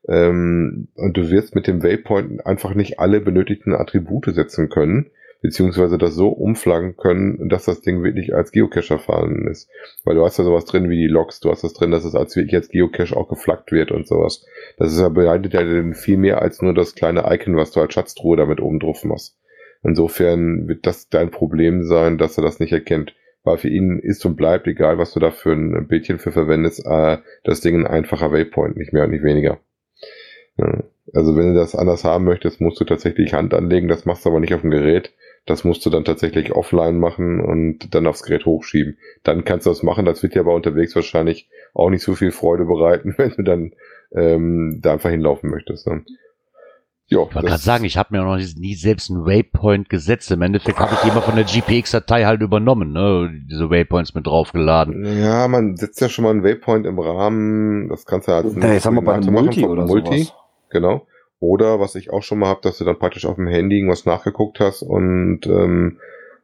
Ähm, 0.09 0.89
und 0.95 1.17
du 1.17 1.31
wirst 1.31 1.55
mit 1.55 1.67
dem 1.67 1.83
Waypoint 1.83 2.47
einfach 2.47 2.75
nicht 2.75 2.99
alle 2.99 3.21
benötigten 3.21 3.75
Attribute 3.75 4.27
setzen 4.27 4.69
können, 4.69 5.11
beziehungsweise 5.41 5.99
das 5.99 6.15
so 6.15 6.29
umflaggen 6.29 6.97
können, 6.97 7.49
dass 7.49 7.65
das 7.65 7.81
Ding 7.81 8.03
wirklich 8.03 8.35
als 8.35 8.53
Geocache 8.53 8.95
erfahren 8.95 9.47
ist. 9.49 9.71
Weil 10.05 10.17
du 10.17 10.25
hast 10.25 10.39
ja 10.39 10.45
sowas 10.45 10.65
drin 10.65 10.91
wie 10.91 10.97
die 10.97 11.07
Logs, 11.07 11.41
du 11.41 11.51
hast 11.51 11.65
das 11.65 11.75
drin, 11.75 11.91
dass 11.91 12.05
es 12.05 12.15
als 12.15 12.37
wirklich 12.37 12.55
als 12.55 12.69
Geocache 12.69 13.17
auch 13.17 13.29
geflaggt 13.29 13.73
wird 13.73 13.93
und 13.93 14.07
sowas. 14.07 14.45
Das 14.79 14.93
ist 14.93 15.01
ja 15.01 15.09
bedeutet 15.09 15.55
ja 15.55 15.93
viel 15.95 16.17
mehr 16.17 16.43
als 16.43 16.61
nur 16.63 16.75
das 16.75 16.95
kleine 16.95 17.25
Icon, 17.33 17.57
was 17.57 17.71
du 17.71 17.81
als 17.81 17.95
Schatztruhe 17.95 18.37
damit 18.37 18.61
oben 18.61 18.81
drauf 18.81 19.05
machst. 19.05 19.39
Insofern 19.85 20.67
wird 20.67 20.87
das 20.87 21.09
dein 21.09 21.31
Problem 21.31 21.85
sein, 21.85 22.19
dass 22.19 22.37
er 22.37 22.43
das 22.43 22.59
nicht 22.59 22.73
erkennt 22.73 23.15
weil 23.45 23.57
für 23.57 23.69
ihn 23.69 23.99
ist 23.99 24.27
und 24.27 24.37
bleibt, 24.37 24.67
egal 24.67 24.99
was 24.99 25.13
du 25.13 25.21
da 25.21 25.31
für 25.31 25.53
ein 25.53 25.87
Bildchen 25.89 26.19
für 26.19 26.33
verwendest, 26.33 26.85
äh, 26.85 27.19
das 27.45 27.61
Ding 27.61 27.77
ein 27.77 27.87
einfacher 27.87 28.31
Waypoint, 28.31 28.77
nicht 28.77 28.93
mehr 28.93 29.05
und 29.05 29.11
nicht 29.11 29.25
weniger. 29.25 29.59
Also 31.15 31.37
wenn 31.37 31.55
du 31.55 31.59
das 31.59 31.75
anders 31.75 32.05
haben 32.05 32.25
möchtest, 32.25 32.61
musst 32.61 32.81
du 32.81 32.85
tatsächlich 32.85 33.33
Hand 33.33 33.55
anlegen, 33.55 33.89
das 33.89 34.05
machst 34.05 34.25
du 34.25 34.31
aber 34.31 34.41
nicht 34.41 34.55
auf 34.55 34.63
dem 34.63 34.71
Gerät. 34.71 35.13
Das 35.47 35.65
musst 35.65 35.85
du 35.87 35.91
dann 35.91 36.05
tatsächlich 36.05 36.53
offline 36.53 36.99
machen 36.99 37.41
und 37.41 37.95
dann 37.95 38.07
aufs 38.07 38.23
Gerät 38.23 38.45
hochschieben. 38.45 38.99
Dann 39.23 39.45
kannst 39.45 39.67
du 39.67 39.71
das 39.71 39.83
machen, 39.83 40.05
das 40.05 40.23
wird 40.23 40.35
dir 40.35 40.41
aber 40.41 40.55
unterwegs 40.55 40.95
wahrscheinlich 40.95 41.49
auch 41.75 41.91
nicht 41.91 42.03
so 42.03 42.15
viel 42.15 42.33
Freude 42.33 42.65
bereiten, 42.65 43.15
wenn 43.19 43.31
du 43.31 43.43
dann 43.43 43.73
ähm, 44.13 44.81
da 44.83 44.93
einfach 44.93 45.11
hinlaufen 45.11 45.51
möchtest. 45.51 45.87
Ne? 45.87 46.05
Jo, 47.11 47.27
ich 47.27 47.35
wollte 47.35 47.49
gerade 47.49 47.63
sagen, 47.63 47.85
ich 47.85 47.97
habe 47.97 48.15
mir 48.15 48.23
noch 48.23 48.37
nie 48.37 48.75
selbst 48.75 49.11
einen 49.11 49.25
Waypoint 49.25 49.89
gesetzt. 49.89 50.31
Im 50.31 50.43
Endeffekt 50.43 50.79
habe 50.79 50.93
ich 50.93 51.01
die 51.01 51.09
immer 51.09 51.23
von 51.23 51.37
der 51.37 51.45
GPX-Datei 51.45 52.27
halt 52.27 52.43
übernommen, 52.43 52.93
ne? 52.93 53.31
diese 53.51 53.71
Waypoints 53.71 54.15
mit 54.15 54.27
draufgeladen. 54.27 55.19
Ja, 55.19 55.49
man 55.49 55.77
setzt 55.77 56.03
ja 56.03 56.11
schon 56.11 56.25
mal 56.25 56.33
einen 56.33 56.45
Waypoint 56.45 56.85
im 56.85 56.99
Rahmen, 56.99 57.89
das 57.89 58.05
kannst 58.05 58.29
du 58.29 58.33
halt 58.33 58.45
da, 58.63 58.73
jetzt 58.75 58.85
haben 58.85 58.97
wir 58.97 59.03
bei 59.03 59.15
einem 59.15 59.33
Multi 59.33 59.63
machen, 59.63 59.71
oder 59.71 59.87
Multi, 59.87 60.25
sowas. 60.25 60.35
genau. 60.69 61.07
Oder 61.41 61.79
was 61.79 61.95
ich 61.95 62.11
auch 62.13 62.23
schon 62.23 62.41
mal 62.41 62.49
habe, 62.49 62.61
dass 62.63 62.79
du 62.79 62.85
dann 62.85 62.99
praktisch 62.99 63.27
auf 63.27 63.37
dem 63.37 63.47
Handy 63.47 63.77
irgendwas 63.77 64.05
nachgeguckt 64.05 64.59
hast 64.61 64.83
und 64.83 65.47
ähm, 65.47 65.99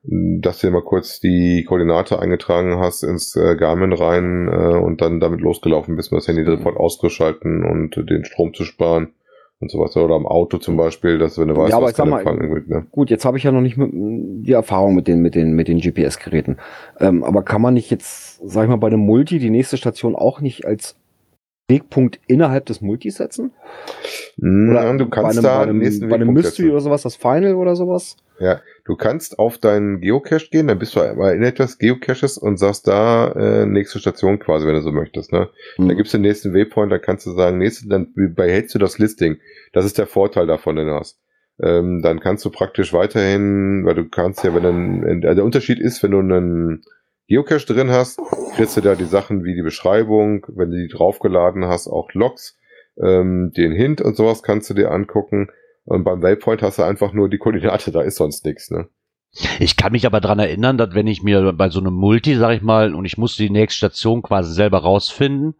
dass 0.06 0.60
du 0.60 0.70
mal 0.70 0.82
kurz 0.82 1.18
die 1.18 1.64
Koordinate 1.66 2.18
eingetragen 2.18 2.78
hast 2.78 3.02
ins 3.02 3.34
äh, 3.36 3.56
Garmin 3.56 3.92
rein 3.92 4.48
äh, 4.48 4.76
und 4.76 5.00
dann 5.00 5.18
damit 5.18 5.40
losgelaufen 5.40 5.96
bist, 5.96 6.12
um 6.12 6.18
das 6.18 6.28
Handy 6.28 6.44
sofort 6.44 6.76
auszuschalten 6.76 7.64
und 7.64 7.96
den 8.08 8.24
Strom 8.24 8.52
zu 8.52 8.64
sparen 8.64 9.14
und 9.60 9.70
sowas. 9.70 9.96
Oder 9.96 10.14
am 10.14 10.26
Auto 10.26 10.58
zum 10.58 10.76
Beispiel, 10.76 11.18
dass 11.18 11.38
wenn 11.38 11.48
du 11.48 11.56
weißt, 11.56 11.70
ja, 11.70 11.78
aber 11.78 11.86
was 11.86 11.94
kann 11.94 12.12
empfangen 12.12 12.54
wird. 12.54 12.68
Ne? 12.68 12.86
Gut, 12.90 13.08
jetzt 13.08 13.24
habe 13.24 13.38
ich 13.38 13.44
ja 13.44 13.52
noch 13.52 13.62
nicht 13.62 13.78
die 13.78 14.52
Erfahrung 14.52 14.94
mit 14.94 15.08
den, 15.08 15.20
mit 15.20 15.34
den, 15.34 15.54
mit 15.54 15.68
den 15.68 15.80
GPS-Geräten. 15.80 16.58
Ähm, 17.00 17.24
aber 17.24 17.42
kann 17.42 17.62
man 17.62 17.74
nicht 17.74 17.90
jetzt, 17.90 18.40
sag 18.46 18.64
ich 18.64 18.68
mal, 18.68 18.76
bei 18.76 18.88
einem 18.88 19.00
Multi 19.00 19.38
die 19.38 19.50
nächste 19.50 19.78
Station 19.78 20.14
auch 20.14 20.40
nicht 20.42 20.66
als 20.66 20.96
Wegpunkt 21.68 22.20
innerhalb 22.26 22.66
des 22.66 22.80
Multis 22.80 23.16
setzen? 23.16 23.52
Oder 24.38 24.84
ja, 24.84 24.96
du 24.96 25.08
kannst 25.08 25.24
bei 25.24 25.30
einem, 25.30 25.42
da 25.42 25.58
bei 25.58 25.86
einem, 25.88 26.08
bei 26.08 26.14
einem 26.16 26.32
Mystery 26.32 26.70
oder 26.70 26.80
sowas, 26.80 27.02
das 27.02 27.16
Final 27.16 27.54
oder 27.54 27.74
sowas? 27.74 28.16
Ja, 28.38 28.60
du 28.84 28.96
kannst 28.96 29.38
auf 29.38 29.58
deinen 29.58 30.00
Geocache 30.00 30.48
gehen, 30.50 30.66
dann 30.66 30.78
bist 30.78 30.96
du 30.96 31.00
einmal 31.00 31.34
in 31.36 31.42
etwas 31.42 31.78
Geocaches 31.78 32.36
und 32.36 32.58
sagst 32.58 32.88
da 32.88 33.28
äh, 33.32 33.66
nächste 33.66 34.00
Station 34.00 34.40
quasi, 34.40 34.66
wenn 34.66 34.74
du 34.74 34.82
so 34.82 34.92
möchtest. 34.92 35.32
Ne? 35.32 35.48
Mhm. 35.78 35.88
Dann 35.88 35.96
gibst 35.96 36.12
du 36.12 36.18
den 36.18 36.22
nächsten 36.22 36.52
Waypoint, 36.52 36.90
dann 36.90 37.00
kannst 37.00 37.26
du 37.26 37.32
sagen, 37.32 37.58
nächste, 37.58 37.88
dann 37.88 38.12
behältst 38.14 38.74
du 38.74 38.78
das 38.78 38.98
Listing. 38.98 39.36
Das 39.72 39.84
ist 39.84 39.98
der 39.98 40.06
Vorteil 40.06 40.46
davon, 40.46 40.76
den 40.76 40.88
du 40.88 40.94
hast. 40.94 41.18
Ähm, 41.62 42.02
dann 42.02 42.18
kannst 42.18 42.44
du 42.44 42.50
praktisch 42.50 42.92
weiterhin, 42.92 43.84
weil 43.84 43.94
du 43.94 44.08
kannst 44.08 44.42
ja, 44.42 44.52
wenn 44.54 44.62
dann, 44.64 45.22
äh, 45.22 45.34
der 45.34 45.44
Unterschied 45.44 45.78
ist, 45.78 46.02
wenn 46.02 46.10
du 46.10 46.18
einen 46.18 46.82
Geocache 47.26 47.66
drin 47.66 47.90
hast, 47.90 48.20
kriegst 48.54 48.76
du 48.76 48.80
da 48.80 48.94
die 48.94 49.04
Sachen 49.04 49.44
wie 49.44 49.54
die 49.54 49.62
Beschreibung, 49.62 50.46
wenn 50.48 50.70
du 50.70 50.76
die 50.76 50.88
draufgeladen 50.88 51.64
hast, 51.64 51.88
auch 51.88 52.12
Logs, 52.12 52.58
ähm, 53.02 53.52
den 53.56 53.72
Hint 53.72 54.00
und 54.00 54.16
sowas 54.16 54.42
kannst 54.42 54.68
du 54.70 54.74
dir 54.74 54.90
angucken. 54.90 55.48
Und 55.84 56.04
beim 56.04 56.22
Waypoint 56.22 56.62
hast 56.62 56.78
du 56.78 56.82
einfach 56.82 57.12
nur 57.12 57.28
die 57.28 57.38
Koordinate, 57.38 57.92
da 57.92 58.02
ist 58.02 58.16
sonst 58.16 58.44
nichts, 58.44 58.70
ne? 58.70 58.88
Ich 59.58 59.76
kann 59.76 59.92
mich 59.92 60.06
aber 60.06 60.20
dran 60.20 60.38
erinnern, 60.38 60.78
dass 60.78 60.94
wenn 60.94 61.08
ich 61.08 61.22
mir 61.22 61.52
bei 61.54 61.68
so 61.68 61.80
einem 61.80 61.94
Multi, 61.94 62.36
sag 62.36 62.54
ich 62.54 62.62
mal, 62.62 62.94
und 62.94 63.04
ich 63.04 63.18
musste 63.18 63.42
die 63.42 63.50
nächste 63.50 63.78
Station 63.78 64.22
quasi 64.22 64.52
selber 64.54 64.78
rausfinden, 64.78 65.54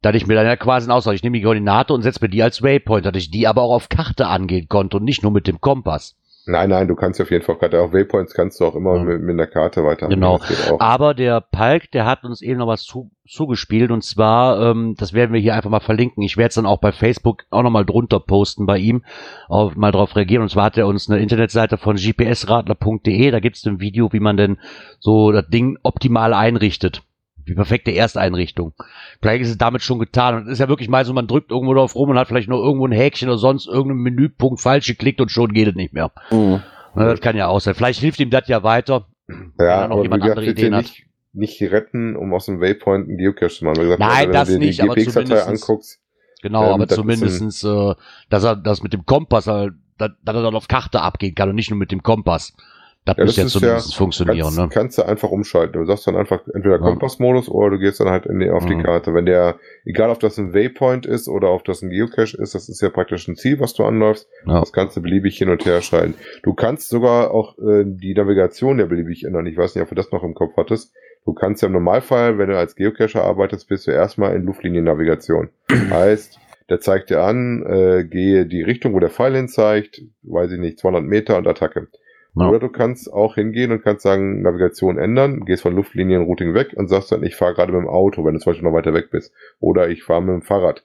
dass 0.00 0.14
ich 0.14 0.26
mir 0.26 0.34
dann 0.34 0.46
ja 0.46 0.56
quasi 0.56 0.90
aus, 0.90 1.06
ich 1.06 1.22
nehme 1.22 1.36
die 1.36 1.44
Koordinate 1.44 1.92
und 1.92 2.02
setze 2.02 2.20
mir 2.22 2.30
die 2.30 2.42
als 2.42 2.62
Waypoint, 2.62 3.04
dass 3.04 3.16
ich 3.16 3.30
die 3.30 3.46
aber 3.46 3.62
auch 3.62 3.74
auf 3.74 3.88
Karte 3.90 4.26
angehen 4.26 4.68
konnte 4.68 4.96
und 4.96 5.04
nicht 5.04 5.22
nur 5.22 5.32
mit 5.32 5.46
dem 5.46 5.60
Kompass. 5.60 6.16
Nein, 6.46 6.68
nein, 6.68 6.88
du 6.88 6.94
kannst 6.94 7.20
auf 7.22 7.30
jeden 7.30 7.42
Fall 7.42 7.56
gerade 7.56 7.80
auch 7.80 7.92
Waypoints 7.94 8.34
kannst 8.34 8.60
du 8.60 8.66
auch 8.66 8.74
immer 8.74 8.96
Ja. 8.96 9.02
mit, 9.04 9.22
mit 9.22 9.30
einer 9.32 9.46
Karte 9.46 9.82
weiter. 9.82 10.08
Genau. 10.08 10.40
Aber 10.78 11.14
der 11.14 11.40
Palk, 11.40 11.90
der 11.92 12.04
hat 12.04 12.24
uns 12.24 12.42
eben 12.42 12.58
noch 12.58 12.66
was 12.66 12.82
zu, 12.82 13.10
zugespielt 13.26 13.90
und 13.90 14.04
zwar, 14.04 14.60
ähm, 14.60 14.94
das 14.98 15.14
werden 15.14 15.32
wir 15.32 15.40
hier 15.40 15.54
einfach 15.54 15.70
mal 15.70 15.80
verlinken. 15.80 16.22
Ich 16.22 16.36
werde 16.36 16.48
es 16.48 16.54
dann 16.56 16.66
auch 16.66 16.80
bei 16.80 16.92
Facebook 16.92 17.44
auch 17.50 17.62
nochmal 17.62 17.86
drunter 17.86 18.20
posten 18.20 18.66
bei 18.66 18.76
ihm, 18.76 19.04
auch 19.48 19.74
mal 19.74 19.90
drauf 19.90 20.16
reagieren. 20.16 20.42
Und 20.42 20.50
zwar 20.50 20.64
hat 20.64 20.76
er 20.76 20.86
uns 20.86 21.08
eine 21.08 21.20
Internetseite 21.20 21.78
von 21.78 21.96
gpsradler.de, 21.96 23.30
da 23.30 23.40
gibt 23.40 23.56
es 23.56 23.64
ein 23.64 23.80
Video, 23.80 24.12
wie 24.12 24.20
man 24.20 24.36
denn 24.36 24.58
so 25.00 25.32
das 25.32 25.48
Ding 25.48 25.78
optimal 25.82 26.34
einrichtet. 26.34 27.02
Die 27.46 27.54
perfekte 27.54 27.90
Ersteinrichtung. 27.94 28.72
Vielleicht 29.20 29.42
ist 29.42 29.50
es 29.50 29.58
damit 29.58 29.82
schon 29.82 29.98
getan. 29.98 30.36
Und 30.36 30.42
es 30.46 30.52
ist 30.54 30.58
ja 30.60 30.68
wirklich 30.68 30.88
mal 30.88 31.04
so, 31.04 31.12
man 31.12 31.26
drückt 31.26 31.50
irgendwo 31.50 31.74
drauf 31.74 31.94
rum 31.94 32.10
und 32.10 32.18
hat 32.18 32.28
vielleicht 32.28 32.48
nur 32.48 32.62
irgendwo 32.64 32.86
ein 32.86 32.92
Häkchen 32.92 33.28
oder 33.28 33.38
sonst 33.38 33.66
irgendeinen 33.66 34.00
Menüpunkt 34.02 34.60
falsch 34.60 34.86
geklickt 34.86 35.20
und 35.20 35.30
schon 35.30 35.52
geht 35.52 35.68
es 35.68 35.74
nicht 35.74 35.92
mehr. 35.92 36.10
Mhm. 36.30 36.62
Das 36.94 37.20
kann 37.20 37.36
ja 37.36 37.48
auch 37.48 37.60
sein. 37.60 37.74
Vielleicht 37.74 38.00
hilft 38.00 38.20
ihm 38.20 38.30
das 38.30 38.48
ja 38.48 38.62
weiter. 38.62 39.06
Wenn 39.26 39.52
Ja, 39.58 39.88
noch 39.88 40.02
jemand 40.02 40.22
andere 40.22 40.46
Ideen 40.46 40.74
hat. 40.74 40.82
nicht, 40.84 41.06
nicht 41.32 41.60
retten, 41.72 42.16
um 42.16 42.32
aus 42.32 42.46
dem 42.46 42.60
Waypoint 42.60 43.08
einen 43.08 43.18
Geocache 43.18 43.48
zu 43.50 43.64
machen. 43.64 43.80
Gesagt, 43.80 44.00
Nein, 44.00 44.32
das 44.32 44.48
dir 44.48 44.58
nicht, 44.58 44.80
aber 44.80 44.94
zumindestens- 44.96 45.46
anguckst, 45.46 46.00
Genau, 46.42 46.66
Ähm, 46.66 46.72
aber 46.74 46.88
zumindestens, 46.88 47.64
äh, 47.64 47.94
dass 48.28 48.44
er 48.44 48.54
das 48.54 48.82
mit 48.82 48.92
dem 48.92 49.06
Kompass, 49.06 49.46
halt, 49.46 49.72
dass, 49.96 50.10
dass 50.22 50.36
er 50.36 50.42
dann 50.42 50.54
auf 50.54 50.68
Karte 50.68 51.00
abgehen 51.00 51.34
kann 51.34 51.48
und 51.48 51.54
nicht 51.54 51.70
nur 51.70 51.78
mit 51.78 51.90
dem 51.90 52.02
Kompass. 52.02 52.54
Das 53.06 53.16
Ja, 53.18 53.24
muss 53.24 53.36
ja 53.36 53.46
zumindest 53.46 53.90
ja- 53.92 53.96
funktionieren. 53.98 54.40
kannst, 54.44 54.58
Ne? 54.58 54.68
kannst 54.72 54.98
du 54.98 55.02
einfach 55.02 55.30
umschalten. 55.30 55.74
Du 55.78 55.84
sagst 55.84 56.06
dann 56.06 56.16
einfach 56.16 56.40
entweder. 56.54 56.78
Kompassmodus 56.78 57.50
oder 57.50 57.70
du 57.72 57.78
gehst 57.78 58.00
dann 58.00 58.08
halt 58.08 58.24
in 58.24 58.38
die, 58.40 58.48
auf 58.48 58.64
die 58.64 58.76
Mhm. 58.76 58.82
Karte. 58.82 59.12
Wenn 59.12 59.26
der, 59.26 59.56
egal 59.84 60.08
ob 60.08 60.20
das 60.20 60.38
ein 60.38 60.54
Waypoint 60.54 61.04
ist 61.04 61.28
oder 61.28 61.52
ob 61.52 61.64
das 61.64 61.82
ein 61.82 61.90
Geocache 61.90 62.34
ist, 62.38 62.54
das 62.54 62.68
ist 62.70 62.80
ja 62.80 62.88
praktisch 62.88 63.28
ein 63.28 63.36
Ziel, 63.36 63.60
was 63.60 63.74
du 63.74 63.84
anläufst. 63.84 64.26
Ja. 64.46 64.60
Das 64.60 64.72
kannst 64.72 64.96
du 64.96 65.02
beliebig 65.02 65.36
hin 65.36 65.50
und 65.50 65.64
her 65.66 65.82
schalten. 65.82 66.14
Du 66.42 66.54
kannst 66.54 66.88
sogar 66.88 67.30
auch 67.32 67.58
äh, 67.58 67.84
die 67.84 68.14
Navigation 68.14 68.78
ja 68.78 68.86
beliebig 68.86 69.24
ändern. 69.24 69.44
Ich 69.46 69.56
weiß 69.58 69.74
nicht, 69.74 69.82
ob 69.82 69.90
du 69.90 69.94
das 69.96 70.10
noch 70.10 70.22
im 70.24 70.32
Kopf 70.34 70.56
hattest. 70.56 70.94
Du 71.26 71.34
kannst 71.34 71.60
ja 71.62 71.66
im 71.66 71.72
Normalfall, 71.72 72.38
wenn 72.38 72.48
du 72.48 72.56
als 72.58 72.74
Geocacher 72.74 73.22
arbeitest, 73.22 73.68
bist 73.68 73.86
du 73.86 73.90
erstmal 73.90 74.34
in 74.34 74.44
Luftliniennavigation. 74.44 75.50
heißt, 75.90 76.38
der 76.70 76.80
zeigt 76.80 77.10
dir 77.10 77.20
an, 77.22 77.64
äh, 77.66 78.04
gehe 78.04 78.46
die 78.46 78.62
Richtung, 78.62 78.94
wo 78.94 78.98
der 78.98 79.10
Pfeil 79.10 79.34
hin 79.36 79.48
zeigt, 79.48 80.00
weiß 80.22 80.52
ich 80.52 80.58
nicht, 80.58 80.78
200 80.78 81.04
Meter 81.04 81.36
und 81.36 81.46
Attacke. 81.46 81.88
Ja. 82.36 82.48
Oder 82.48 82.58
du 82.58 82.68
kannst 82.68 83.12
auch 83.12 83.36
hingehen 83.36 83.70
und 83.70 83.82
kannst 83.82 84.02
sagen, 84.02 84.42
Navigation 84.42 84.98
ändern, 84.98 85.44
gehst 85.44 85.62
von 85.62 85.74
Luftlinienrouting 85.74 86.52
weg 86.52 86.72
und 86.74 86.88
sagst 86.88 87.12
dann, 87.12 87.22
ich 87.22 87.36
fahre 87.36 87.54
gerade 87.54 87.72
mit 87.72 87.80
dem 87.80 87.88
Auto, 87.88 88.24
wenn 88.24 88.34
du 88.34 88.40
zum 88.40 88.50
Beispiel 88.50 88.68
noch 88.68 88.74
weiter 88.74 88.92
weg 88.92 89.10
bist. 89.10 89.32
Oder 89.60 89.88
ich 89.88 90.02
fahre 90.02 90.22
mit 90.22 90.30
dem 90.30 90.42
Fahrrad. 90.42 90.84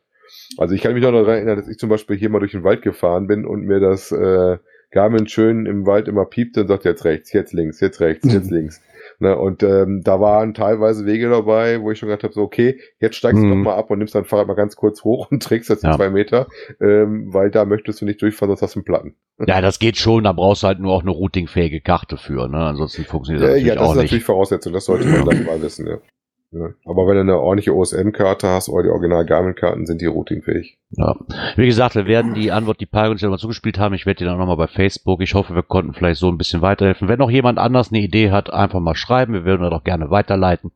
Also 0.57 0.75
ich 0.75 0.81
kann 0.81 0.93
mich 0.93 1.01
noch 1.01 1.11
daran 1.11 1.27
erinnern, 1.27 1.57
dass 1.57 1.67
ich 1.67 1.79
zum 1.79 1.89
Beispiel 1.89 2.15
hier 2.17 2.29
mal 2.29 2.39
durch 2.39 2.51
den 2.51 2.63
Wald 2.63 2.83
gefahren 2.83 3.25
bin 3.25 3.45
und 3.45 3.65
mir 3.65 3.79
das 3.79 4.11
äh, 4.11 4.57
Garmin 4.91 5.27
schön 5.27 5.65
im 5.65 5.85
Wald 5.87 6.07
immer 6.07 6.25
piepte 6.25 6.61
und 6.61 6.67
sagte, 6.67 6.89
jetzt 6.89 7.05
rechts, 7.05 7.33
jetzt 7.33 7.53
links, 7.53 7.79
jetzt 7.79 7.99
rechts, 7.99 8.31
jetzt 8.31 8.51
links. 8.51 8.81
Ne, 9.21 9.37
und 9.37 9.63
ähm, 9.63 10.01
da 10.01 10.21
waren 10.21 10.53
teilweise 10.53 11.05
Wege 11.05 11.29
dabei, 11.29 11.81
wo 11.81 11.91
ich 11.91 11.99
schon 11.99 12.07
gedacht 12.07 12.23
habe, 12.23 12.33
so 12.33 12.41
okay, 12.41 12.79
jetzt 12.99 13.17
steigst 13.17 13.41
du 13.41 13.47
Mhm. 13.47 13.49
doch 13.49 13.71
mal 13.71 13.75
ab 13.75 13.91
und 13.91 13.97
nimmst 13.99 14.15
dein 14.15 14.23
Fahrrad 14.23 14.47
mal 14.47 14.53
ganz 14.53 14.77
kurz 14.77 15.03
hoch 15.03 15.29
und 15.29 15.43
trägst 15.43 15.69
das 15.69 15.81
Ja. 15.81 15.93
zwei 15.97 16.09
Meter, 16.09 16.47
ähm, 16.79 17.33
weil 17.33 17.51
da 17.51 17.65
möchtest 17.65 17.99
du 17.99 18.05
nicht 18.05 18.21
durchfahren, 18.21 18.49
sonst 18.49 18.61
hast 18.61 18.75
du 18.75 18.79
einen 18.79 18.85
Platten. 18.85 19.15
ja, 19.45 19.59
das 19.59 19.79
geht 19.79 19.97
schon, 19.97 20.23
da 20.23 20.31
brauchst 20.31 20.63
du 20.63 20.67
halt 20.67 20.79
nur 20.79 20.93
auch 20.93 21.01
eine 21.01 21.11
routingfähige 21.11 21.81
Karte 21.81 22.15
für, 22.15 22.47
ne? 22.47 22.57
Ansonsten 22.59 23.03
funktioniert 23.03 23.43
das 23.43 23.49
Äh, 23.49 23.53
natürlich 23.55 23.67
ja, 23.67 23.75
das 23.75 23.83
auch 23.83 23.91
ist 23.91 23.95
natürlich 23.97 24.11
nicht. 24.13 24.25
Voraussetzung, 24.25 24.71
das 24.73 24.85
sollte 24.85 25.05
man 25.09 25.25
dann 25.25 25.43
mal 25.45 25.61
wissen, 25.61 25.85
ja. 25.87 25.97
Ja. 26.51 26.69
Aber 26.83 27.05
wenn 27.05 27.15
du 27.15 27.21
eine 27.21 27.39
ordentliche 27.39 27.75
OSM-Karte 27.75 28.47
hast 28.47 28.69
oder 28.69 28.83
die 28.83 28.89
Original 28.89 29.23
Garmin-Karten, 29.23 29.85
sind 29.85 30.01
die 30.01 30.07
routingfähig. 30.07 30.79
Ja. 30.91 31.15
Wie 31.55 31.67
gesagt, 31.67 31.93
wir 31.93 32.07
werden 32.07 32.33
die 32.33 32.51
Antwort, 32.51 32.81
die 32.81 32.87
uns 32.91 33.21
ja 33.21 33.29
mal 33.29 33.37
zugespielt 33.37 33.77
haben, 33.77 33.93
ich 33.93 34.07
werde 34.07 34.19
die 34.19 34.25
dann 34.25 34.39
nochmal 34.39 34.57
bei 34.57 34.67
Facebook. 34.67 35.21
Ich 35.21 35.35
hoffe, 35.35 35.53
wir 35.53 35.61
konnten 35.61 35.93
vielleicht 35.93 36.19
so 36.19 36.27
ein 36.27 36.37
bisschen 36.37 36.63
weiterhelfen. 36.63 37.07
Wenn 37.07 37.19
noch 37.19 37.29
jemand 37.29 37.59
anders 37.59 37.91
eine 37.91 38.01
Idee 38.01 38.31
hat, 38.31 38.51
einfach 38.51 38.79
mal 38.79 38.95
schreiben. 38.95 39.33
Wir 39.33 39.45
würden 39.45 39.61
das 39.61 39.73
auch 39.73 39.83
gerne 39.83 40.09
weiterleiten. 40.09 40.71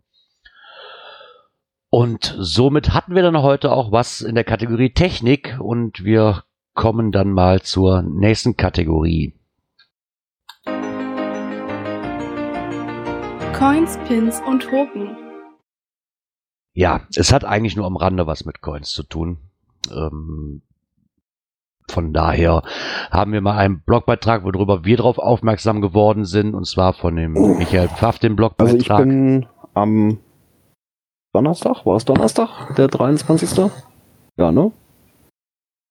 Und 1.89 2.36
somit 2.39 2.93
hatten 2.93 3.15
wir 3.15 3.24
dann 3.24 3.41
heute 3.41 3.71
auch 3.71 3.91
was 3.91 4.21
in 4.21 4.36
der 4.36 4.43
Kategorie 4.43 4.91
Technik 4.91 5.57
und 5.59 6.03
wir 6.03 6.43
kommen 6.76 7.11
dann 7.11 7.32
mal 7.32 7.61
zur 7.61 8.03
nächsten 8.03 8.57
Kategorie. 8.57 9.34
Coins, 13.53 13.97
Pins 14.07 14.41
und 14.47 14.63
Token. 14.63 15.22
Ja, 16.74 17.01
es 17.15 17.32
hat 17.32 17.45
eigentlich 17.45 17.76
nur 17.76 17.86
am 17.86 17.97
Rande 17.97 18.26
was 18.28 18.45
mit 18.45 18.61
Coins 18.61 18.89
zu 18.89 19.03
tun. 19.03 19.38
Ähm, 19.91 20.61
von 21.89 22.13
daher 22.13 22.63
haben 23.11 23.34
wir 23.34 23.41
mal 23.41 23.57
einen 23.57 23.82
Blogbeitrag, 23.82 24.43
worüber 24.43 24.86
wir 24.86 24.97
darauf 24.97 25.19
aufmerksam 25.19 25.82
geworden 25.82 26.26
sind, 26.26 26.55
und 26.55 26.65
zwar 26.65 26.93
von 26.93 27.15
dem 27.15 27.34
Michael 27.34 27.89
Pfaff, 27.89 28.19
den 28.19 28.32
Also 28.32 28.38
Blogbeitrag. 28.38 28.99
ich 28.99 29.05
bin 29.05 29.45
am 29.74 30.19
Donnerstag, 31.34 31.86
war 31.86 31.97
es 31.97 32.05
Donnerstag, 32.05 32.76
der 32.76 32.88
23. 32.88 33.69
Ja, 34.38 34.51
ne? 34.51 34.71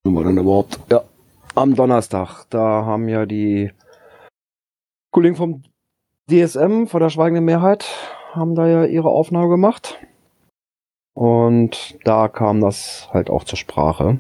Sind 0.05 0.15
wir 0.15 0.25
denn 0.25 0.39
überhaupt? 0.39 0.81
Ja, 0.91 1.03
am 1.55 1.77
Donnerstag. 1.77 2.47
Da 2.51 2.85
haben 2.85 3.09
ja 3.09 3.27
die 3.27 3.71
Kollegen 5.13 5.37
vom 5.37 5.63
DSM, 6.31 6.87
von 6.87 7.01
der 7.01 7.11
Schweigenden 7.11 7.45
Mehrheit, 7.45 7.85
haben 8.33 8.55
da 8.55 8.67
ja 8.67 8.85
ihre 8.85 9.11
Aufnahme 9.11 9.49
gemacht. 9.49 9.99
Und 11.15 11.99
da 12.05 12.29
kam 12.29 12.61
das 12.61 13.09
halt 13.13 13.31
auch 13.31 13.45
zur 13.45 13.59
Sprache. 13.59 14.19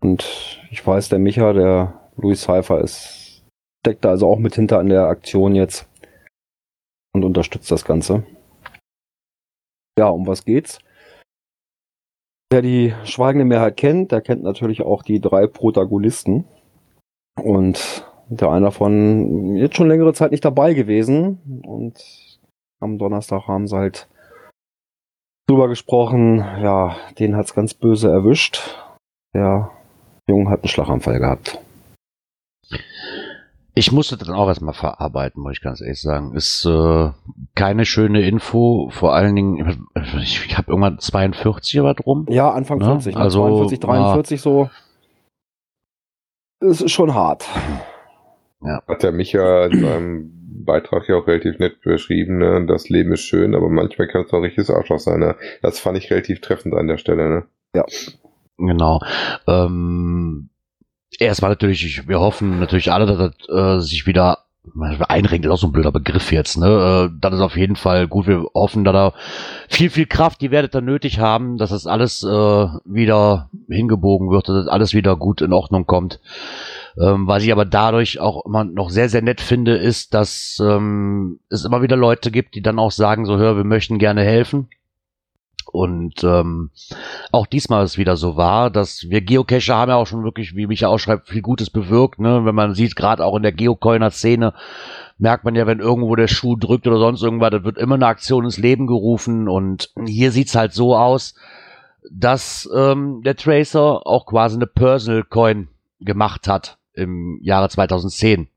Und 0.00 0.60
ich 0.70 0.84
weiß, 0.84 1.08
der 1.10 1.18
Micha, 1.18 1.52
der 1.52 2.10
Louis 2.16 2.44
Pfeiffer 2.44 2.80
ist, 2.80 3.44
steckt 3.84 4.04
da 4.04 4.10
also 4.10 4.28
auch 4.28 4.38
mit 4.38 4.54
hinter 4.54 4.78
an 4.78 4.88
der 4.88 5.04
Aktion 5.04 5.54
jetzt 5.54 5.88
und 7.14 7.24
unterstützt 7.24 7.70
das 7.70 7.84
Ganze. 7.84 8.24
Ja, 9.98 10.08
um 10.08 10.26
was 10.26 10.44
geht's? 10.44 10.78
Wer 12.50 12.62
die 12.62 12.94
schweigende 13.04 13.44
Mehrheit 13.44 13.76
kennt, 13.76 14.12
der 14.12 14.20
kennt 14.20 14.42
natürlich 14.42 14.82
auch 14.82 15.02
die 15.02 15.20
drei 15.20 15.46
Protagonisten. 15.46 16.46
Und 17.40 18.06
der 18.28 18.50
einer 18.50 18.66
davon 18.66 19.56
jetzt 19.56 19.76
schon 19.76 19.88
längere 19.88 20.12
Zeit 20.14 20.32
nicht 20.32 20.44
dabei 20.44 20.74
gewesen. 20.74 21.62
Und 21.66 22.40
am 22.80 22.98
Donnerstag 22.98 23.46
haben 23.46 23.66
sie 23.66 23.76
halt 23.76 24.08
drüber 25.46 25.68
gesprochen, 25.68 26.38
ja, 26.38 26.96
den 27.18 27.36
hat's 27.36 27.54
ganz 27.54 27.74
böse 27.74 28.10
erwischt. 28.10 28.60
Der 29.34 29.70
Junge 30.28 30.50
hat 30.50 30.60
einen 30.62 30.68
Schlaganfall 30.68 31.18
gehabt. 31.18 31.58
Ich 33.74 33.90
musste 33.90 34.18
dann 34.18 34.34
auch 34.34 34.48
erstmal 34.48 34.74
verarbeiten, 34.74 35.42
muss 35.42 35.52
ich 35.52 35.62
ganz 35.62 35.80
ehrlich 35.80 36.00
sagen. 36.00 36.34
Ist 36.34 36.66
äh, 36.66 37.10
keine 37.54 37.86
schöne 37.86 38.20
Info, 38.20 38.90
vor 38.90 39.14
allen 39.14 39.34
Dingen, 39.34 39.86
ich, 40.20 40.44
ich 40.46 40.58
habe 40.58 40.70
irgendwann 40.70 40.98
42 40.98 41.80
oder 41.80 41.94
drum. 41.94 42.26
Ja, 42.28 42.50
Anfang 42.50 42.78
Ne? 42.78 42.84
40, 42.84 43.14
ne? 43.14 43.20
Also, 43.20 43.40
42, 43.40 43.80
43 43.80 44.40
so. 44.42 44.68
Es 46.60 46.82
ist 46.82 46.92
schon 46.92 47.14
hart. 47.14 47.48
Hat 48.86 49.02
der 49.02 49.12
Micha 49.12 49.66
in 49.66 49.80
seinem 49.80 50.41
Beitrag 50.64 51.08
ja 51.08 51.16
auch 51.16 51.26
relativ 51.26 51.58
nett 51.58 51.80
beschrieben, 51.82 52.38
ne? 52.38 52.66
das 52.66 52.88
Leben 52.88 53.12
ist 53.12 53.22
schön, 53.22 53.54
aber 53.54 53.68
manchmal 53.68 54.08
kann 54.08 54.22
es 54.22 54.32
auch 54.32 54.38
ein 54.38 54.44
richtiges 54.44 54.70
Arschloch 54.70 54.98
sein. 54.98 55.20
Ne? 55.20 55.36
Das 55.62 55.78
fand 55.78 55.98
ich 55.98 56.10
relativ 56.10 56.40
treffend 56.40 56.74
an 56.74 56.88
der 56.88 56.98
Stelle. 56.98 57.28
Ne? 57.28 57.44
Genau. 58.58 59.00
Ähm, 59.46 60.50
erstmal 61.18 61.50
natürlich, 61.50 61.84
ich, 61.84 62.08
wir 62.08 62.20
hoffen 62.20 62.60
natürlich 62.60 62.92
alle, 62.92 63.06
dass 63.06 63.18
das 63.18 63.48
äh, 63.48 63.80
sich 63.80 64.06
wieder 64.06 64.38
einrenkt, 65.08 65.44
ist 65.44 65.50
auch 65.50 65.58
so 65.58 65.66
ein 65.66 65.72
blöder 65.72 65.90
Begriff 65.90 66.30
jetzt, 66.30 66.56
ne? 66.56 67.10
Äh, 67.10 67.16
das 67.20 67.34
ist 67.34 67.40
auf 67.40 67.56
jeden 67.56 67.74
Fall 67.74 68.06
gut. 68.06 68.28
Wir 68.28 68.46
hoffen, 68.54 68.84
dass 68.84 68.92
da 68.92 69.12
viel, 69.68 69.90
viel 69.90 70.06
Kraft, 70.06 70.40
die 70.40 70.52
werdet 70.52 70.74
ihr 70.74 70.80
nötig 70.80 71.18
haben, 71.18 71.58
dass 71.58 71.70
das 71.70 71.86
alles 71.86 72.22
äh, 72.22 72.28
wieder 72.84 73.50
hingebogen 73.68 74.30
wird, 74.30 74.48
dass 74.48 74.64
das 74.64 74.68
alles 74.68 74.94
wieder 74.94 75.16
gut 75.16 75.42
in 75.42 75.52
Ordnung 75.52 75.86
kommt. 75.86 76.20
Ähm, 77.00 77.26
was 77.26 77.42
ich 77.42 77.52
aber 77.52 77.64
dadurch 77.64 78.20
auch 78.20 78.44
immer 78.44 78.64
noch 78.64 78.90
sehr, 78.90 79.08
sehr 79.08 79.22
nett 79.22 79.40
finde, 79.40 79.76
ist, 79.76 80.14
dass 80.14 80.60
ähm, 80.62 81.40
es 81.48 81.64
immer 81.64 81.82
wieder 81.82 81.96
Leute 81.96 82.30
gibt, 82.30 82.54
die 82.54 82.62
dann 82.62 82.78
auch 82.78 82.90
sagen, 82.90 83.24
so, 83.24 83.38
hör, 83.38 83.56
wir 83.56 83.64
möchten 83.64 83.98
gerne 83.98 84.22
helfen. 84.22 84.68
Und 85.70 86.22
ähm, 86.22 86.70
auch 87.30 87.46
diesmal 87.46 87.84
ist 87.84 87.96
wieder 87.96 88.16
so 88.18 88.36
wahr, 88.36 88.68
dass 88.68 89.08
wir 89.08 89.22
Geocacher 89.22 89.74
haben 89.74 89.88
ja 89.88 89.96
auch 89.96 90.06
schon 90.06 90.24
wirklich, 90.24 90.54
wie 90.54 90.66
Micha 90.66 90.88
ausschreibt, 90.88 91.28
viel 91.28 91.40
Gutes 91.40 91.70
bewirkt. 91.70 92.18
Ne? 92.18 92.44
Wenn 92.44 92.54
man 92.54 92.74
sieht, 92.74 92.94
gerade 92.94 93.24
auch 93.24 93.36
in 93.36 93.42
der 93.42 93.52
Geocoiner-Szene, 93.52 94.52
merkt 95.16 95.44
man 95.44 95.54
ja, 95.54 95.66
wenn 95.66 95.78
irgendwo 95.78 96.14
der 96.14 96.28
Schuh 96.28 96.56
drückt 96.56 96.86
oder 96.86 96.98
sonst 96.98 97.22
irgendwas, 97.22 97.50
da 97.50 97.64
wird 97.64 97.78
immer 97.78 97.94
eine 97.94 98.06
Aktion 98.06 98.44
ins 98.44 98.58
Leben 98.58 98.86
gerufen. 98.86 99.48
Und 99.48 99.90
hier 100.04 100.30
sieht's 100.30 100.54
halt 100.54 100.74
so 100.74 100.94
aus, 100.94 101.34
dass 102.10 102.68
ähm, 102.76 103.22
der 103.24 103.36
Tracer 103.36 104.06
auch 104.06 104.26
quasi 104.26 104.56
eine 104.56 104.66
Personal 104.66 105.22
Coin 105.22 105.68
gemacht 106.00 106.48
hat 106.48 106.76
im 106.94 107.38
Jahre 107.42 107.68
2010. 107.68 108.48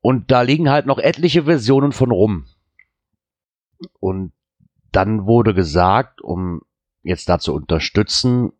Und 0.00 0.30
da 0.30 0.42
liegen 0.42 0.70
halt 0.70 0.86
noch 0.86 0.98
etliche 0.98 1.44
Versionen 1.44 1.92
von 1.92 2.10
rum. 2.10 2.46
Und 4.00 4.32
dann 4.92 5.26
wurde 5.26 5.54
gesagt, 5.54 6.20
um 6.20 6.62
jetzt 7.02 7.28
da 7.28 7.38
zu 7.38 7.54
unterstützen, 7.54 8.52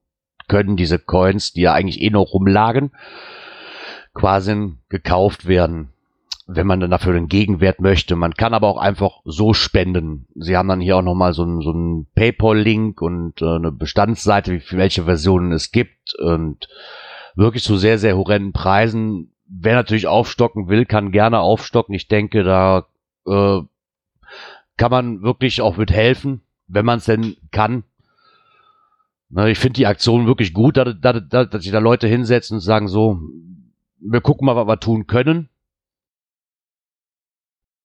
können 0.49 0.77
diese 0.77 0.99
Coins, 0.99 1.53
die 1.53 1.63
ja 1.63 1.73
eigentlich 1.75 2.01
eh 2.01 2.11
noch 2.11 2.33
rumlagen, 2.33 2.91
quasi 4.15 4.73
gekauft 4.89 5.47
werden, 5.47 5.91
wenn 6.47 6.67
man 6.67 6.81
dann 6.81 6.91
dafür 6.91 7.13
den 7.13 7.29
Gegenwert 7.29 7.81
möchte. 7.81 8.17
Man 8.17 8.35
kann 8.35 8.55
aber 8.55 8.69
auch 8.69 8.79
einfach 8.79 9.21
so 9.25 9.53
spenden. 9.53 10.27
Sie 10.35 10.57
haben 10.57 10.69
dann 10.69 10.81
hier 10.81 10.97
auch 10.97 11.03
nochmal 11.03 11.35
so 11.35 11.43
einen, 11.43 11.61
so 11.61 11.71
einen 11.71 12.07
PayPal-Link 12.15 13.01
und 13.03 13.41
äh, 13.43 13.57
eine 13.57 13.71
Bestandsseite, 13.71 14.61
welche 14.71 15.05
Versionen 15.05 15.53
es 15.53 15.71
gibt 15.71 16.15
und 16.15 16.69
wirklich 17.39 17.63
zu 17.63 17.77
sehr, 17.77 17.99
sehr 17.99 18.17
horrenden 18.17 18.53
Preisen. 18.53 19.31
Wer 19.47 19.77
natürlich 19.77 20.07
aufstocken 20.07 20.69
will, 20.69 20.85
kann 20.85 21.13
gerne 21.13 21.41
aufstocken. 21.41 21.95
Ich 21.95 22.09
denke, 22.09 22.43
da 22.43 22.87
äh, 23.27 23.61
kann 24.77 24.91
man 24.91 25.23
wirklich 25.23 25.63
auch 25.63 25.77
mit 25.77 25.91
helfen, 25.91 26.43
wenn 26.67 26.85
man 26.85 26.99
es 26.99 27.05
denn 27.05 27.37
kann. 27.51 27.85
Na, 29.31 29.47
ich 29.47 29.59
finde 29.59 29.75
die 29.75 29.87
Aktion 29.87 30.27
wirklich 30.27 30.53
gut, 30.53 30.77
dass, 30.77 30.95
dass, 31.01 31.23
dass 31.29 31.63
sich 31.63 31.73
da 31.73 31.79
Leute 31.79 32.09
hinsetzen 32.09 32.57
und 32.57 32.61
sagen 32.61 32.89
so, 32.89 33.21
wir 34.01 34.21
gucken 34.21 34.47
mal, 34.47 34.57
was 34.57 34.67
wir 34.67 34.81
tun 34.81 35.07
können. 35.07 35.49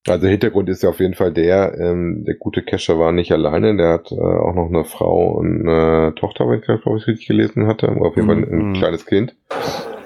Also 0.07 0.27
Hintergrund 0.27 0.67
ist 0.69 0.83
ja 0.83 0.89
auf 0.89 0.99
jeden 0.99 1.13
Fall 1.13 1.31
der, 1.31 1.77
ähm, 1.79 2.25
der 2.25 2.35
gute 2.35 2.61
Kescher 2.61 2.99
war 2.99 3.13
nicht 3.13 3.31
alleine, 3.31 3.77
der 3.77 3.89
hat 3.93 4.11
äh, 4.11 4.15
auch 4.15 4.53
noch 4.53 4.67
eine 4.67 4.83
Frau 4.83 5.31
und 5.31 5.61
eine 5.67 6.13
Tochter, 6.15 6.47
wenn 6.49 6.59
ich 6.59 6.65
glaube 6.65 6.97
ich 6.97 7.07
richtig 7.07 7.27
gelesen 7.27 7.67
hatte, 7.67 7.87
auf 7.89 8.15
jeden 8.17 8.27
Fall 8.27 8.37
ein, 8.37 8.69
Mhm. 8.69 8.73
kleines 8.73 9.05
Kind. 9.05 9.35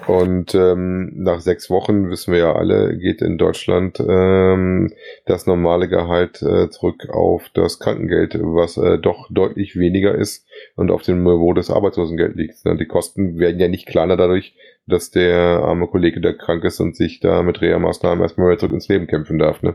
Und 0.06 0.54
ähm, 0.54 1.12
nach 1.16 1.40
sechs 1.40 1.68
Wochen, 1.68 2.08
wissen 2.08 2.32
wir 2.32 2.38
ja 2.38 2.52
alle, 2.54 2.96
geht 2.96 3.20
in 3.20 3.36
Deutschland 3.36 4.00
ähm, 4.00 4.90
das 5.26 5.46
normale 5.46 5.86
Gehalt 5.86 6.40
äh, 6.42 6.70
zurück 6.70 7.08
auf 7.10 7.50
das 7.52 7.78
Krankengeld, 7.78 8.38
was 8.40 8.78
äh, 8.78 8.98
doch 8.98 9.28
deutlich 9.30 9.76
weniger 9.76 10.14
ist 10.14 10.46
und 10.76 10.90
auf 10.90 11.02
dem 11.02 11.24
Niveau 11.24 11.52
des 11.52 11.70
Arbeitslosengeld 11.70 12.36
liegt. 12.36 12.64
Ne? 12.64 12.76
Die 12.78 12.86
Kosten 12.86 13.38
werden 13.38 13.60
ja 13.60 13.68
nicht 13.68 13.86
kleiner 13.86 14.16
dadurch, 14.16 14.54
dass 14.86 15.10
der 15.10 15.36
arme 15.36 15.88
Kollege, 15.88 16.22
der 16.22 16.38
krank 16.38 16.64
ist 16.64 16.80
und 16.80 16.96
sich 16.96 17.20
da 17.20 17.42
mit 17.42 17.60
Reha-Maßnahmen 17.60 18.22
erstmal 18.22 18.48
wieder 18.48 18.58
zurück 18.60 18.72
ins 18.72 18.88
Leben 18.88 19.08
kämpfen 19.08 19.38
darf. 19.38 19.62
Ne? 19.62 19.74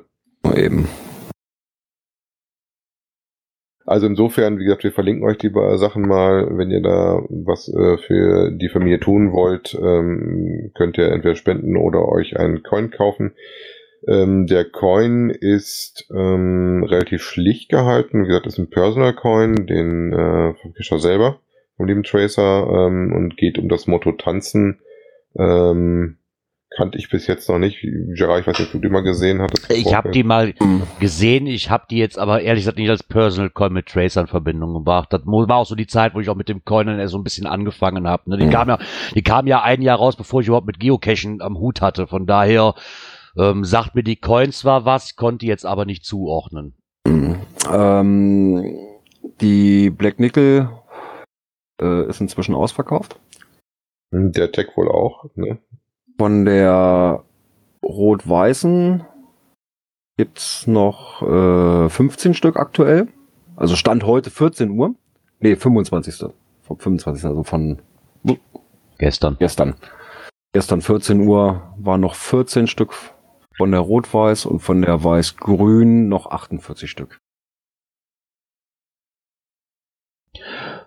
Eben. 0.55 0.87
Also 3.85 4.07
insofern, 4.07 4.59
wie 4.59 4.63
gesagt, 4.63 4.83
wir 4.83 4.93
verlinken 4.93 5.25
euch 5.25 5.37
die 5.37 5.51
Sachen 5.75 6.07
mal. 6.07 6.47
Wenn 6.57 6.71
ihr 6.71 6.81
da 6.81 7.21
was 7.29 7.67
äh, 7.67 7.97
für 7.97 8.51
die 8.51 8.69
Familie 8.69 8.99
tun 8.99 9.33
wollt, 9.33 9.73
ähm, 9.75 10.71
könnt 10.73 10.97
ihr 10.97 11.11
entweder 11.11 11.35
spenden 11.35 11.75
oder 11.75 12.07
euch 12.07 12.37
einen 12.37 12.63
Coin 12.63 12.91
kaufen. 12.91 13.33
Ähm, 14.07 14.47
der 14.47 14.65
Coin 14.65 15.29
ist 15.29 16.07
ähm, 16.13 16.83
relativ 16.83 17.21
schlicht 17.23 17.69
gehalten. 17.69 18.23
Wie 18.23 18.27
gesagt, 18.27 18.47
ist 18.47 18.57
ein 18.57 18.69
Personal 18.69 19.13
Coin, 19.13 19.67
den 19.67 20.13
äh, 20.13 20.53
vom 20.61 20.73
Fischer 20.73 20.99
selber, 20.99 21.39
vom 21.77 21.85
lieben 21.85 22.03
Tracer, 22.03 22.87
ähm, 22.87 23.13
und 23.13 23.37
geht 23.37 23.57
um 23.57 23.69
das 23.69 23.87
Motto 23.87 24.13
Tanzen. 24.13 24.79
Ähm, 25.37 26.17
kannte 26.75 26.97
ich 26.97 27.09
bis 27.09 27.27
jetzt 27.27 27.47
noch 27.49 27.59
nicht. 27.59 27.79
Gerard, 27.81 28.41
ich 28.41 28.47
weiß 28.47 28.57
nicht, 28.59 28.67
ob 28.67 28.81
du 28.81 28.87
die 28.87 28.91
mal 28.91 29.03
gesehen 29.03 29.41
hattest. 29.41 29.71
Ich 29.71 29.93
habe 29.93 30.11
die 30.11 30.23
mal 30.23 30.53
gesehen, 30.99 31.47
ich 31.47 31.69
habe 31.69 31.85
die 31.89 31.97
jetzt 31.97 32.17
aber 32.17 32.41
ehrlich 32.41 32.63
gesagt 32.63 32.77
nicht 32.77 32.89
als 32.89 33.03
Personal 33.03 33.49
Coin 33.49 33.73
mit 33.73 33.87
Tracer 33.87 34.21
in 34.21 34.27
Verbindung 34.27 34.73
gebracht. 34.73 35.11
Das 35.11 35.21
war 35.25 35.57
auch 35.57 35.65
so 35.65 35.75
die 35.75 35.87
Zeit, 35.87 36.13
wo 36.15 36.19
ich 36.19 36.29
auch 36.29 36.35
mit 36.35 36.49
dem 36.49 36.63
Coin 36.65 36.87
dann 36.87 36.99
erst 36.99 37.11
so 37.11 37.17
ein 37.17 37.23
bisschen 37.23 37.45
angefangen 37.47 38.07
habe. 38.07 38.29
Ne? 38.29 38.37
Die, 38.37 38.45
Mhm. 38.45 38.51
kam 38.51 38.69
ja, 38.69 38.79
die 39.15 39.23
kam 39.23 39.47
ja 39.47 39.61
ein 39.61 39.81
Jahr 39.81 39.97
raus, 39.97 40.15
bevor 40.15 40.41
ich 40.41 40.47
überhaupt 40.47 40.67
mit 40.67 40.79
Geocachen 40.79 41.41
am 41.41 41.57
Hut 41.59 41.81
hatte. 41.81 42.07
Von 42.07 42.25
daher 42.25 42.73
ähm, 43.37 43.63
sagt 43.65 43.95
mir 43.95 44.03
die 44.03 44.15
Coin 44.17 44.51
zwar 44.51 44.85
was, 44.85 45.15
konnte 45.15 45.45
jetzt 45.45 45.65
aber 45.65 45.85
nicht 45.85 46.05
zuordnen. 46.05 46.75
Mhm. 47.07 47.37
Ähm, 47.71 48.75
die 49.41 49.89
Black 49.89 50.19
Nickel 50.19 50.69
äh, 51.81 52.07
ist 52.07 52.21
inzwischen 52.21 52.55
ausverkauft. 52.55 53.19
Der 54.11 54.51
Tech 54.51 54.67
wohl 54.75 54.89
auch. 54.89 55.25
Ne? 55.35 55.57
Von 56.23 56.45
der 56.45 57.21
Rot-Weißen 57.83 59.03
gibt's 60.15 60.67
noch 60.67 61.21
äh, 61.21 61.89
15 61.89 62.33
Stück 62.33 62.55
aktuell. 62.55 63.09
Also 63.57 63.75
Stand 63.75 64.05
heute 64.05 64.29
14 64.29 64.69
Uhr. 64.69 64.95
Nee, 65.41 65.57
25. 65.57 66.29
Vom 66.61 66.79
25. 66.79 67.25
Also 67.25 67.43
von 67.43 67.81
Gestern. 68.99 69.35
gestern. 69.37 69.75
Gestern 70.53 70.79
14 70.79 71.27
Uhr 71.27 71.73
waren 71.77 71.99
noch 71.99 72.15
14 72.15 72.67
Stück 72.67 72.93
von 73.57 73.71
der 73.71 73.81
Rot-Weiß 73.81 74.45
und 74.45 74.59
von 74.59 74.81
der 74.81 75.03
Weiß-Grün 75.03 76.07
noch 76.07 76.27
48 76.27 76.89
Stück. 76.89 77.17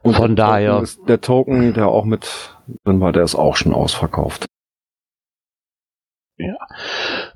Von 0.02 0.34
der 0.34 0.46
daher- 0.46 0.70
Token 0.70 0.82
Ist 0.84 1.08
der 1.10 1.20
Token, 1.20 1.74
der 1.74 1.88
auch 1.88 2.06
mit 2.06 2.56
drin 2.86 3.02
war, 3.02 3.12
der 3.12 3.24
ist 3.24 3.34
auch 3.34 3.54
schon 3.56 3.74
ausverkauft. 3.74 4.46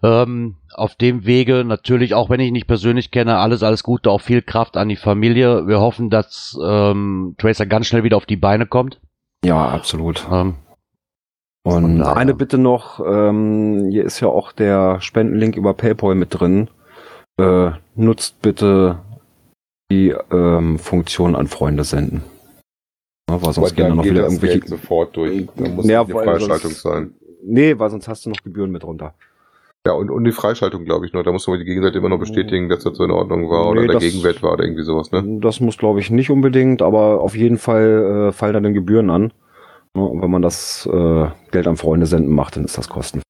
Ähm, 0.02 0.56
auf 0.74 0.94
dem 0.94 1.24
Wege 1.24 1.64
natürlich, 1.64 2.14
auch 2.14 2.30
wenn 2.30 2.40
ich 2.40 2.52
nicht 2.52 2.66
persönlich 2.66 3.10
kenne, 3.10 3.38
alles, 3.38 3.62
alles 3.62 3.82
Gute, 3.82 4.10
auch 4.10 4.20
viel 4.20 4.42
Kraft 4.42 4.76
an 4.76 4.88
die 4.88 4.96
Familie. 4.96 5.66
Wir 5.66 5.80
hoffen, 5.80 6.10
dass 6.10 6.58
ähm, 6.62 7.34
Tracer 7.38 7.66
ganz 7.66 7.86
schnell 7.86 8.04
wieder 8.04 8.16
auf 8.16 8.26
die 8.26 8.36
Beine 8.36 8.66
kommt. 8.66 9.00
Ja, 9.44 9.68
absolut. 9.68 10.26
Ähm, 10.30 10.56
Und 11.64 12.02
eine 12.02 12.34
Bitte 12.34 12.58
noch, 12.58 13.00
ähm, 13.00 13.88
hier 13.90 14.04
ist 14.04 14.20
ja 14.20 14.28
auch 14.28 14.52
der 14.52 15.00
Spendenlink 15.00 15.56
über 15.56 15.74
PayPal 15.74 16.14
mit 16.14 16.38
drin. 16.38 16.68
Äh, 17.38 17.70
nutzt 17.94 18.42
bitte 18.42 18.98
die 19.90 20.14
ähm, 20.30 20.78
Funktion 20.78 21.34
an 21.34 21.46
Freunde 21.46 21.84
senden. 21.84 22.22
Ja, 23.30 23.42
weil 23.42 23.52
sonst 23.52 23.76
gehen 23.76 23.88
dann 23.88 23.96
noch 23.96 24.02
geht 24.02 24.12
wieder 24.12 24.22
das 24.22 24.32
irgendwelche. 24.32 24.60
Geld 24.60 24.68
sofort 24.68 25.16
durch. 25.16 25.46
Da 25.56 25.68
muss 25.68 25.86
Ja, 25.86 26.02
eine 26.02 26.12
Freischaltung 26.12 26.72
sein. 26.72 27.14
Nee, 27.42 27.78
weil 27.78 27.90
sonst 27.90 28.08
hast 28.08 28.26
du 28.26 28.30
noch 28.30 28.42
Gebühren 28.42 28.70
mit 28.70 28.84
runter. 28.84 29.14
Ja, 29.86 29.92
und, 29.92 30.10
und 30.10 30.24
die 30.24 30.32
Freischaltung, 30.32 30.84
glaube 30.84 31.06
ich, 31.06 31.14
nur. 31.14 31.24
Da 31.24 31.32
muss 31.32 31.46
man 31.46 31.58
die 31.58 31.64
Gegenseite 31.64 31.98
immer 31.98 32.10
noch 32.10 32.18
bestätigen, 32.18 32.68
dass 32.68 32.84
das 32.84 32.98
so 32.98 33.04
in 33.04 33.10
Ordnung 33.10 33.48
war 33.48 33.72
Nee, 33.72 33.80
oder 33.80 33.98
der 33.98 34.00
Gegenwert 34.00 34.42
war 34.42 34.52
oder 34.52 34.64
irgendwie 34.64 34.82
sowas, 34.82 35.10
ne? 35.10 35.38
Das 35.40 35.60
muss, 35.60 35.78
glaube 35.78 36.00
ich, 36.00 36.10
nicht 36.10 36.30
unbedingt, 36.30 36.82
aber 36.82 37.20
auf 37.20 37.34
jeden 37.34 37.56
Fall 37.56 38.28
äh, 38.28 38.32
fallen 38.32 38.52
da 38.52 38.60
dann 38.60 38.74
Gebühren 38.74 39.08
an. 39.08 39.32
Ja, 39.96 40.02
und 40.02 40.20
wenn 40.20 40.30
man 40.30 40.42
das 40.42 40.86
äh, 40.86 41.28
Geld 41.50 41.66
an 41.66 41.76
Freunde 41.76 42.06
senden 42.06 42.34
macht, 42.34 42.56
dann 42.56 42.64
ist 42.64 42.76
das 42.76 42.90
kostenfrei. 42.90 43.24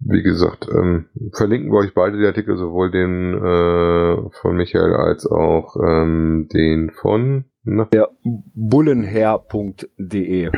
Wie 0.00 0.22
gesagt, 0.22 0.68
ähm, 0.72 1.06
verlinken 1.32 1.72
wir 1.72 1.78
euch 1.78 1.92
beide 1.92 2.18
die 2.18 2.26
Artikel, 2.26 2.56
sowohl 2.56 2.92
den 2.92 3.34
äh, 3.34 4.30
von 4.40 4.56
Michael 4.56 4.94
als 4.94 5.26
auch 5.26 5.76
ähm, 5.76 6.48
den 6.52 6.90
von, 6.90 7.46
na, 7.68 7.86
Bullenherr.de. 8.54 10.50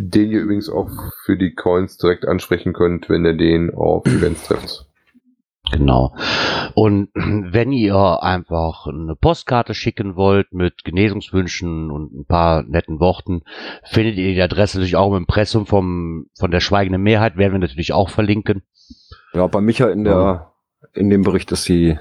den 0.00 0.30
ihr 0.30 0.40
übrigens 0.40 0.70
auch 0.70 0.88
für 1.24 1.36
die 1.36 1.54
Coins 1.54 1.98
direkt 1.98 2.26
ansprechen 2.26 2.72
könnt, 2.72 3.08
wenn 3.08 3.24
ihr 3.24 3.36
den 3.36 3.74
auf 3.74 4.06
Events 4.06 4.46
trefft. 4.46 4.86
Genau. 5.70 6.14
Und 6.74 7.10
wenn 7.14 7.72
ihr 7.72 8.22
einfach 8.22 8.86
eine 8.86 9.14
Postkarte 9.14 9.74
schicken 9.74 10.16
wollt 10.16 10.52
mit 10.52 10.84
Genesungswünschen 10.84 11.90
und 11.90 12.14
ein 12.14 12.24
paar 12.24 12.62
netten 12.62 12.98
Worten, 13.00 13.42
findet 13.84 14.16
ihr 14.16 14.32
die 14.32 14.42
Adresse 14.42 14.78
natürlich 14.78 14.96
auch 14.96 15.10
im 15.10 15.18
Impressum 15.18 15.66
vom, 15.66 16.26
von 16.38 16.50
der 16.50 16.60
schweigenden 16.60 17.02
Mehrheit, 17.02 17.36
werden 17.36 17.52
wir 17.52 17.58
natürlich 17.58 17.92
auch 17.92 18.08
verlinken. 18.08 18.62
Ja, 19.34 19.46
bei 19.46 19.60
Micha 19.60 19.90
in 19.90 20.04
der 20.04 20.52
in 20.94 21.10
dem 21.10 21.22
Bericht 21.22 21.52
ist 21.52 21.68
die 21.68 21.98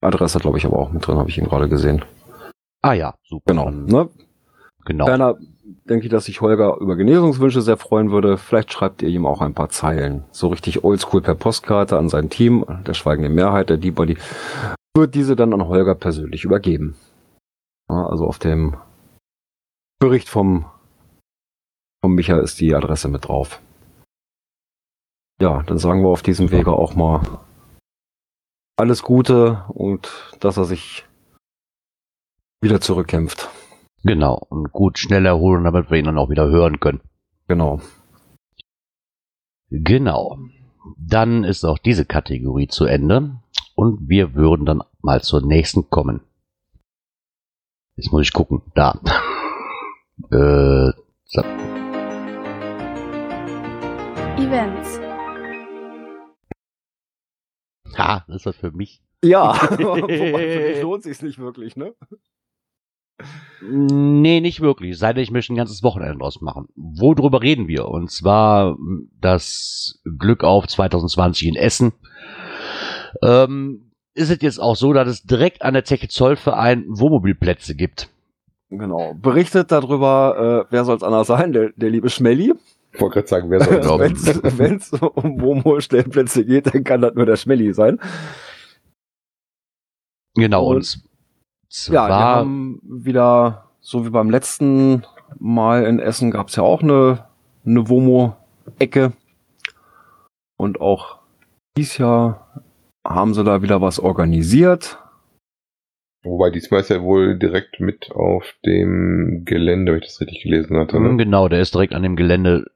Adresse, 0.00 0.38
glaube 0.38 0.58
ich, 0.58 0.64
aber 0.64 0.78
auch 0.78 0.90
mit 0.90 1.06
drin, 1.06 1.18
habe 1.18 1.28
ich 1.28 1.38
ihn 1.38 1.44
gerade 1.44 1.68
gesehen. 1.68 2.02
Ah 2.82 2.94
ja, 2.94 3.14
super. 3.22 3.52
Genau. 3.52 3.70
Ne? 3.70 4.10
genau. 4.84 5.06
Ferner 5.06 5.36
denke 5.84 6.06
ich, 6.06 6.10
dass 6.10 6.24
sich 6.24 6.40
Holger 6.40 6.76
über 6.80 6.96
Genesungswünsche 6.96 7.62
sehr 7.62 7.76
freuen 7.76 8.10
würde. 8.10 8.36
Vielleicht 8.36 8.72
schreibt 8.72 9.02
ihr 9.02 9.08
ihm 9.08 9.26
auch 9.26 9.40
ein 9.40 9.54
paar 9.54 9.68
Zeilen. 9.68 10.24
So 10.30 10.48
richtig 10.48 10.84
oldschool 10.84 11.22
per 11.22 11.34
Postkarte 11.34 11.96
an 11.96 12.08
sein 12.08 12.30
Team, 12.30 12.64
der 12.86 12.94
schweigenden 12.94 13.34
Mehrheit, 13.34 13.70
der 13.70 13.76
D-Body, 13.76 14.16
wird 14.96 15.14
diese 15.14 15.36
dann 15.36 15.52
an 15.54 15.66
Holger 15.66 15.94
persönlich 15.94 16.44
übergeben. 16.44 16.96
Ja, 17.88 18.06
also 18.06 18.26
auf 18.26 18.38
dem 18.38 18.76
Bericht 20.00 20.28
vom, 20.28 20.66
vom 22.02 22.14
Micha 22.14 22.38
ist 22.38 22.60
die 22.60 22.74
Adresse 22.74 23.08
mit 23.08 23.28
drauf. 23.28 23.60
Ja, 25.40 25.62
dann 25.62 25.78
sagen 25.78 26.02
wir 26.02 26.08
auf 26.08 26.22
diesem 26.22 26.50
Wege 26.50 26.72
auch 26.72 26.94
mal 26.94 27.20
alles 28.76 29.02
Gute 29.02 29.64
und 29.68 30.08
dass 30.40 30.56
er 30.56 30.64
sich 30.64 31.04
wieder 32.62 32.80
zurückkämpft. 32.80 33.50
Genau. 34.04 34.34
Und 34.48 34.72
gut 34.72 34.98
schnell 34.98 35.26
erholen, 35.26 35.64
damit 35.64 35.90
wir 35.90 35.98
ihn 35.98 36.06
dann 36.06 36.18
auch 36.18 36.30
wieder 36.30 36.48
hören 36.48 36.80
können. 36.80 37.00
Genau. 37.48 37.80
Genau. 39.70 40.38
Dann 40.96 41.44
ist 41.44 41.64
auch 41.64 41.78
diese 41.78 42.04
Kategorie 42.04 42.68
zu 42.68 42.84
Ende. 42.84 43.38
Und 43.74 44.08
wir 44.08 44.34
würden 44.34 44.66
dann 44.66 44.82
mal 45.00 45.22
zur 45.22 45.42
nächsten 45.42 45.90
kommen. 45.90 46.20
Jetzt 47.96 48.12
muss 48.12 48.22
ich 48.22 48.32
gucken. 48.32 48.62
Da. 48.74 48.92
äh, 50.30 50.92
so. 51.24 51.42
Events. 54.38 55.00
Ha, 57.96 58.24
das 58.26 58.36
ist 58.36 58.46
was 58.46 58.56
für 58.56 58.70
mich. 58.70 59.02
Ja, 59.24 59.52
wobei 59.78 60.06
für 60.08 60.68
dich 60.72 60.82
lohnt 60.82 61.04
sich's 61.04 61.22
nicht 61.22 61.38
wirklich, 61.38 61.76
ne? 61.76 61.94
Nee, 63.60 64.40
nicht 64.40 64.60
wirklich. 64.60 64.98
Sei 64.98 65.12
denn, 65.12 65.22
ich 65.22 65.30
möchte 65.30 65.52
ein 65.52 65.56
ganzes 65.56 65.82
Wochenende 65.82 66.18
draus 66.18 66.40
machen. 66.40 66.66
Worüber 66.74 67.42
reden 67.42 67.68
wir? 67.68 67.86
Und 67.88 68.10
zwar 68.10 68.76
das 69.20 70.00
Glück 70.18 70.42
auf 70.42 70.66
2020 70.66 71.48
in 71.48 71.54
Essen. 71.56 71.92
Ähm, 73.22 73.92
ist 74.14 74.30
es 74.30 74.42
jetzt 74.42 74.58
auch 74.60 74.74
so, 74.76 74.92
dass 74.92 75.08
es 75.08 75.22
direkt 75.22 75.62
an 75.62 75.74
der 75.74 75.84
Zeche 75.84 76.08
Zollverein 76.08 76.84
Wohnmobilplätze 76.88 77.76
gibt? 77.76 78.08
Genau. 78.68 79.14
Berichtet 79.14 79.70
darüber, 79.70 80.66
äh, 80.68 80.72
wer 80.72 80.84
soll 80.84 80.96
es 80.96 81.02
anders 81.02 81.26
sein? 81.28 81.52
Der, 81.52 81.70
der 81.76 81.90
liebe 81.90 82.10
Schmelly. 82.10 82.54
Ich 82.94 83.00
wollte 83.00 83.14
gerade 83.14 83.28
sagen, 83.28 83.50
wer 83.50 83.60
soll 83.62 83.76
das 83.76 83.86
Genau. 83.86 84.58
Wenn 84.58 84.76
es 84.76 84.92
um 84.92 85.40
Wohnmobilstellplätze 85.40 86.44
geht, 86.44 86.74
dann 86.74 86.82
kann 86.84 87.00
das 87.00 87.14
nur 87.14 87.26
der 87.26 87.36
Schmelly 87.36 87.72
sein. 87.72 87.98
Genau, 90.34 90.66
Und- 90.66 90.76
und 90.76 91.02
Ja, 91.72 92.06
zwar, 92.06 92.08
die 92.08 92.14
haben 92.14 92.80
wieder, 92.82 93.64
so 93.80 94.04
wie 94.04 94.10
beim 94.10 94.30
letzten 94.30 95.04
Mal 95.38 95.84
in 95.84 95.98
Essen, 95.98 96.30
gab 96.30 96.48
es 96.48 96.56
ja 96.56 96.62
auch 96.62 96.82
eine, 96.82 97.24
eine 97.64 97.88
Womo-Ecke. 97.88 99.12
Und 100.56 100.80
auch 100.80 101.18
dies 101.76 101.98
Jahr 101.98 102.62
haben 103.06 103.34
sie 103.34 103.42
da 103.42 103.62
wieder 103.62 103.80
was 103.80 103.98
organisiert. 103.98 104.98
Wobei 106.24 106.50
diesmal 106.50 106.80
ist 106.80 106.90
er 106.90 107.02
wohl 107.02 107.36
direkt 107.36 107.80
mit 107.80 108.12
auf 108.12 108.44
dem 108.64 109.42
Gelände, 109.44 109.92
wenn 109.92 109.98
ich 110.00 110.06
das 110.06 110.20
richtig 110.20 110.42
gelesen 110.42 110.76
hatte. 110.76 110.98
Mhm, 111.00 111.16
Ne? 111.16 111.24
genau, 111.24 111.48
der 111.48 111.60
ist 111.60 111.74
direkt 111.74 111.94
an 111.94 112.02
dem 112.04 112.14
Gelände, 112.14 112.66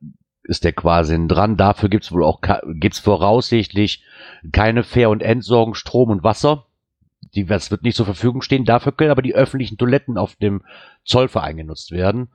ist 0.43 0.65
der 0.65 0.73
quasi 0.73 1.17
dran. 1.29 1.57
Dafür 1.57 1.89
gibt's 1.89 2.11
wohl 2.11 2.25
auch, 2.25 2.41
gibt's 2.75 2.99
voraussichtlich 2.99 4.05
keine 4.53 4.83
Fähr- 4.83 5.11
und 5.11 5.23
Entsorgung, 5.23 5.75
Strom 5.75 6.11
und 6.11 6.25
Wasser. 6.25 6.66
Die, 7.35 7.45
das 7.45 7.71
wird 7.71 7.83
nicht 7.83 7.97
zur 7.97 8.07
Verfügung 8.07 8.43
stehen. 8.43 8.65
Dafür 8.65 8.93
können 8.93 9.11
aber 9.11 9.23
die 9.23 9.35
öffentlichen 9.35 9.79
Toiletten 9.79 10.17
auf 10.19 10.37
dem 10.37 10.63
Zollverein 11.05 11.57
genutzt 11.57 11.91
werden. 11.91 12.29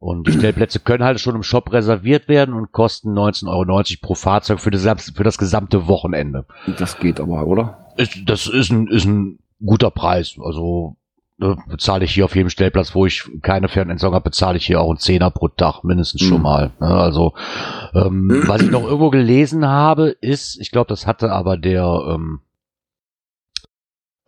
Und 0.00 0.26
die 0.28 0.32
Stellplätze 0.38 0.80
können 0.80 1.04
halt 1.04 1.20
schon 1.20 1.34
im 1.34 1.42
Shop 1.42 1.72
reserviert 1.72 2.28
werden 2.28 2.54
und 2.54 2.72
kosten 2.72 3.10
19,90 3.18 3.48
Euro 3.48 3.82
pro 4.00 4.14
Fahrzeug 4.14 4.60
für 4.60 4.70
das, 4.70 5.10
für 5.14 5.24
das 5.24 5.38
gesamte 5.38 5.88
Wochenende. 5.88 6.46
Das 6.78 6.98
geht 6.98 7.20
aber, 7.20 7.46
oder? 7.46 7.86
Das 8.26 8.46
ist 8.46 8.70
ein, 8.70 8.86
ist 8.86 9.06
ein 9.06 9.38
guter 9.64 9.90
Preis. 9.90 10.36
Also 10.40 10.96
ne, 11.38 11.56
bezahle 11.68 12.04
ich 12.04 12.12
hier 12.14 12.24
auf 12.26 12.36
jedem 12.36 12.48
Stellplatz, 12.50 12.94
wo 12.94 13.06
ich 13.06 13.28
keine 13.42 13.66
Fernentsorgung 13.68 14.14
habe, 14.14 14.30
bezahle 14.30 14.56
ich 14.58 14.66
hier 14.66 14.80
auch 14.80 14.90
einen 14.90 14.98
Zehner 14.98 15.30
pro 15.32 15.48
Tag 15.48 15.82
mindestens 15.82 16.22
schon 16.22 16.36
Mhm. 16.38 16.42
mal. 16.44 16.70
Ne? 16.80 16.86
Also 16.86 17.32
ähm, 17.94 18.42
was 18.46 18.62
ich 18.62 18.70
noch 18.70 18.84
irgendwo 18.84 19.10
gelesen 19.10 19.66
habe, 19.66 20.10
ist, 20.20 20.60
ich 20.60 20.70
glaube, 20.70 20.88
das 20.88 21.08
hatte 21.08 21.32
aber 21.32 21.56
der 21.56 22.04
ähm, 22.14 22.40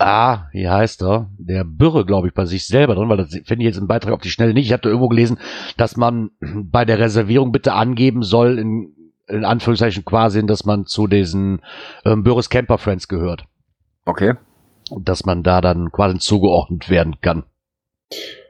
Ah, 0.02 0.48
wie 0.52 0.66
heißt 0.66 1.02
er? 1.02 1.28
Der 1.36 1.62
Bürre, 1.62 2.06
glaube 2.06 2.26
ich, 2.28 2.32
bei 2.32 2.46
sich 2.46 2.66
selber 2.66 2.94
drin, 2.94 3.10
weil 3.10 3.18
das 3.18 3.28
finde 3.30 3.56
ich 3.58 3.64
jetzt 3.66 3.76
im 3.76 3.86
Beitrag 3.86 4.14
auf 4.14 4.22
die 4.22 4.30
Schnelle 4.30 4.54
nicht. 4.54 4.64
Ich 4.64 4.72
hatte 4.72 4.88
irgendwo 4.88 5.08
gelesen, 5.08 5.38
dass 5.76 5.98
man 5.98 6.30
bei 6.40 6.86
der 6.86 6.98
Reservierung 6.98 7.52
bitte 7.52 7.74
angeben 7.74 8.22
soll, 8.22 8.58
in, 8.58 8.94
in 9.28 9.44
Anführungszeichen 9.44 10.06
quasi, 10.06 10.44
dass 10.46 10.64
man 10.64 10.86
zu 10.86 11.06
diesen 11.06 11.60
ähm, 12.06 12.22
Bürres 12.22 12.48
Camper 12.48 12.78
Friends 12.78 13.08
gehört 13.08 13.44
Okay. 14.06 14.34
dass 14.90 15.26
man 15.26 15.42
da 15.42 15.60
dann 15.60 15.92
quasi 15.92 16.18
zugeordnet 16.18 16.88
werden 16.88 17.16
kann. 17.20 17.44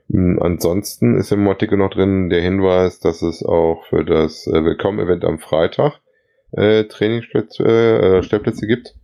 Mm, 0.06 0.38
Ansonsten 0.40 1.18
ist 1.18 1.32
im 1.32 1.48
Artikel 1.48 1.76
noch 1.78 1.90
drin 1.90 2.30
der 2.30 2.42
Hinweis, 2.42 3.00
dass 3.00 3.22
es 3.22 3.42
auch 3.44 3.84
für 3.88 4.04
das 4.04 4.46
äh, 4.46 4.64
Willkommen-Event 4.64 5.24
am 5.24 5.40
Freitag 5.40 6.00
äh, 6.52 6.84
Trainingsplätze 6.84 7.64
äh, 7.64 8.22
Stellplätze 8.22 8.68
gibt. 8.68 8.94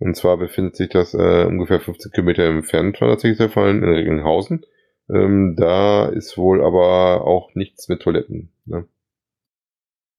Und 0.00 0.16
zwar 0.16 0.38
befindet 0.38 0.76
sich 0.76 0.88
das 0.88 1.14
äh, 1.14 1.44
ungefähr 1.44 1.78
15 1.78 2.10
Kilometer 2.10 2.44
entfernt 2.44 2.96
von 2.96 3.08
der 3.08 3.18
Zechselfallen 3.18 3.82
in 3.82 3.88
Regenhausen. 3.88 4.64
Ähm, 5.10 5.56
da 5.56 6.06
ist 6.06 6.38
wohl 6.38 6.64
aber 6.64 7.26
auch 7.26 7.54
nichts 7.54 7.88
mit 7.88 8.00
Toiletten. 8.00 8.50
Ne? 8.64 8.86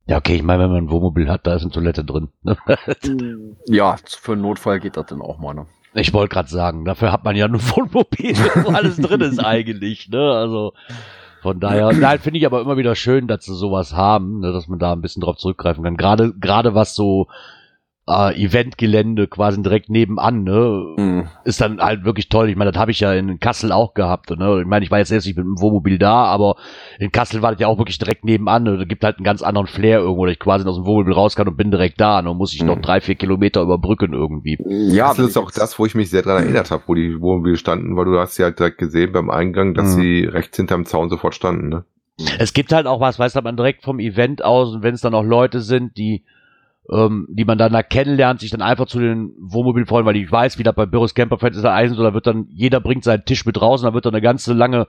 Ja, 0.06 0.18
okay, 0.18 0.36
ich 0.36 0.44
meine, 0.44 0.64
wenn 0.64 0.72
man 0.72 0.84
ein 0.86 0.92
Wohnmobil 0.92 1.30
hat, 1.30 1.48
da 1.48 1.56
ist 1.56 1.64
eine 1.64 1.72
Toilette 1.72 2.06
drin. 2.06 2.30
Ja, 3.68 3.98
für 4.06 4.34
einen 4.34 4.42
Notfall 4.42 4.80
geht 4.80 4.98
das 4.98 5.08
dann 5.08 5.22
auch 5.22 5.40
mal, 5.40 5.54
ne? 5.54 5.66
Ich 5.94 6.14
wollte 6.14 6.34
gerade 6.34 6.50
sagen, 6.50 6.86
dafür 6.86 7.12
hat 7.12 7.24
man 7.24 7.36
ja 7.36 7.46
ein 7.46 7.54
Wohnmobil, 7.76 8.36
wo 8.64 8.70
alles 8.70 8.98
drin 8.98 9.22
ist 9.22 9.40
eigentlich, 9.40 10.10
ne? 10.10 10.32
Also 10.32 10.74
von 11.42 11.60
daher, 11.60 11.92
nein, 12.00 12.20
finde 12.20 12.40
ich 12.40 12.46
aber 12.46 12.62
immer 12.62 12.78
wieder 12.78 12.96
schön, 12.96 13.28
dass 13.28 13.46
sie 13.46 13.56
sowas 13.56 13.94
haben, 13.94 14.42
ne, 14.42 14.54
dass 14.54 14.68
man 14.68 14.80
da 14.80 14.94
ein 14.94 15.02
bisschen 15.02 15.22
drauf 15.22 15.38
zurückgreifen 15.38 15.84
kann. 15.84 15.98
Gerade, 15.98 16.34
gerade 16.40 16.76
was 16.76 16.94
so 16.94 17.28
äh, 18.12 18.44
Eventgelände 18.44 19.28
quasi 19.28 19.62
direkt 19.62 19.90
nebenan, 19.90 20.44
ne, 20.44 20.96
Mhm. 20.98 21.28
ist 21.46 21.62
dann 21.62 21.80
halt 21.80 22.04
wirklich 22.04 22.28
toll. 22.30 22.50
Ich 22.50 22.56
meine, 22.56 22.72
das 22.72 22.80
habe 22.80 22.92
ich 22.92 23.00
ja 23.00 23.14
in 23.14 23.40
Kassel 23.40 23.72
auch 23.72 23.94
gehabt. 23.94 24.30
Ne? 24.32 24.60
Ich 24.62 24.68
meine, 24.68 24.84
ich 24.84 24.92
war 24.92 24.98
jetzt 25.00 25.08
selbst 25.10 25.26
nicht 25.26 25.38
mit 25.38 25.46
dem 25.46 25.60
Wohnmobil 25.62 25.98
da, 25.98 26.26
aber 26.26 26.56
in 27.00 27.12
Kassel 27.12 27.42
war 27.42 27.52
das 27.52 27.60
ja 27.62 27.68
auch 27.68 27.78
wirklich 27.78 27.98
direkt 28.00 28.26
nebenan. 28.26 28.64
Ne? 28.64 28.78
Da 28.78 28.84
gibt 28.86 29.04
halt 29.04 29.18
einen 29.18 29.24
ganz 29.24 29.42
anderen 29.42 29.68
Flair 29.68 30.00
irgendwo, 30.00 30.26
dass 30.26 30.34
ich 30.34 30.40
quasi 30.40 30.68
aus 30.68 30.76
dem 30.76 30.86
Wohnmobil 30.86 31.14
raus 31.14 31.36
kann 31.36 31.48
und 31.48 31.58
bin 31.58 31.72
direkt 31.72 32.02
da. 32.02 32.22
Ne? 32.22 32.34
Muss 32.34 32.54
ich 32.54 32.64
noch 32.64 32.78
Mhm. 32.78 32.82
drei, 32.82 33.02
vier 33.02 33.16
Kilometer 33.16 33.62
überbrücken 33.62 34.14
irgendwie. 34.14 34.58
Ja, 34.94 35.10
das 35.10 35.20
ist 35.20 35.38
auch 35.38 35.52
das, 35.52 35.78
wo 35.80 35.86
ich 35.86 35.96
mich 35.96 36.10
sehr 36.10 36.22
dran 36.22 36.44
erinnert 36.44 36.72
habe, 36.72 36.84
wo 36.88 36.96
die 36.96 37.20
Wohnmobile 37.22 37.58
standen, 37.58 37.96
weil 37.96 38.06
du 38.06 38.20
hast 38.20 38.36
sie 38.36 38.44
halt 38.44 38.60
direkt 38.60 38.78
gesehen 38.78 39.12
beim 39.12 39.30
Eingang, 39.30 39.74
dass 39.74 39.96
Mhm. 39.96 40.02
sie 40.02 40.24
rechts 40.26 40.58
hinterm 40.58 40.86
Zaun 40.86 41.10
sofort 41.10 41.36
standen. 41.36 41.70
Ne? 41.70 41.86
Es 42.40 42.54
gibt 42.54 42.72
halt 42.74 42.86
auch 42.88 43.00
was, 43.00 43.18
weißt 43.18 43.36
du, 43.38 43.42
man 43.42 43.56
direkt 43.58 43.84
vom 43.84 44.00
Event 44.00 44.44
aus 44.44 44.76
und 44.76 44.84
wenn 44.84 44.94
es 44.94 45.02
dann 45.02 45.16
auch 45.16 45.24
Leute 45.24 45.60
sind, 45.62 45.98
die 45.98 46.24
ähm, 46.92 47.26
die 47.30 47.46
man 47.46 47.58
dann 47.58 47.72
da 47.72 47.84
kennenlernt, 47.84 48.42
sich 48.42 48.52
dann 48.52 48.62
einfach 48.62 48.86
zu 48.86 49.00
den 49.00 49.34
Wohnmobilen 49.40 49.88
freuen, 49.88 50.06
weil 50.06 50.18
ich 50.18 50.32
weiß, 50.32 50.60
wie 50.60 50.64
das 50.64 50.76
bei 50.76 50.86
Büros 50.86 51.16
Camperfest 51.16 51.56
ist, 51.56 51.64
da 51.64 51.74
Eisen 51.74 51.96
so, 51.96 52.04
da 52.04 52.14
wird 52.14 52.28
dann, 52.28 52.48
jeder 52.52 52.82
bringt 52.82 53.04
seinen 53.04 53.26
Tisch 53.26 53.46
mit 53.46 53.62
raus 53.62 53.82
und 53.82 53.88
da 53.88 53.94
wird 53.94 54.06
dann 54.06 54.14
eine 54.14 54.22
ganze 54.22 54.54
lange, 54.54 54.88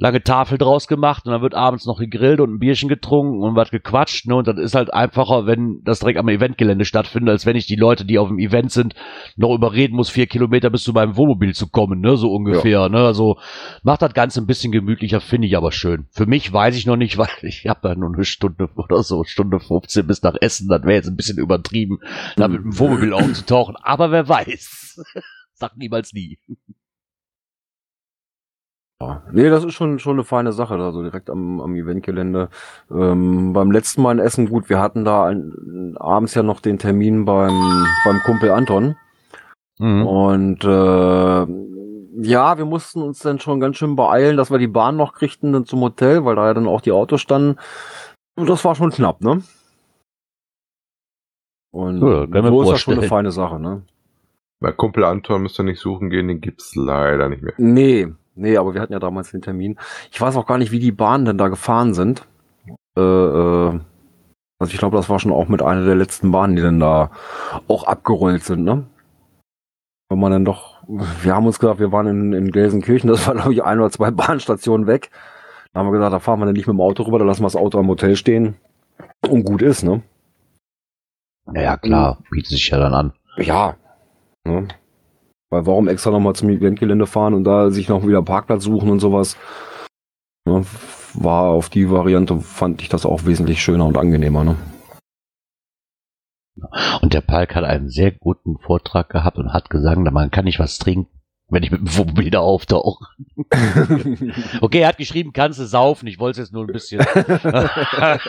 lange 0.00 0.22
Tafel 0.22 0.56
draus 0.56 0.88
gemacht 0.88 1.26
und 1.26 1.32
dann 1.32 1.42
wird 1.42 1.54
abends 1.54 1.84
noch 1.84 1.98
gegrillt 1.98 2.40
und 2.40 2.54
ein 2.54 2.58
Bierchen 2.58 2.88
getrunken 2.88 3.42
und 3.42 3.54
was 3.54 3.70
gequatscht, 3.70 4.26
ne, 4.26 4.34
und 4.34 4.48
das 4.48 4.58
ist 4.58 4.74
halt 4.74 4.92
einfacher, 4.92 5.46
wenn 5.46 5.82
das 5.84 6.00
direkt 6.00 6.18
am 6.18 6.28
Eventgelände 6.28 6.86
stattfindet, 6.86 7.30
als 7.30 7.44
wenn 7.44 7.54
ich 7.54 7.66
die 7.66 7.76
Leute, 7.76 8.06
die 8.06 8.18
auf 8.18 8.28
dem 8.28 8.38
Event 8.38 8.72
sind, 8.72 8.94
noch 9.36 9.54
überreden 9.54 9.94
muss, 9.94 10.08
vier 10.08 10.26
Kilometer 10.26 10.70
bis 10.70 10.84
zu 10.84 10.94
meinem 10.94 11.16
Wohnmobil 11.16 11.54
zu 11.54 11.68
kommen, 11.68 12.00
ne, 12.00 12.16
so 12.16 12.32
ungefähr, 12.32 12.88
ne, 12.88 13.00
also 13.00 13.38
macht 13.82 14.00
das 14.00 14.14
Ganze 14.14 14.40
ein 14.40 14.46
bisschen 14.46 14.72
gemütlicher, 14.72 15.20
finde 15.20 15.48
ich 15.48 15.56
aber 15.56 15.70
schön. 15.70 16.06
Für 16.12 16.24
mich 16.24 16.50
weiß 16.50 16.76
ich 16.76 16.86
noch 16.86 16.96
nicht, 16.96 17.18
weil 17.18 17.28
ich 17.42 17.66
habe 17.66 17.90
ja 17.90 17.94
nur 17.94 18.12
eine 18.14 18.24
Stunde 18.24 18.70
oder 18.76 19.02
so, 19.02 19.24
Stunde 19.24 19.60
15 19.60 20.06
bis 20.06 20.22
nach 20.22 20.34
Essen, 20.40 20.68
das 20.68 20.82
wäre 20.82 20.94
jetzt 20.94 21.08
ein 21.08 21.16
bisschen 21.16 21.38
übertrieben, 21.38 21.98
da 22.36 22.48
mit 22.48 22.62
dem 22.62 22.78
Wohnmobil 22.78 23.12
aufzutauchen, 23.12 23.76
aber 23.82 24.10
wer 24.10 24.26
weiß. 24.26 25.04
Sag 25.52 25.76
niemals 25.76 26.14
nie. 26.14 26.38
Ja. 29.02 29.22
Nee, 29.32 29.48
das 29.48 29.64
ist 29.64 29.74
schon, 29.74 29.98
schon 29.98 30.14
eine 30.14 30.24
feine 30.24 30.52
Sache, 30.52 30.76
da 30.76 30.92
so 30.92 31.02
direkt 31.02 31.30
am, 31.30 31.60
am 31.60 31.74
Eventgelände. 31.74 32.50
Ähm, 32.90 33.52
beim 33.54 33.70
letzten 33.70 34.02
Mal 34.02 34.12
in 34.12 34.18
Essen, 34.18 34.48
gut, 34.48 34.68
wir 34.68 34.78
hatten 34.78 35.04
da 35.04 35.26
ein, 35.26 35.96
abends 35.98 36.34
ja 36.34 36.42
noch 36.42 36.60
den 36.60 36.78
Termin 36.78 37.24
beim, 37.24 37.86
beim 38.04 38.20
Kumpel 38.24 38.50
Anton. 38.50 38.96
Mhm. 39.78 40.06
Und 40.06 40.64
äh, 40.64 41.46
ja, 42.22 42.58
wir 42.58 42.66
mussten 42.66 43.00
uns 43.00 43.20
dann 43.20 43.38
schon 43.38 43.60
ganz 43.60 43.78
schön 43.78 43.96
beeilen, 43.96 44.36
dass 44.36 44.50
wir 44.50 44.58
die 44.58 44.66
Bahn 44.66 44.96
noch 44.96 45.14
kriegten 45.14 45.54
dann 45.54 45.64
zum 45.64 45.80
Hotel, 45.80 46.26
weil 46.26 46.36
da 46.36 46.46
ja 46.48 46.54
dann 46.54 46.68
auch 46.68 46.82
die 46.82 46.92
Autos 46.92 47.22
standen. 47.22 47.58
Und 48.36 48.50
das 48.50 48.64
war 48.64 48.74
schon 48.74 48.90
knapp, 48.90 49.22
ne? 49.22 49.42
Und 51.72 52.02
Ja, 52.02 52.42
so 52.42 52.62
ist 52.62 52.72
das 52.72 52.80
schon 52.80 52.98
eine 52.98 53.08
feine 53.08 53.30
Sache, 53.30 53.58
ne? 53.58 53.82
Bei 54.60 54.72
Kumpel 54.72 55.04
Anton 55.04 55.42
müsst 55.42 55.58
ihr 55.58 55.64
nicht 55.64 55.80
suchen 55.80 56.10
gehen, 56.10 56.28
den 56.28 56.42
gibt's 56.42 56.74
leider 56.74 57.30
nicht 57.30 57.42
mehr. 57.42 57.54
Nee, 57.56 58.12
nee, 58.40 58.56
aber 58.56 58.74
wir 58.74 58.80
hatten 58.80 58.92
ja 58.92 58.98
damals 58.98 59.30
den 59.30 59.42
Termin. 59.42 59.78
Ich 60.10 60.20
weiß 60.20 60.36
auch 60.36 60.46
gar 60.46 60.58
nicht, 60.58 60.72
wie 60.72 60.78
die 60.78 60.92
Bahnen 60.92 61.24
denn 61.24 61.38
da 61.38 61.48
gefahren 61.48 61.94
sind. 61.94 62.26
Äh, 62.96 63.00
äh, 63.00 63.80
also 64.58 64.72
ich 64.72 64.78
glaube, 64.78 64.96
das 64.96 65.08
war 65.08 65.18
schon 65.18 65.32
auch 65.32 65.48
mit 65.48 65.62
einer 65.62 65.84
der 65.84 65.94
letzten 65.94 66.32
Bahnen, 66.32 66.56
die 66.56 66.62
dann 66.62 66.80
da 66.80 67.10
auch 67.68 67.84
abgerollt 67.84 68.44
sind, 68.44 68.64
ne? 68.64 68.86
Wenn 70.10 70.18
man 70.18 70.32
dann 70.32 70.44
doch, 70.44 70.82
wir 71.22 71.34
haben 71.34 71.46
uns 71.46 71.60
gedacht, 71.60 71.78
wir 71.78 71.92
waren 71.92 72.06
in, 72.08 72.32
in 72.32 72.50
Gelsenkirchen, 72.50 73.08
das 73.08 73.26
war 73.26 73.34
glaube 73.34 73.54
ich 73.54 73.62
ein 73.62 73.78
oder 73.78 73.90
zwei 73.90 74.10
Bahnstationen 74.10 74.86
weg. 74.86 75.10
Da 75.72 75.80
haben 75.80 75.86
wir 75.86 75.92
gesagt, 75.92 76.12
da 76.12 76.18
fahren 76.18 76.40
wir 76.40 76.46
dann 76.46 76.54
nicht 76.54 76.66
mit 76.66 76.74
dem 76.74 76.80
Auto 76.80 77.04
rüber, 77.04 77.18
da 77.18 77.24
lassen 77.24 77.42
wir 77.42 77.46
das 77.46 77.56
Auto 77.56 77.78
am 77.78 77.88
Hotel 77.88 78.16
stehen 78.16 78.56
und 79.28 79.44
gut 79.44 79.62
ist, 79.62 79.84
ne? 79.84 80.02
Naja, 81.46 81.76
klar, 81.76 82.18
bietet 82.30 82.50
sich 82.50 82.68
ja 82.68 82.78
dann 82.78 82.94
an. 82.94 83.12
Ja. 83.36 83.76
Ne? 84.44 84.68
Weil 85.50 85.66
warum 85.66 85.88
extra 85.88 86.10
nochmal 86.10 86.34
zum 86.34 86.48
Eventgelände 86.48 87.06
fahren 87.06 87.34
und 87.34 87.44
da 87.44 87.70
sich 87.70 87.88
noch 87.88 88.06
wieder 88.06 88.18
einen 88.18 88.24
Parkplatz 88.24 88.64
suchen 88.64 88.90
und 88.90 89.00
sowas? 89.00 89.36
Ne? 90.46 90.64
War 91.14 91.50
auf 91.50 91.68
die 91.68 91.90
Variante, 91.90 92.38
fand 92.40 92.82
ich 92.82 92.88
das 92.88 93.04
auch 93.04 93.26
wesentlich 93.26 93.60
schöner 93.60 93.86
und 93.86 93.98
angenehmer. 93.98 94.44
Ne? 94.44 94.56
Und 97.02 97.14
der 97.14 97.20
Palk 97.20 97.54
hat 97.56 97.64
einen 97.64 97.88
sehr 97.88 98.12
guten 98.12 98.58
Vortrag 98.58 99.08
gehabt 99.08 99.38
und 99.38 99.52
hat 99.52 99.70
gesagt, 99.70 99.98
man 99.98 100.30
kann 100.30 100.44
nicht 100.44 100.60
was 100.60 100.78
trinken, 100.78 101.19
wenn 101.50 101.62
ich 101.62 101.70
mit 101.70 101.80
dem 101.80 101.96
Wohnmobil 101.96 102.30
da 102.30 102.40
auftauche. 102.40 103.06
Okay, 104.60 104.80
er 104.80 104.88
hat 104.88 104.98
geschrieben, 104.98 105.32
kannst 105.32 105.58
du 105.58 105.64
saufen. 105.66 106.06
Ich 106.06 106.18
wollte 106.18 106.40
es 106.40 106.48
jetzt 106.48 106.52
nur 106.52 106.64
ein 106.64 106.72
bisschen. 106.72 107.04
Das 107.12 108.20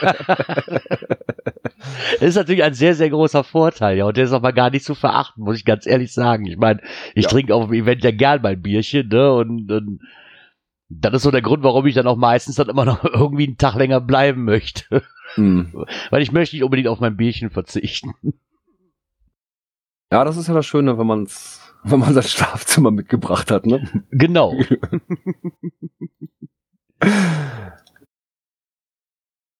ist 2.21 2.35
natürlich 2.35 2.63
ein 2.63 2.73
sehr, 2.73 2.95
sehr 2.95 3.09
großer 3.09 3.43
Vorteil, 3.43 3.97
ja. 3.97 4.05
Und 4.05 4.17
der 4.17 4.25
ist 4.25 4.31
aber 4.31 4.53
gar 4.53 4.69
nicht 4.69 4.85
zu 4.85 4.95
verachten, 4.95 5.43
muss 5.43 5.57
ich 5.57 5.65
ganz 5.65 5.85
ehrlich 5.85 6.13
sagen. 6.13 6.45
Ich 6.45 6.57
meine, 6.57 6.81
ich 7.15 7.23
Ja. 7.25 7.29
trinke 7.29 7.53
auf 7.55 7.65
dem 7.65 7.73
Event 7.73 8.03
ja 8.03 8.11
gern 8.11 8.41
mein 8.41 8.61
Bierchen, 8.61 9.07
ne? 9.09 9.33
Und, 9.33 9.71
und 9.71 9.99
das 10.89 11.13
ist 11.15 11.23
so 11.23 11.31
der 11.31 11.41
Grund, 11.41 11.63
warum 11.63 11.85
ich 11.87 11.95
dann 11.95 12.07
auch 12.07 12.17
meistens 12.17 12.55
dann 12.55 12.69
immer 12.69 12.85
noch 12.85 13.03
irgendwie 13.13 13.47
einen 13.47 13.57
Tag 13.57 13.75
länger 13.75 14.01
bleiben 14.01 14.43
möchte. 14.43 15.03
Hm. 15.35 15.85
Weil 16.09 16.21
ich 16.21 16.31
möchte 16.31 16.55
nicht 16.55 16.63
unbedingt 16.63 16.87
auf 16.89 16.99
mein 16.99 17.17
Bierchen 17.17 17.49
verzichten. 17.49 18.13
Ja, 20.11 20.25
das 20.25 20.35
ist 20.37 20.47
ja 20.47 20.53
das 20.53 20.65
Schöne, 20.65 20.97
wenn 20.97 21.07
man's, 21.07 21.70
wenn 21.83 21.99
man 21.99 22.13
sein 22.13 22.23
Schlafzimmer 22.23 22.91
mitgebracht 22.91 23.51
hat, 23.51 23.65
ne? 23.65 23.87
Genau. 24.11 24.53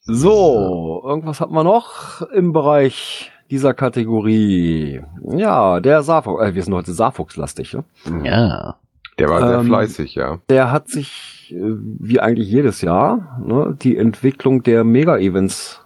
So, 0.03 1.01
irgendwas 1.05 1.39
hat 1.41 1.51
man 1.51 1.65
noch 1.65 2.21
im 2.31 2.53
Bereich 2.53 3.31
dieser 3.51 3.73
Kategorie. 3.73 5.01
Ja, 5.29 5.79
der 5.79 6.01
Saarfuchs, 6.03 6.41
äh, 6.43 6.55
wir 6.55 6.63
sind 6.63 6.73
heute 6.73 6.93
Saarfuchslastig, 6.93 7.73
ne? 7.73 7.83
Ja. 8.23 8.79
Der 9.19 9.29
war 9.29 9.47
sehr 9.47 9.59
Ähm, 9.59 9.67
fleißig, 9.67 10.15
ja. 10.15 10.39
Der 10.49 10.71
hat 10.71 10.87
sich, 10.87 11.53
äh, 11.53 11.59
wie 11.59 12.19
eigentlich 12.19 12.49
jedes 12.49 12.81
Jahr, 12.81 13.39
ne, 13.45 13.77
die 13.79 13.97
Entwicklung 13.97 14.63
der 14.63 14.83
Mega-Events 14.83 15.81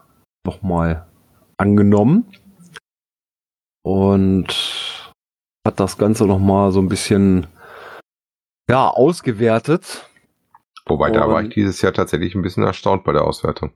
nochmal 0.46 1.08
angenommen 1.58 2.26
und 3.84 4.48
hat 5.66 5.80
das 5.80 5.98
Ganze 5.98 6.26
nochmal 6.26 6.72
so 6.72 6.80
ein 6.80 6.88
bisschen, 6.88 7.48
ja, 8.70 8.88
ausgewertet. 8.88 10.08
Wobei, 10.86 11.10
da 11.10 11.28
war 11.28 11.42
ich 11.42 11.50
dieses 11.50 11.82
Jahr 11.82 11.94
tatsächlich 11.94 12.36
ein 12.36 12.44
bisschen 12.44 12.64
erstaunt 12.64 13.04
bei 13.04 13.12
der 13.12 13.24
Auswertung. 13.24 13.72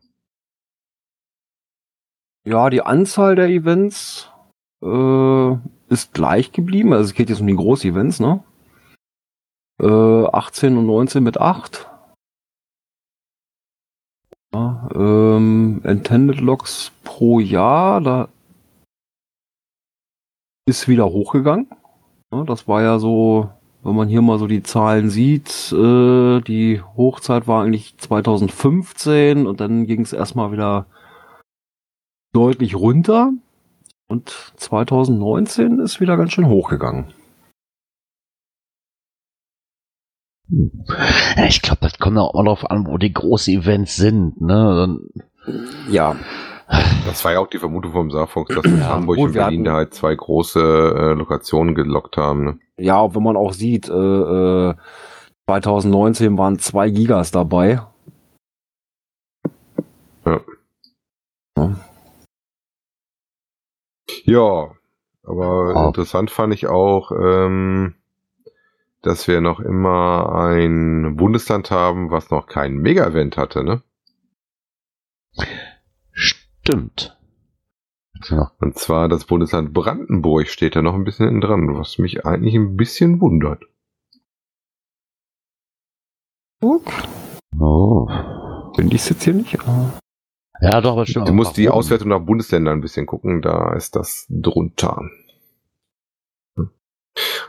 Ja, 2.45 2.69
die 2.69 2.83
Anzahl 2.83 3.35
der 3.35 3.47
Events 3.47 4.31
äh, 4.83 5.51
ist 5.89 6.13
gleich 6.13 6.51
geblieben. 6.51 6.93
Also 6.93 7.05
es 7.05 7.13
geht 7.15 7.29
jetzt 7.29 7.41
um 7.41 7.47
die 7.47 7.55
Groß-Events, 7.55 8.19
ne? 8.19 8.43
Äh, 9.81 10.25
18 10.27 10.77
und 10.77 10.85
19 10.85 11.23
mit 11.23 11.39
8. 11.39 11.89
Ja, 14.53 14.89
ähm, 14.93 15.81
Intended 15.83 16.39
Logs 16.39 16.91
pro 17.03 17.39
Jahr, 17.39 18.01
da 18.01 18.29
ist 20.70 20.88
wieder 20.88 21.05
hochgegangen. 21.07 21.67
Das 22.45 22.67
war 22.67 22.82
ja 22.82 22.99
so, 22.99 23.49
wenn 23.84 23.95
man 23.95 24.07
hier 24.07 24.22
mal 24.22 24.38
so 24.39 24.47
die 24.47 24.63
Zahlen 24.63 25.09
sieht, 25.09 25.72
äh, 25.72 26.41
die 26.41 26.82
Hochzeit 26.95 27.47
war 27.47 27.63
eigentlich 27.63 27.97
2015 27.97 29.47
und 29.47 29.59
dann 29.59 29.88
ging 29.88 30.01
es 30.01 30.13
erstmal 30.13 30.51
wieder 30.51 30.86
deutlich 32.34 32.76
runter 32.76 33.32
und 34.07 34.30
2019 34.57 35.80
ist 35.80 35.99
wieder 35.99 36.17
ganz 36.17 36.34
schön 36.34 36.47
hochgegangen. 36.47 37.13
Ja, 41.36 41.45
Ich 41.45 41.61
glaube, 41.61 41.80
das 41.82 41.99
kommt 41.99 42.17
auch 42.17 42.34
mal 42.34 42.45
drauf 42.45 42.70
an, 42.70 42.88
wo 42.88 42.97
die 42.97 43.13
großen 43.13 43.53
Events 43.53 43.95
sind, 43.95 44.41
ne? 44.41 44.99
Ja, 45.89 46.15
Das 47.05 47.26
war 47.26 47.32
ja 47.34 47.39
auch 47.39 47.47
die 47.47 47.57
Vermutung 47.57 47.91
vom 47.91 48.11
Saarfuchs, 48.11 48.53
dass 48.53 48.65
in 48.72 48.80
Ja, 48.80 48.89
Hamburg 48.89 49.17
gut, 49.17 49.28
und 49.30 49.34
Berlin 49.34 49.63
da 49.63 49.74
halt 49.74 49.93
zwei 49.93 50.13
große 50.13 50.59
äh, 50.61 51.13
Lokationen 51.13 51.74
gelockt 51.76 52.17
haben. 52.17 52.43
Ne? 52.45 52.59
ja, 52.78 53.13
wenn 53.15 53.24
man 53.24 53.36
auch 53.36 53.53
sieht, 53.53 53.89
äh, 53.89 53.93
äh, 54.70 54.76
2019 55.49 56.38
waren 56.38 56.59
zwei 56.59 56.89
Gigas 56.89 57.32
dabei. 57.32 57.82
Ja. 60.26 60.41
Ja. 61.57 61.76
Ja, 64.26 64.72
aber 65.24 65.74
Ah. 65.76 65.88
interessant 65.88 66.30
fand 66.30 66.53
ich 66.53 66.67
auch, 66.67 67.11
ähm, 67.11 67.95
dass 69.01 69.28
wir 69.28 69.41
noch 69.41 69.59
immer 69.59 70.34
ein 70.36 71.15
Bundesland 71.15 71.72
haben, 71.72 72.11
was 72.11 72.30
noch 72.30 72.45
kein 72.47 72.76
Mega-Event 72.78 73.38
hatte, 73.38 73.63
ne? 73.63 73.82
Stimmt. 76.70 77.17
Ja. 78.30 78.51
Und 78.59 78.78
zwar 78.78 79.07
das 79.07 79.26
Bundesland 79.26 79.74
Brandenburg 79.74 80.47
steht 80.47 80.76
da 80.76 80.82
noch 80.82 80.93
ein 80.93 81.03
bisschen 81.03 81.28
hinten 81.28 81.41
dran, 81.41 81.76
was 81.76 81.97
mich 81.97 82.26
eigentlich 82.26 82.55
ein 82.55 82.76
bisschen 82.76 83.22
wundert. 83.22 83.63
Oh. 86.61 86.82
Finde 88.76 88.95
ich 88.95 89.09
jetzt 89.09 89.24
hier 89.24 89.34
nicht. 89.34 89.57
Ja, 90.61 90.82
doch, 90.82 90.91
aber 90.91 91.05
stimmt. 91.05 91.30
Du 91.30 91.34
musst 91.34 91.55
die? 91.55 91.70
Auswertung 91.70 92.09
nach 92.09 92.20
Bundesländern 92.20 92.80
ein 92.80 92.82
bisschen 92.82 93.05
gucken, 93.05 93.41
da 93.41 93.74
ist 93.74 93.95
das 93.95 94.28
drunter. 94.30 95.01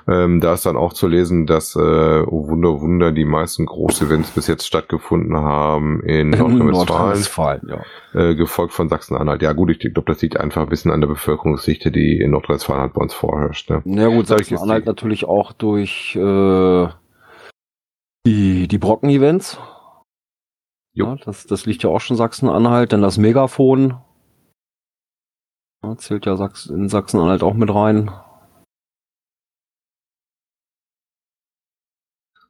Hm. 0.07 0.15
Ähm, 0.15 0.41
da 0.41 0.55
ist 0.55 0.67
dann 0.67 0.77
auch 0.77 0.93
zu 0.93 1.09
lesen, 1.09 1.47
dass, 1.47 1.77
äh, 1.77 1.79
oh 1.79 2.49
Wunder, 2.49 2.81
Wunder, 2.81 3.13
die 3.13 3.25
meisten 3.25 3.67
Groß-Events 3.67 4.31
bis 4.33 4.47
jetzt 4.47 4.67
stattgefunden 4.67 5.37
haben 5.37 6.03
in 6.03 6.31
Nordrhein-Westfalen, 6.31 6.73
Nordrhein-Westfalen, 6.73 7.71
ja. 8.15 8.21
äh, 8.21 8.35
gefolgt 8.35 8.73
von 8.73 8.89
Sachsen-Anhalt. 8.89 9.43
Ja 9.43 9.53
gut, 9.53 9.71
ich 9.71 9.79
glaube, 9.79 10.13
das 10.13 10.23
liegt 10.23 10.39
einfach 10.39 10.63
ein 10.63 10.69
bisschen 10.69 10.91
an 10.91 11.01
der 11.01 11.09
Bevölkerungsdichte, 11.09 11.91
die 11.91 12.21
in 12.21 12.31
Nordrhein-Westfalen 12.31 12.81
halt 12.81 12.95
bei 12.95 13.03
uns 13.03 13.15
vorherrscht. 13.15 13.71
Ne? 13.71 13.83
Na 13.85 14.09
gut, 14.09 14.27
Sachsen-Anhalt 14.27 14.87
natürlich 14.87 15.25
auch 15.25 15.53
durch 15.53 16.17
äh, 16.17 16.89
die, 18.27 18.69
die 18.69 18.79
Brocken-Events. 18.79 19.59
Ja, 20.93 21.17
das, 21.25 21.47
das 21.47 21.67
liegt 21.67 21.83
ja 21.83 21.91
auch 21.91 22.01
schon 22.01 22.17
Sachsen-Anhalt. 22.17 22.93
Dann 22.93 23.03
das 23.03 23.17
Megafon. 23.17 23.97
Ja, 25.83 25.97
zählt 25.97 26.27
ja 26.27 26.37
Sachs 26.37 26.67
in 26.67 26.89
Sachsen-Anhalt 26.89 27.43
auch 27.43 27.55
mit 27.55 27.73
rein. 27.75 28.11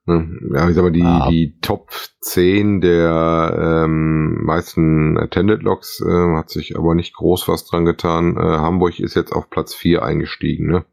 Ja, 0.07 0.69
ich 0.69 0.75
sag 0.75 0.83
mal, 0.83 0.91
die, 0.91 1.03
Ah. 1.03 1.29
die 1.31 1.59
Top 1.61 1.91
10 2.21 2.81
der 2.81 3.85
ähm, 3.85 4.43
meisten 4.45 5.17
Attended 5.19 5.63
Logs 5.63 6.01
äh, 6.01 6.37
hat 6.37 6.51
sich 6.51 6.77
aber 6.77 6.95
nicht 6.95 7.15
groß 7.15 7.47
was 7.49 7.65
dran 7.67 7.85
getan. 7.85 8.37
Äh, 8.37 8.41
Hamburg 8.41 8.99
ist 8.99 9.15
jetzt 9.15 9.33
auf 9.33 9.51
Platz 9.51 9.75
4 9.75 10.03
eingestiegen, 10.03 10.67
ne? 10.67 10.85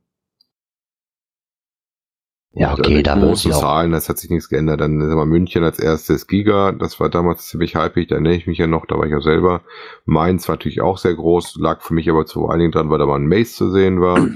Ja, 2.53 2.73
okay, 2.73 3.03
da 3.03 3.15
große 3.15 3.49
auch. 3.55 3.59
Zahlen, 3.61 3.91
das 3.91 4.09
hat 4.09 4.17
sich 4.17 4.31
nichts 4.31 4.49
geändert. 4.49 4.81
Dann 4.81 4.99
ist 4.99 5.13
mal 5.13 5.25
München 5.25 5.63
als 5.63 5.77
erstes 5.79 6.25
Giga, 6.27 6.71
das 6.71 6.99
war 6.99 7.09
damals 7.09 7.47
ziemlich 7.47 7.75
hypig, 7.75 8.07
da 8.07 8.15
erinnere 8.15 8.33
ich 8.33 8.47
mich 8.47 8.57
ja 8.57 8.65
noch, 8.67 8.87
da 8.87 8.97
war 8.97 9.05
ich 9.05 9.11
ja 9.11 9.21
selber. 9.21 9.61
Mainz 10.05 10.47
war 10.47 10.55
natürlich 10.55 10.81
auch 10.81 10.97
sehr 10.97 11.13
groß, 11.13 11.57
lag 11.59 11.81
für 11.81 11.93
mich 11.93 12.09
aber 12.09 12.25
zu 12.25 12.49
einigen 12.49 12.71
dran, 12.71 12.89
weil 12.89 12.97
da 12.97 13.05
mal 13.05 13.19
ein 13.19 13.27
Mace 13.27 13.55
zu 13.55 13.69
sehen 13.69 14.01
war. 14.01 14.27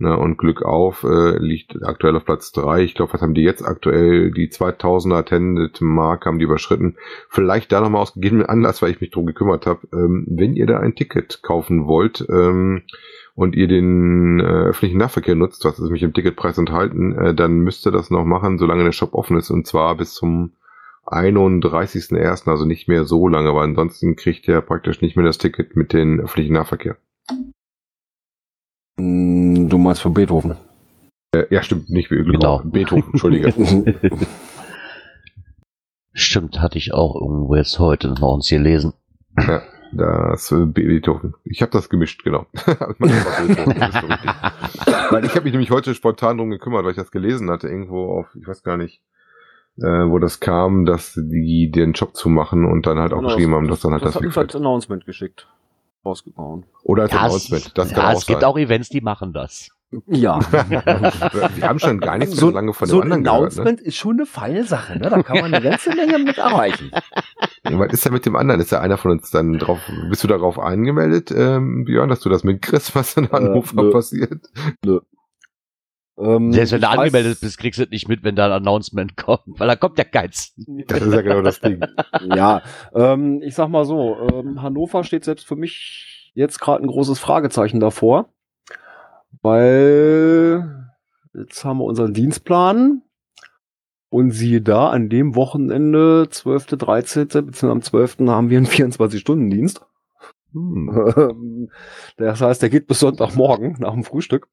Ne, 0.00 0.18
und 0.18 0.38
Glück 0.38 0.62
auf 0.62 1.04
äh, 1.04 1.38
liegt 1.38 1.82
aktuell 1.84 2.16
auf 2.16 2.24
Platz 2.24 2.52
drei. 2.52 2.82
Ich 2.82 2.94
glaube, 2.94 3.12
was 3.12 3.22
haben 3.22 3.34
die 3.34 3.42
jetzt 3.42 3.62
aktuell? 3.62 4.30
Die 4.30 4.48
2000er 4.48 5.18
Attended 5.18 5.80
Mark 5.80 6.26
haben 6.26 6.38
die 6.38 6.44
überschritten. 6.44 6.96
Vielleicht 7.28 7.72
da 7.72 7.80
nochmal 7.80 8.02
aus 8.02 8.14
gegebenem 8.14 8.46
Anlass, 8.46 8.82
weil 8.82 8.90
ich 8.90 9.00
mich 9.00 9.10
drum 9.10 9.26
gekümmert 9.26 9.66
habe. 9.66 9.80
Ähm, 9.92 10.26
wenn 10.28 10.56
ihr 10.56 10.66
da 10.66 10.80
ein 10.80 10.94
Ticket 10.94 11.42
kaufen 11.42 11.86
wollt, 11.86 12.26
ähm, 12.30 12.82
und 13.34 13.56
ihr 13.56 13.68
den 13.68 14.38
äh, 14.40 14.42
öffentlichen 14.42 14.98
Nahverkehr 14.98 15.34
nutzt, 15.34 15.64
was 15.64 15.78
ist 15.78 15.88
mich 15.88 16.02
im 16.02 16.12
Ticketpreis 16.12 16.58
enthalten, 16.58 17.16
äh, 17.16 17.34
dann 17.34 17.60
müsst 17.60 17.86
ihr 17.86 17.92
das 17.92 18.10
noch 18.10 18.24
machen, 18.24 18.58
solange 18.58 18.84
der 18.84 18.92
Shop 18.92 19.14
offen 19.14 19.38
ist, 19.38 19.50
und 19.50 19.66
zwar 19.66 19.96
bis 19.96 20.12
zum 20.12 20.52
31.01., 21.06 22.48
also 22.48 22.66
nicht 22.66 22.88
mehr 22.88 23.04
so 23.04 23.28
lange, 23.28 23.54
weil 23.54 23.64
ansonsten 23.64 24.14
kriegt 24.16 24.46
ihr 24.46 24.60
praktisch 24.60 25.00
nicht 25.00 25.16
mehr 25.16 25.24
das 25.24 25.38
Ticket 25.38 25.74
mit 25.74 25.92
den 25.92 26.20
öffentlichen 26.20 26.52
Nahverkehr. 26.52 26.96
Mm, 29.00 29.68
Du 29.68 29.78
meinst 29.78 30.02
von 30.02 30.14
Beethoven. 30.14 30.56
Äh, 31.32 31.44
ja, 31.50 31.62
stimmt, 31.62 31.90
nicht 31.90 32.10
wie 32.10 32.22
Genau. 32.24 32.60
Beethoven, 32.64 33.04
Entschuldige. 33.12 33.52
Stimmt, 36.12 36.60
hatte 36.60 36.76
ich 36.76 36.92
auch 36.92 37.14
irgendwo 37.14 37.54
jetzt 37.54 37.78
heute 37.78 38.08
noch 38.08 38.20
uns 38.34 38.48
gelesen. 38.48 38.92
ja, 39.38 39.62
das 39.92 40.50
äh, 40.50 40.66
Beethoven. 40.66 41.34
Ich 41.44 41.62
habe 41.62 41.70
das 41.72 41.88
gemischt, 41.88 42.24
genau. 42.24 42.46
Weil 45.10 45.24
ich 45.24 45.34
habe 45.34 45.44
mich 45.44 45.52
nämlich 45.52 45.70
heute 45.70 45.94
spontan 45.94 46.36
drum 46.38 46.50
gekümmert, 46.50 46.84
weil 46.84 46.90
ich 46.92 46.96
das 46.96 47.10
gelesen 47.12 47.48
hatte, 47.50 47.68
irgendwo 47.68 48.18
auf, 48.18 48.26
ich 48.34 48.46
weiß 48.46 48.62
gar 48.64 48.76
nicht, 48.76 49.00
äh, 49.78 49.82
wo 50.10 50.18
das 50.18 50.40
kam, 50.40 50.84
dass 50.84 51.14
die 51.14 51.70
den 51.70 51.92
Job 51.92 52.16
zu 52.16 52.28
machen 52.28 52.64
und 52.64 52.86
dann 52.86 52.98
halt 52.98 53.12
auch 53.12 53.18
Genau, 53.18 53.28
geschrieben 53.34 53.54
haben, 53.54 53.68
dass 53.68 53.80
dann 53.80 53.92
halt 53.92 54.02
das, 54.02 54.14
das 54.14 54.22
hat 54.22 54.26
uns 54.26 54.36
als 54.38 54.56
Announcement 54.56 55.06
geschickt. 55.06 55.46
Rausgehauen. 56.04 56.64
Oder 56.82 57.04
als 57.04 57.12
Ja, 57.12 57.20
Announcement. 57.20 57.78
Das 57.78 57.90
ja, 57.90 58.12
es 58.12 58.26
gibt 58.26 58.40
sein. 58.40 58.50
auch 58.50 58.58
Events, 58.58 58.88
die 58.88 59.00
machen 59.00 59.32
das. 59.32 59.70
Ja. 60.06 60.38
Wir 60.68 61.68
haben 61.68 61.80
schon 61.80 61.98
gar 61.98 62.16
nichts 62.16 62.36
so, 62.36 62.50
lange 62.50 62.72
von 62.72 62.86
so 62.86 63.00
dem 63.00 63.08
ein 63.08 63.12
anderen 63.12 63.24
gehört. 63.24 63.56
Ne? 63.56 63.60
Announcement 63.62 63.80
ist 63.80 63.96
schon 63.96 64.12
eine 64.18 64.26
feine 64.26 64.62
Sache, 64.64 64.96
ne? 64.96 65.10
Da 65.10 65.22
kann 65.22 65.40
man 65.40 65.52
eine 65.52 65.62
ganze 65.68 65.94
Menge 65.94 66.18
mit 66.20 66.38
erreichen. 66.38 66.92
Was 67.64 67.92
ist 67.92 68.06
da 68.06 68.10
mit 68.10 68.24
dem 68.24 68.36
anderen? 68.36 68.60
Ist 68.60 68.70
da 68.70 68.80
einer 68.80 68.98
von 68.98 69.10
uns 69.10 69.30
dann 69.30 69.54
drauf, 69.58 69.80
bist 70.08 70.22
du 70.22 70.28
darauf 70.28 70.58
angemeldet, 70.60 71.32
ähm, 71.36 71.84
Björn, 71.84 72.08
dass 72.08 72.20
du 72.20 72.28
das 72.28 72.44
mitkriegst, 72.44 72.94
was 72.94 73.16
in 73.16 73.30
Hannover 73.30 73.82
nö. 73.82 73.90
passiert? 73.90 74.46
Ähm, 76.20 76.52
Selbst 76.52 76.72
wenn 76.72 76.80
du 76.82 76.88
angemeldet 76.88 77.40
bist, 77.40 77.58
kriegst 77.58 77.78
du 77.78 77.84
es 77.84 77.90
nicht 77.90 78.08
mit, 78.08 78.22
wenn 78.22 78.36
da 78.36 78.46
ein 78.46 78.52
Announcement 78.52 79.16
kommt, 79.16 79.58
weil 79.58 79.68
da 79.68 79.76
kommt 79.76 79.98
ja 79.98 80.04
keins. 80.04 80.54
Das 80.86 81.00
ist 81.00 81.14
ja 81.14 81.22
genau 81.22 81.42
das 81.42 81.60
Ding. 81.60 81.80
ja, 82.34 82.62
ähm, 82.94 83.40
ich 83.42 83.54
sag 83.54 83.68
mal 83.68 83.84
so, 83.84 84.16
ähm, 84.32 84.60
Hannover 84.62 85.04
steht 85.04 85.24
selbst 85.24 85.46
für 85.46 85.56
mich 85.56 86.32
jetzt 86.34 86.60
gerade 86.60 86.82
ein 86.82 86.88
großes 86.88 87.18
Fragezeichen 87.18 87.80
davor, 87.80 88.28
weil 89.42 90.90
jetzt 91.34 91.64
haben 91.64 91.78
wir 91.78 91.84
unseren 91.84 92.12
Dienstplan 92.12 93.02
und 94.10 94.32
siehe 94.32 94.60
da, 94.60 94.90
an 94.90 95.08
dem 95.08 95.34
Wochenende, 95.36 96.26
12., 96.28 96.66
13., 96.66 97.28
beziehungsweise 97.28 97.70
am 97.70 97.82
12. 97.82 98.18
haben 98.26 98.50
wir 98.50 98.58
einen 98.58 98.66
24-Stunden-Dienst. 98.66 99.82
Hm. 100.52 101.68
Das 102.16 102.40
heißt, 102.40 102.62
der 102.62 102.70
geht 102.70 102.86
bis 102.86 103.00
Sonntagmorgen 103.00 103.76
nach 103.78 103.92
dem 103.92 104.04
Frühstück. 104.04 104.48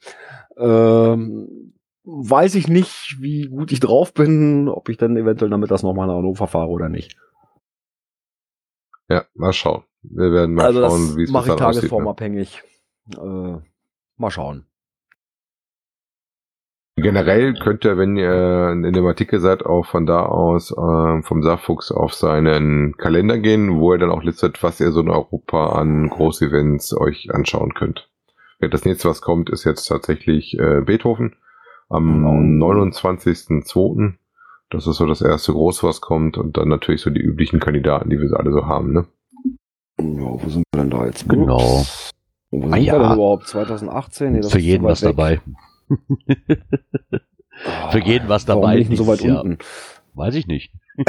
Ähm, 0.57 1.73
weiß 2.03 2.55
ich 2.55 2.67
nicht, 2.67 3.17
wie 3.19 3.47
gut 3.47 3.71
ich 3.71 3.79
drauf 3.79 4.13
bin, 4.13 4.69
ob 4.69 4.89
ich 4.89 4.97
dann 4.97 5.17
eventuell 5.17 5.51
damit 5.51 5.71
das 5.71 5.83
nochmal 5.83 6.07
nach 6.07 6.15
Hannover 6.15 6.47
fahre 6.47 6.69
oder 6.69 6.89
nicht. 6.89 7.17
Ja, 9.09 9.25
mal 9.35 9.53
schauen. 9.53 9.83
Wir 10.01 10.31
werden 10.31 10.55
mal 10.55 10.65
also 10.65 10.81
schauen, 10.81 11.17
wie 11.17 11.23
das 11.23 11.29
es 11.29 11.31
mache 11.31 11.49
ich 11.49 11.55
dann 11.55 11.67
aussieht. 11.67 11.83
Ne? 11.83 11.89
tagesformabhängig. 11.89 12.63
Äh, 13.15 13.57
mal 14.17 14.31
schauen. 14.31 14.65
Generell 16.99 17.53
könnt 17.53 17.85
ihr, 17.85 17.95
wenn 17.97 18.17
ihr 18.17 18.71
in 18.71 18.91
dem 18.91 19.05
Artikel 19.05 19.39
seid, 19.39 19.63
auch 19.65 19.85
von 19.85 20.07
da 20.07 20.25
aus 20.25 20.71
äh, 20.71 21.21
vom 21.21 21.43
Saarfuchs 21.43 21.91
auf 21.91 22.13
seinen 22.15 22.97
Kalender 22.97 23.37
gehen, 23.37 23.79
wo 23.79 23.93
ihr 23.93 23.99
dann 23.99 24.09
auch 24.09 24.23
listet, 24.23 24.63
was 24.63 24.79
ihr 24.79 24.91
so 24.91 25.01
in 25.01 25.09
Europa 25.09 25.73
an 25.73 26.09
Großevents 26.09 26.97
euch 26.97 27.29
anschauen 27.31 27.75
könnt. 27.75 28.09
Das 28.59 28.83
nächste, 28.83 29.09
was 29.09 29.21
kommt, 29.21 29.51
ist 29.51 29.63
jetzt 29.63 29.85
tatsächlich 29.85 30.57
äh, 30.59 30.81
Beethoven 30.81 31.35
am 31.89 32.23
Genau. 32.23 32.65
29.02. 32.65 34.13
Das 34.71 34.87
ist 34.87 34.97
so 34.97 35.05
das 35.05 35.21
erste 35.21 35.51
Große, 35.53 35.87
was 35.87 36.01
kommt 36.01 36.37
und 36.37 36.57
dann 36.57 36.67
natürlich 36.67 37.01
so 37.01 37.11
die 37.11 37.21
üblichen 37.21 37.59
Kandidaten, 37.59 38.09
die 38.09 38.19
wir 38.19 38.37
alle 38.39 38.51
so 38.51 38.65
haben. 38.65 38.91
Ne? 38.91 39.05
Ja, 39.99 40.05
wo 40.43 40.49
sind 40.49 40.63
wir 40.73 40.81
denn 40.81 40.89
da 40.89 41.05
jetzt? 41.05 41.29
Genau. 41.29 41.57
Ups. 41.81 42.09
Wo 42.49 42.61
sind 42.61 42.73
Ah, 42.73 42.75
wir 42.77 42.83
ja. 42.83 42.93
denn 42.97 43.13
überhaupt? 43.13 43.47
2018? 43.47 44.31
Nee, 44.33 44.39
das 44.41 44.51
Für 44.51 44.57
ist 44.57 44.63
jeden 44.65 44.83
was 44.83 45.03
weg. 45.03 45.09
dabei. 45.15 45.41
Für 47.91 47.99
jeden 47.99 48.29
was 48.29 48.47
warum 48.47 48.61
dabei 48.61 48.77
bin 48.77 48.91
ich 48.91 48.97
so 48.97 49.07
weit 49.07 49.21
unten? 49.21 49.57
Weiß 50.13 50.35
ich 50.35 50.47
nicht. 50.47 50.71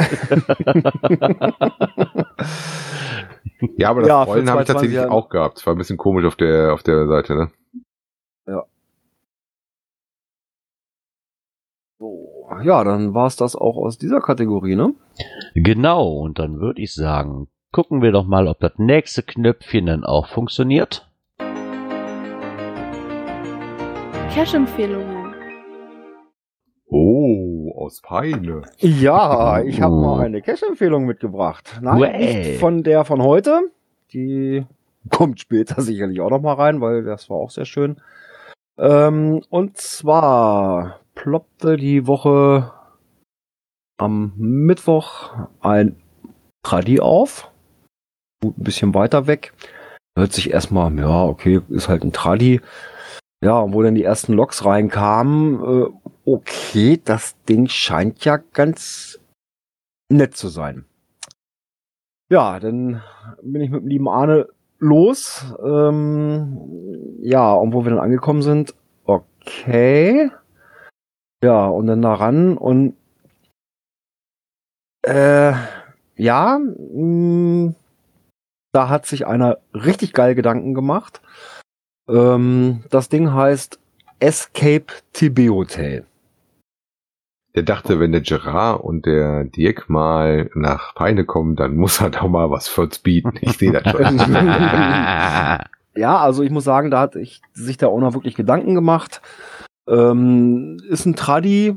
Ja, 3.77 3.89
aber 3.89 4.01
das 4.01 4.07
Ja, 4.07 4.23
Rollen 4.23 4.49
habe 4.49 4.61
ich 4.61 4.67
2020 4.67 4.67
tatsächlich 4.67 4.95
ja. 4.95 5.09
auch 5.09 5.27
gehabt. 5.27 5.57
Es 5.57 5.67
war 5.67 5.75
ein 5.75 5.77
bisschen 5.77 5.97
komisch 5.97 6.23
auf 6.25 6.37
der, 6.37 6.73
auf 6.73 6.81
der 6.81 7.07
Seite. 7.07 7.35
Ne? 7.35 7.51
So, 11.99 12.47
ja, 12.63 12.85
dann 12.85 13.13
war 13.13 13.27
es 13.27 13.35
das 13.35 13.57
auch 13.57 13.75
aus 13.75 13.97
dieser 13.97 14.21
Kategorie, 14.21 14.77
ne? 14.77 14.93
Genau, 15.53 16.07
und 16.19 16.39
dann 16.39 16.61
würde 16.61 16.81
ich 16.81 16.93
sagen, 16.93 17.49
gucken 17.73 18.01
wir 18.01 18.13
doch 18.13 18.25
mal, 18.25 18.47
ob 18.47 18.59
das 18.59 18.77
nächste 18.77 19.21
Knöpfchen 19.21 19.87
dann 19.87 20.05
auch 20.05 20.27
funktioniert. 20.27 21.08
Cash-Empfehlungen. 24.33 25.33
Oh, 26.87 27.71
aus 27.77 28.01
Peine. 28.01 28.61
Ja, 28.77 29.61
ich 29.61 29.81
habe 29.81 29.93
Oh. 29.93 30.01
mal 30.01 30.25
eine 30.25 30.41
Cash-Empfehlung 30.41 31.05
mitgebracht. 31.05 31.79
Nein, 31.81 31.99
Uäh. 31.99 32.17
nicht 32.49 32.59
von 32.59 32.83
der 32.83 33.05
von 33.05 33.21
heute. 33.23 33.71
Die 34.13 34.65
kommt 35.09 35.39
später 35.39 35.81
sicherlich 35.81 36.21
auch 36.21 36.29
noch 36.29 36.41
mal 36.41 36.53
rein, 36.53 36.81
weil 36.81 37.03
das 37.03 37.29
war 37.29 37.37
auch 37.37 37.49
sehr 37.51 37.65
schön. 37.65 37.99
Ähm, 38.77 39.41
und 39.49 39.77
zwar 39.77 40.99
ploppte 41.15 41.75
die 41.77 42.07
Woche 42.07 42.71
am 43.97 44.33
Mittwoch 44.37 45.31
ein 45.59 45.95
Tradi 46.63 46.99
auf. 46.99 47.51
Gut, 48.41 48.57
ein 48.57 48.63
bisschen 48.63 48.93
weiter 48.93 49.27
weg. 49.27 49.53
Hört 50.17 50.33
sich 50.33 50.51
erstmal, 50.51 50.97
ja, 50.97 51.23
okay, 51.25 51.61
ist 51.69 51.89
halt 51.89 52.03
ein 52.03 52.13
Tradi. 52.13 52.61
Ja, 53.43 53.59
und 53.59 53.73
wo 53.73 53.81
dann 53.81 53.95
die 53.95 54.03
ersten 54.03 54.33
Loks 54.33 54.65
reinkamen, 54.65 55.63
äh, 55.63 55.87
okay, 56.25 57.01
das 57.03 57.41
Ding 57.43 57.67
scheint 57.67 58.25
ja 58.25 58.37
ganz 58.37 59.19
nett 60.11 60.35
zu 60.35 60.49
sein. 60.49 60.85
Ja, 62.29 62.59
dann 62.59 63.01
bin 63.41 63.61
ich 63.61 63.71
mit 63.71 63.81
dem 63.81 63.87
lieben 63.87 64.09
Arne 64.09 64.49
los. 64.79 65.45
Ähm, 65.63 67.17
ja, 67.21 67.53
und 67.53 67.73
wo 67.73 67.85
wir 67.85 67.91
dann 67.91 67.99
angekommen 67.99 68.41
sind, 68.41 68.75
okay. 69.05 70.31
Ja, 71.41 71.67
und 71.67 71.87
dann 71.87 72.01
da 72.01 72.13
ran 72.15 72.57
und 72.57 72.95
äh, 75.03 75.53
ja, 76.17 76.59
mh, 76.59 77.73
da 78.73 78.89
hat 78.89 79.05
sich 79.05 79.25
einer 79.25 79.59
richtig 79.73 80.13
geil 80.13 80.35
Gedanken 80.35 80.73
gemacht. 80.73 81.21
Ähm, 82.09 82.83
das 82.89 83.09
Ding 83.09 83.31
heißt 83.33 83.79
Escape 84.19 84.87
TB 85.13 85.49
Hotel. 85.49 86.05
Der 87.55 87.63
dachte, 87.63 87.99
wenn 87.99 88.11
der 88.11 88.21
Gerard 88.21 88.81
und 88.81 89.05
der 89.05 89.43
Dirk 89.45 89.89
mal 89.89 90.49
nach 90.53 90.93
Peine 90.95 91.25
kommen, 91.25 91.55
dann 91.55 91.75
muss 91.75 91.99
er 92.01 92.09
doch 92.09 92.27
mal 92.27 92.51
was 92.51 92.67
für 92.67 92.81
uns 92.81 92.99
bieten. 92.99 93.33
Ich 93.41 93.57
sehe 93.57 93.71
das 93.71 93.91
schon. 93.91 94.19
Ja, 95.95 96.17
also 96.17 96.43
ich 96.43 96.51
muss 96.51 96.63
sagen, 96.63 96.91
da 96.91 97.01
hat 97.01 97.17
ich, 97.17 97.41
sich 97.51 97.75
der 97.75 97.89
Owner 97.89 98.13
wirklich 98.13 98.35
Gedanken 98.35 98.73
gemacht. 98.73 99.21
Ähm, 99.87 100.77
ist 100.87 101.05
ein 101.05 101.15
Tradi 101.15 101.75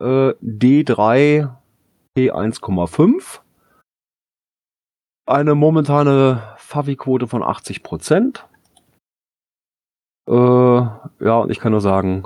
äh, 0.00 0.04
D3 0.40 1.50
P1,5. 2.16 3.40
Eine 5.26 5.54
momentane 5.54 6.42
Favi-Quote 6.56 7.26
von 7.26 7.42
80 7.42 7.82
Prozent. 7.82 8.46
Äh, 10.26 10.32
ja, 10.32 11.36
und 11.38 11.50
ich 11.50 11.60
kann 11.60 11.72
nur 11.72 11.80
sagen, 11.80 12.24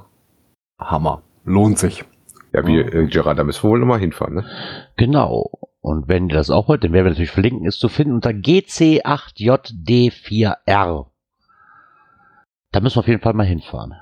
Hammer. 0.79 1.23
Lohnt 1.45 1.79
sich. 1.79 2.05
ja, 2.53 2.67
wie 2.67 2.79
äh, 2.79 3.07
Gerard, 3.07 3.39
da 3.39 3.45
müssen 3.45 3.63
wir 3.65 3.71
wohl 3.71 3.79
nochmal 3.81 3.99
hinfahren. 4.01 4.35
Ne? 4.37 4.45
Genau. 4.97 5.51
Und 5.81 6.09
wenn 6.09 6.29
ihr 6.29 6.35
das 6.37 6.51
auch 6.51 6.69
wollt, 6.69 6.85
dann 6.85 6.93
werden 6.93 7.07
wir 7.07 7.11
natürlich 7.11 7.31
verlinken, 7.31 7.65
ist 7.67 7.81
zu 7.81 7.89
finden 7.89 8.13
unter 8.15 8.31
GC8JD4R. 8.31 11.07
Da 12.73 12.81
müssen 12.81 12.97
wir 12.97 13.01
auf 13.01 13.09
jeden 13.09 13.23
Fall 13.23 13.33
mal 13.33 13.47
hinfahren. 13.47 13.95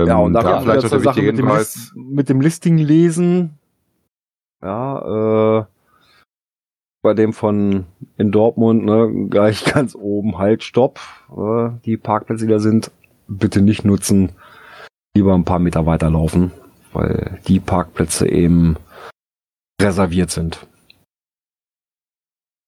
Ja, 0.01 0.17
und 0.17 0.33
da 0.33 0.41
Ähm, 0.41 0.47
kommt 0.47 0.63
vielleicht 0.63 0.81
zur 0.83 0.91
der 0.91 1.01
Sache 1.01 1.23
mit 1.23 1.39
dem. 1.39 1.49
List, 1.49 1.97
mit 1.97 2.29
dem 2.29 2.41
Listing 2.41 2.79
lesen. 2.79 3.59
Ja, 4.63 5.61
äh, 5.61 5.65
bei 7.03 7.15
dem 7.15 7.33
von 7.33 7.85
in 8.17 8.33
Dortmund, 8.33 8.85
ne, 8.85 9.29
gleich 9.29 9.65
ganz 9.65 9.95
oben 9.95 10.39
halt 10.39 10.65
Stopp. 10.65 11.01
Äh, 11.31 11.71
die 11.85 11.97
Parkplätze, 11.97 12.47
die 12.47 12.53
da 12.53 12.59
sind, 12.59 12.91
bitte 13.29 13.61
nicht 13.61 13.85
nutzen. 13.85 14.33
Lieber 15.17 15.35
ein 15.35 15.45
paar 15.45 15.59
Meter 15.61 15.87
weiterlaufen, 15.87 16.51
weil 16.93 17.41
die 17.47 17.61
Parkplätze 17.61 18.29
eben 18.29 18.77
reserviert 19.81 20.31
sind. 20.31 20.67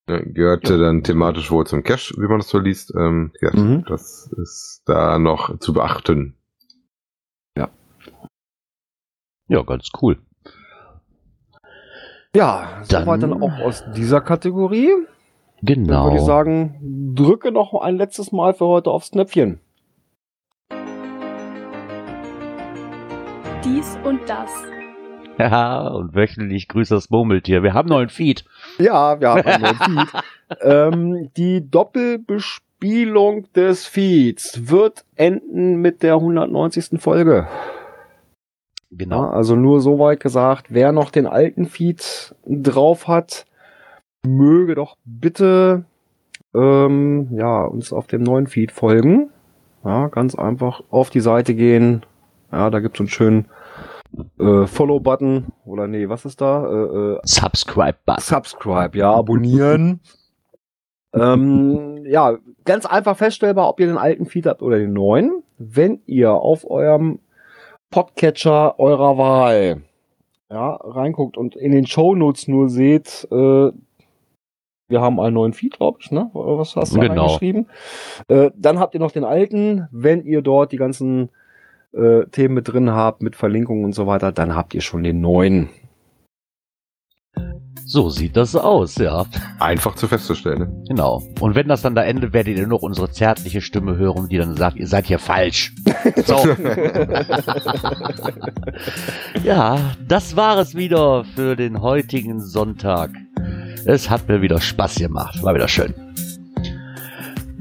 Ja, 0.08 0.20
gehörte 0.20 0.78
dann 0.78 1.02
thematisch 1.02 1.50
wohl 1.50 1.66
zum 1.66 1.82
Cash, 1.82 2.14
wie 2.16 2.28
man 2.28 2.38
das 2.38 2.48
so 2.48 2.58
liest. 2.60 2.94
Ähm, 2.96 3.32
ja, 3.40 3.50
Mhm. 3.52 3.84
Das 3.88 4.30
ist 4.36 4.82
da 4.86 5.18
noch 5.18 5.58
zu 5.58 5.72
beachten. 5.72 6.34
Ja, 9.48 9.62
ganz 9.62 9.90
cool. 10.02 10.18
Ja, 12.34 12.82
Dann- 12.88 13.04
soweit 13.04 13.22
dann 13.22 13.40
auch 13.40 13.58
aus 13.60 13.84
dieser 13.94 14.20
Kategorie. 14.20 14.90
Dann 15.62 15.84
Genau. 15.84 16.06
würde 16.06 16.16
ich 16.16 16.22
sagen, 16.24 17.14
drücke 17.14 17.52
noch 17.52 17.72
ein 17.80 17.96
letztes 17.96 18.32
Mal 18.32 18.54
für 18.54 18.66
heute 18.66 18.90
aufs 18.90 19.12
Knöpfchen. 19.12 19.60
Dies 23.66 23.98
und 24.04 24.20
das. 24.28 24.48
Ja, 25.38 25.88
und 25.88 26.14
wöchentlich 26.14 26.68
grüßt 26.68 26.92
das 26.92 27.10
Murmeltier. 27.10 27.64
Wir 27.64 27.74
haben 27.74 27.88
neuen 27.88 28.10
Feed. 28.10 28.44
Ja, 28.78 29.20
wir 29.20 29.30
haben 29.30 29.42
einen 29.42 29.62
neuen 29.62 29.76
Feed. 29.76 30.08
ähm, 30.60 31.30
die 31.36 31.68
Doppelbespielung 31.68 33.52
des 33.54 33.84
Feeds 33.84 34.70
wird 34.70 35.04
enden 35.16 35.80
mit 35.80 36.04
der 36.04 36.14
190. 36.14 37.00
Folge. 37.00 37.48
Ja, 37.48 37.76
Genau. 38.92 39.28
also 39.30 39.56
nur 39.56 39.80
soweit 39.80 40.20
gesagt, 40.20 40.66
wer 40.68 40.92
noch 40.92 41.10
den 41.10 41.26
alten 41.26 41.66
Feed 41.66 42.36
drauf 42.46 43.08
hat, 43.08 43.46
möge 44.24 44.76
doch 44.76 44.96
bitte 45.04 45.84
ähm, 46.54 47.30
ja, 47.32 47.64
uns 47.64 47.92
auf 47.92 48.06
dem 48.06 48.22
neuen 48.22 48.46
Feed 48.46 48.70
folgen. 48.70 49.30
Ja, 49.84 50.06
ganz 50.06 50.36
einfach 50.36 50.82
auf 50.90 51.10
die 51.10 51.20
Seite 51.20 51.56
gehen. 51.56 52.06
Ja, 52.52 52.70
da 52.70 52.78
gibt's 52.78 53.00
einen 53.00 53.08
schönen 53.08 53.46
äh, 54.38 54.66
Follow-Button. 54.66 55.46
Oder 55.64 55.86
nee, 55.86 56.08
was 56.08 56.24
ist 56.24 56.40
da? 56.40 56.64
Äh, 56.66 57.14
äh, 57.14 57.20
Subscribe 57.24 57.98
Button. 58.04 58.22
Subscribe, 58.22 58.96
ja, 58.98 59.12
abonnieren. 59.12 60.00
ähm, 61.14 62.04
ja, 62.06 62.36
ganz 62.64 62.86
einfach 62.86 63.16
feststellbar, 63.16 63.68
ob 63.68 63.80
ihr 63.80 63.86
den 63.86 63.98
alten 63.98 64.26
Feed 64.26 64.46
habt 64.46 64.62
oder 64.62 64.78
den 64.78 64.92
neuen. 64.92 65.42
Wenn 65.58 66.00
ihr 66.06 66.32
auf 66.32 66.68
eurem 66.68 67.20
Podcatcher 67.90 68.78
eurer 68.78 69.16
Wahl 69.16 69.82
ja, 70.50 70.74
reinguckt 70.74 71.36
und 71.36 71.56
in 71.56 71.72
den 71.72 71.86
Shownotes 71.86 72.48
nur 72.48 72.68
seht, 72.68 73.26
äh, 73.30 73.70
wir 74.88 75.00
haben 75.00 75.18
einen 75.18 75.34
neuen 75.34 75.52
Feed, 75.52 75.76
glaube 75.78 75.98
ich, 76.00 76.12
ne? 76.12 76.30
Was 76.32 76.76
hast 76.76 76.94
du 76.94 77.00
da 77.00 77.08
Genau. 77.08 77.22
reingeschrieben? 77.22 77.66
Äh, 78.28 78.50
dann 78.54 78.78
habt 78.78 78.94
ihr 78.94 79.00
noch 79.00 79.10
den 79.10 79.24
alten. 79.24 79.88
Wenn 79.90 80.24
ihr 80.24 80.42
dort 80.42 80.70
die 80.70 80.76
ganzen 80.76 81.30
äh, 81.96 82.26
Themen 82.26 82.54
mit 82.54 82.68
drin 82.68 82.90
habt, 82.90 83.22
mit 83.22 83.36
Verlinkungen 83.36 83.84
und 83.84 83.94
so 83.94 84.06
weiter, 84.06 84.32
dann 84.32 84.54
habt 84.54 84.74
ihr 84.74 84.80
schon 84.80 85.02
den 85.02 85.20
neuen. 85.20 85.68
So 87.88 88.10
sieht 88.10 88.36
das 88.36 88.56
aus, 88.56 88.96
ja. 88.96 89.26
Einfach 89.60 89.94
zu 89.94 90.08
festzustellen. 90.08 90.58
Ne? 90.58 90.82
Genau. 90.88 91.22
Und 91.38 91.54
wenn 91.54 91.68
das 91.68 91.82
dann 91.82 91.94
da 91.94 92.02
endet, 92.02 92.32
werdet 92.32 92.58
ihr 92.58 92.66
noch 92.66 92.82
unsere 92.82 93.10
zärtliche 93.10 93.60
Stimme 93.60 93.96
hören, 93.96 94.28
die 94.28 94.38
dann 94.38 94.56
sagt, 94.56 94.76
ihr 94.76 94.88
seid 94.88 95.06
hier 95.06 95.20
falsch. 95.20 95.72
So. 96.24 96.36
ja, 99.44 99.78
das 100.06 100.36
war 100.36 100.58
es 100.58 100.74
wieder 100.74 101.24
für 101.34 101.56
den 101.56 101.80
heutigen 101.80 102.40
Sonntag. 102.40 103.10
Es 103.84 104.08
hat 104.08 104.28
mir 104.28 104.40
wieder 104.40 104.60
Spaß 104.60 104.96
gemacht. 104.96 105.42
War 105.42 105.54
wieder 105.54 105.68
schön. 105.68 105.94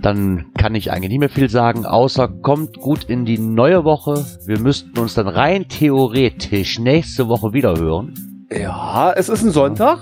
Dann 0.06 0.45
kann 0.56 0.76
ich 0.76 0.91
eigentlich 0.91 1.10
nicht 1.10 1.20
mehr 1.20 1.30
viel 1.30 1.49
sagen, 1.49 1.84
außer 1.88 2.28
kommt 2.28 2.78
gut 2.78 3.06
in 3.06 3.26
die 3.26 3.39
neue 3.39 3.84
Woche. 3.86 4.24
Wir 4.45 4.60
müssten 4.60 4.99
uns 4.99 5.16
dann 5.16 5.28
rein 5.28 5.68
theoretisch 5.68 6.78
nächste 6.78 7.28
Woche 7.28 7.53
wieder 7.53 7.76
hören. 7.76 8.14
Ja, 8.51 9.12
es 9.14 9.30
ist 9.30 9.43
ein 9.43 9.49
Sonntag. 9.49 9.97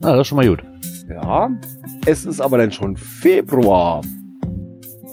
Na, 0.00 0.12
das 0.12 0.22
ist 0.22 0.28
schon 0.28 0.36
mal 0.36 0.48
gut. 0.48 0.62
Ja, 1.06 1.50
es 2.06 2.24
ist 2.24 2.40
aber 2.40 2.56
dann 2.56 2.72
schon 2.72 2.96
Februar. 2.96 4.00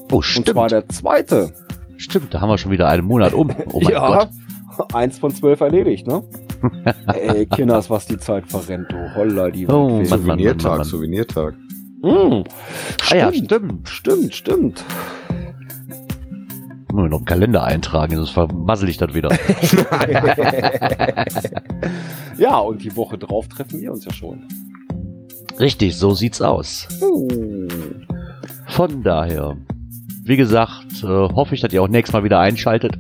Oh, 0.10 0.16
Und 0.16 0.24
stimmt. 0.24 0.48
zwar 0.48 0.70
der 0.70 0.88
zweite. 0.88 1.52
Stimmt, 1.98 2.34
da 2.34 2.40
haben 2.40 2.48
wir 2.48 2.58
schon 2.58 2.72
wieder 2.72 2.88
einen 2.88 3.06
Monat 3.06 3.34
um. 3.34 3.52
Oh 3.74 3.82
mein 3.84 3.92
ja, 3.94 4.08
Gott. 4.20 4.30
eins 4.94 5.20
von 5.20 5.36
zwölf 5.36 5.60
erledigt, 5.60 6.08
ne? 6.08 6.24
Ey, 7.08 7.46
Kinders, 7.46 7.90
was 7.90 8.06
die 8.06 8.18
Zeit 8.18 8.48
verrennt, 8.48 8.90
du 8.90 9.16
Holla, 9.16 9.50
die 9.50 9.68
Oh, 9.68 9.90
Mann, 9.90 9.98
Mann, 9.98 10.06
Souvenirtag, 10.06 10.78
Mann. 10.78 10.84
Souvenirtag. 10.86 11.56
Hm, 12.02 12.44
Ah 13.12 13.16
ja, 13.16 13.32
stimmt, 13.34 13.48
stimmt. 13.50 13.90
stimmt, 13.90 14.36
stimmt. 14.36 14.86
Muss 16.92 17.06
ich 17.06 17.12
noch 17.12 17.18
einen 17.18 17.26
Kalender 17.26 17.64
eintragen, 17.64 18.16
sonst 18.16 18.32
vermassel 18.32 18.90
ich 18.90 18.98
das 18.98 19.14
wieder. 19.14 19.30
ja, 22.38 22.58
und 22.58 22.84
die 22.84 22.96
Woche 22.96 23.18
drauf 23.18 23.48
treffen 23.48 23.80
wir 23.80 23.92
uns 23.92 24.06
ja 24.06 24.14
schon. 24.14 24.44
Richtig, 25.60 25.98
so 25.98 26.12
sieht's 26.14 26.42
aus. 26.42 26.88
Uh. 27.02 27.68
Von 28.68 29.04
daher, 29.04 29.58
wie 30.24 30.38
gesagt, 30.38 31.04
äh, 31.04 31.08
hoffe 31.08 31.54
ich, 31.56 31.62
dass 31.62 31.74
ihr 31.74 31.84
auch 31.84 31.88
nächstes 31.90 32.14
Mal 32.14 32.24
wieder 32.24 32.40
einschaltet. 32.40 32.98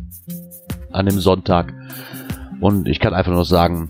An 0.91 1.06
dem 1.06 1.20
Sonntag. 1.20 1.74
Und 2.60 2.88
ich 2.88 3.00
kann 3.00 3.14
einfach 3.14 3.32
nur 3.32 3.45
sagen, 3.45 3.88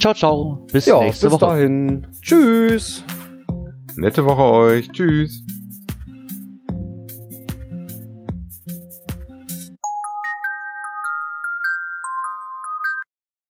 ciao, 0.00 0.14
ciao. 0.14 0.66
Bis 0.72 0.86
Ja, 0.86 1.00
nächste 1.00 1.26
bis 1.26 1.32
Woche. 1.34 1.46
dahin. 1.46 2.06
Tschüss. 2.22 3.04
Nette 3.98 4.24
Woche 4.24 4.42
euch. 4.42 4.88
Tschüss. 4.92 5.42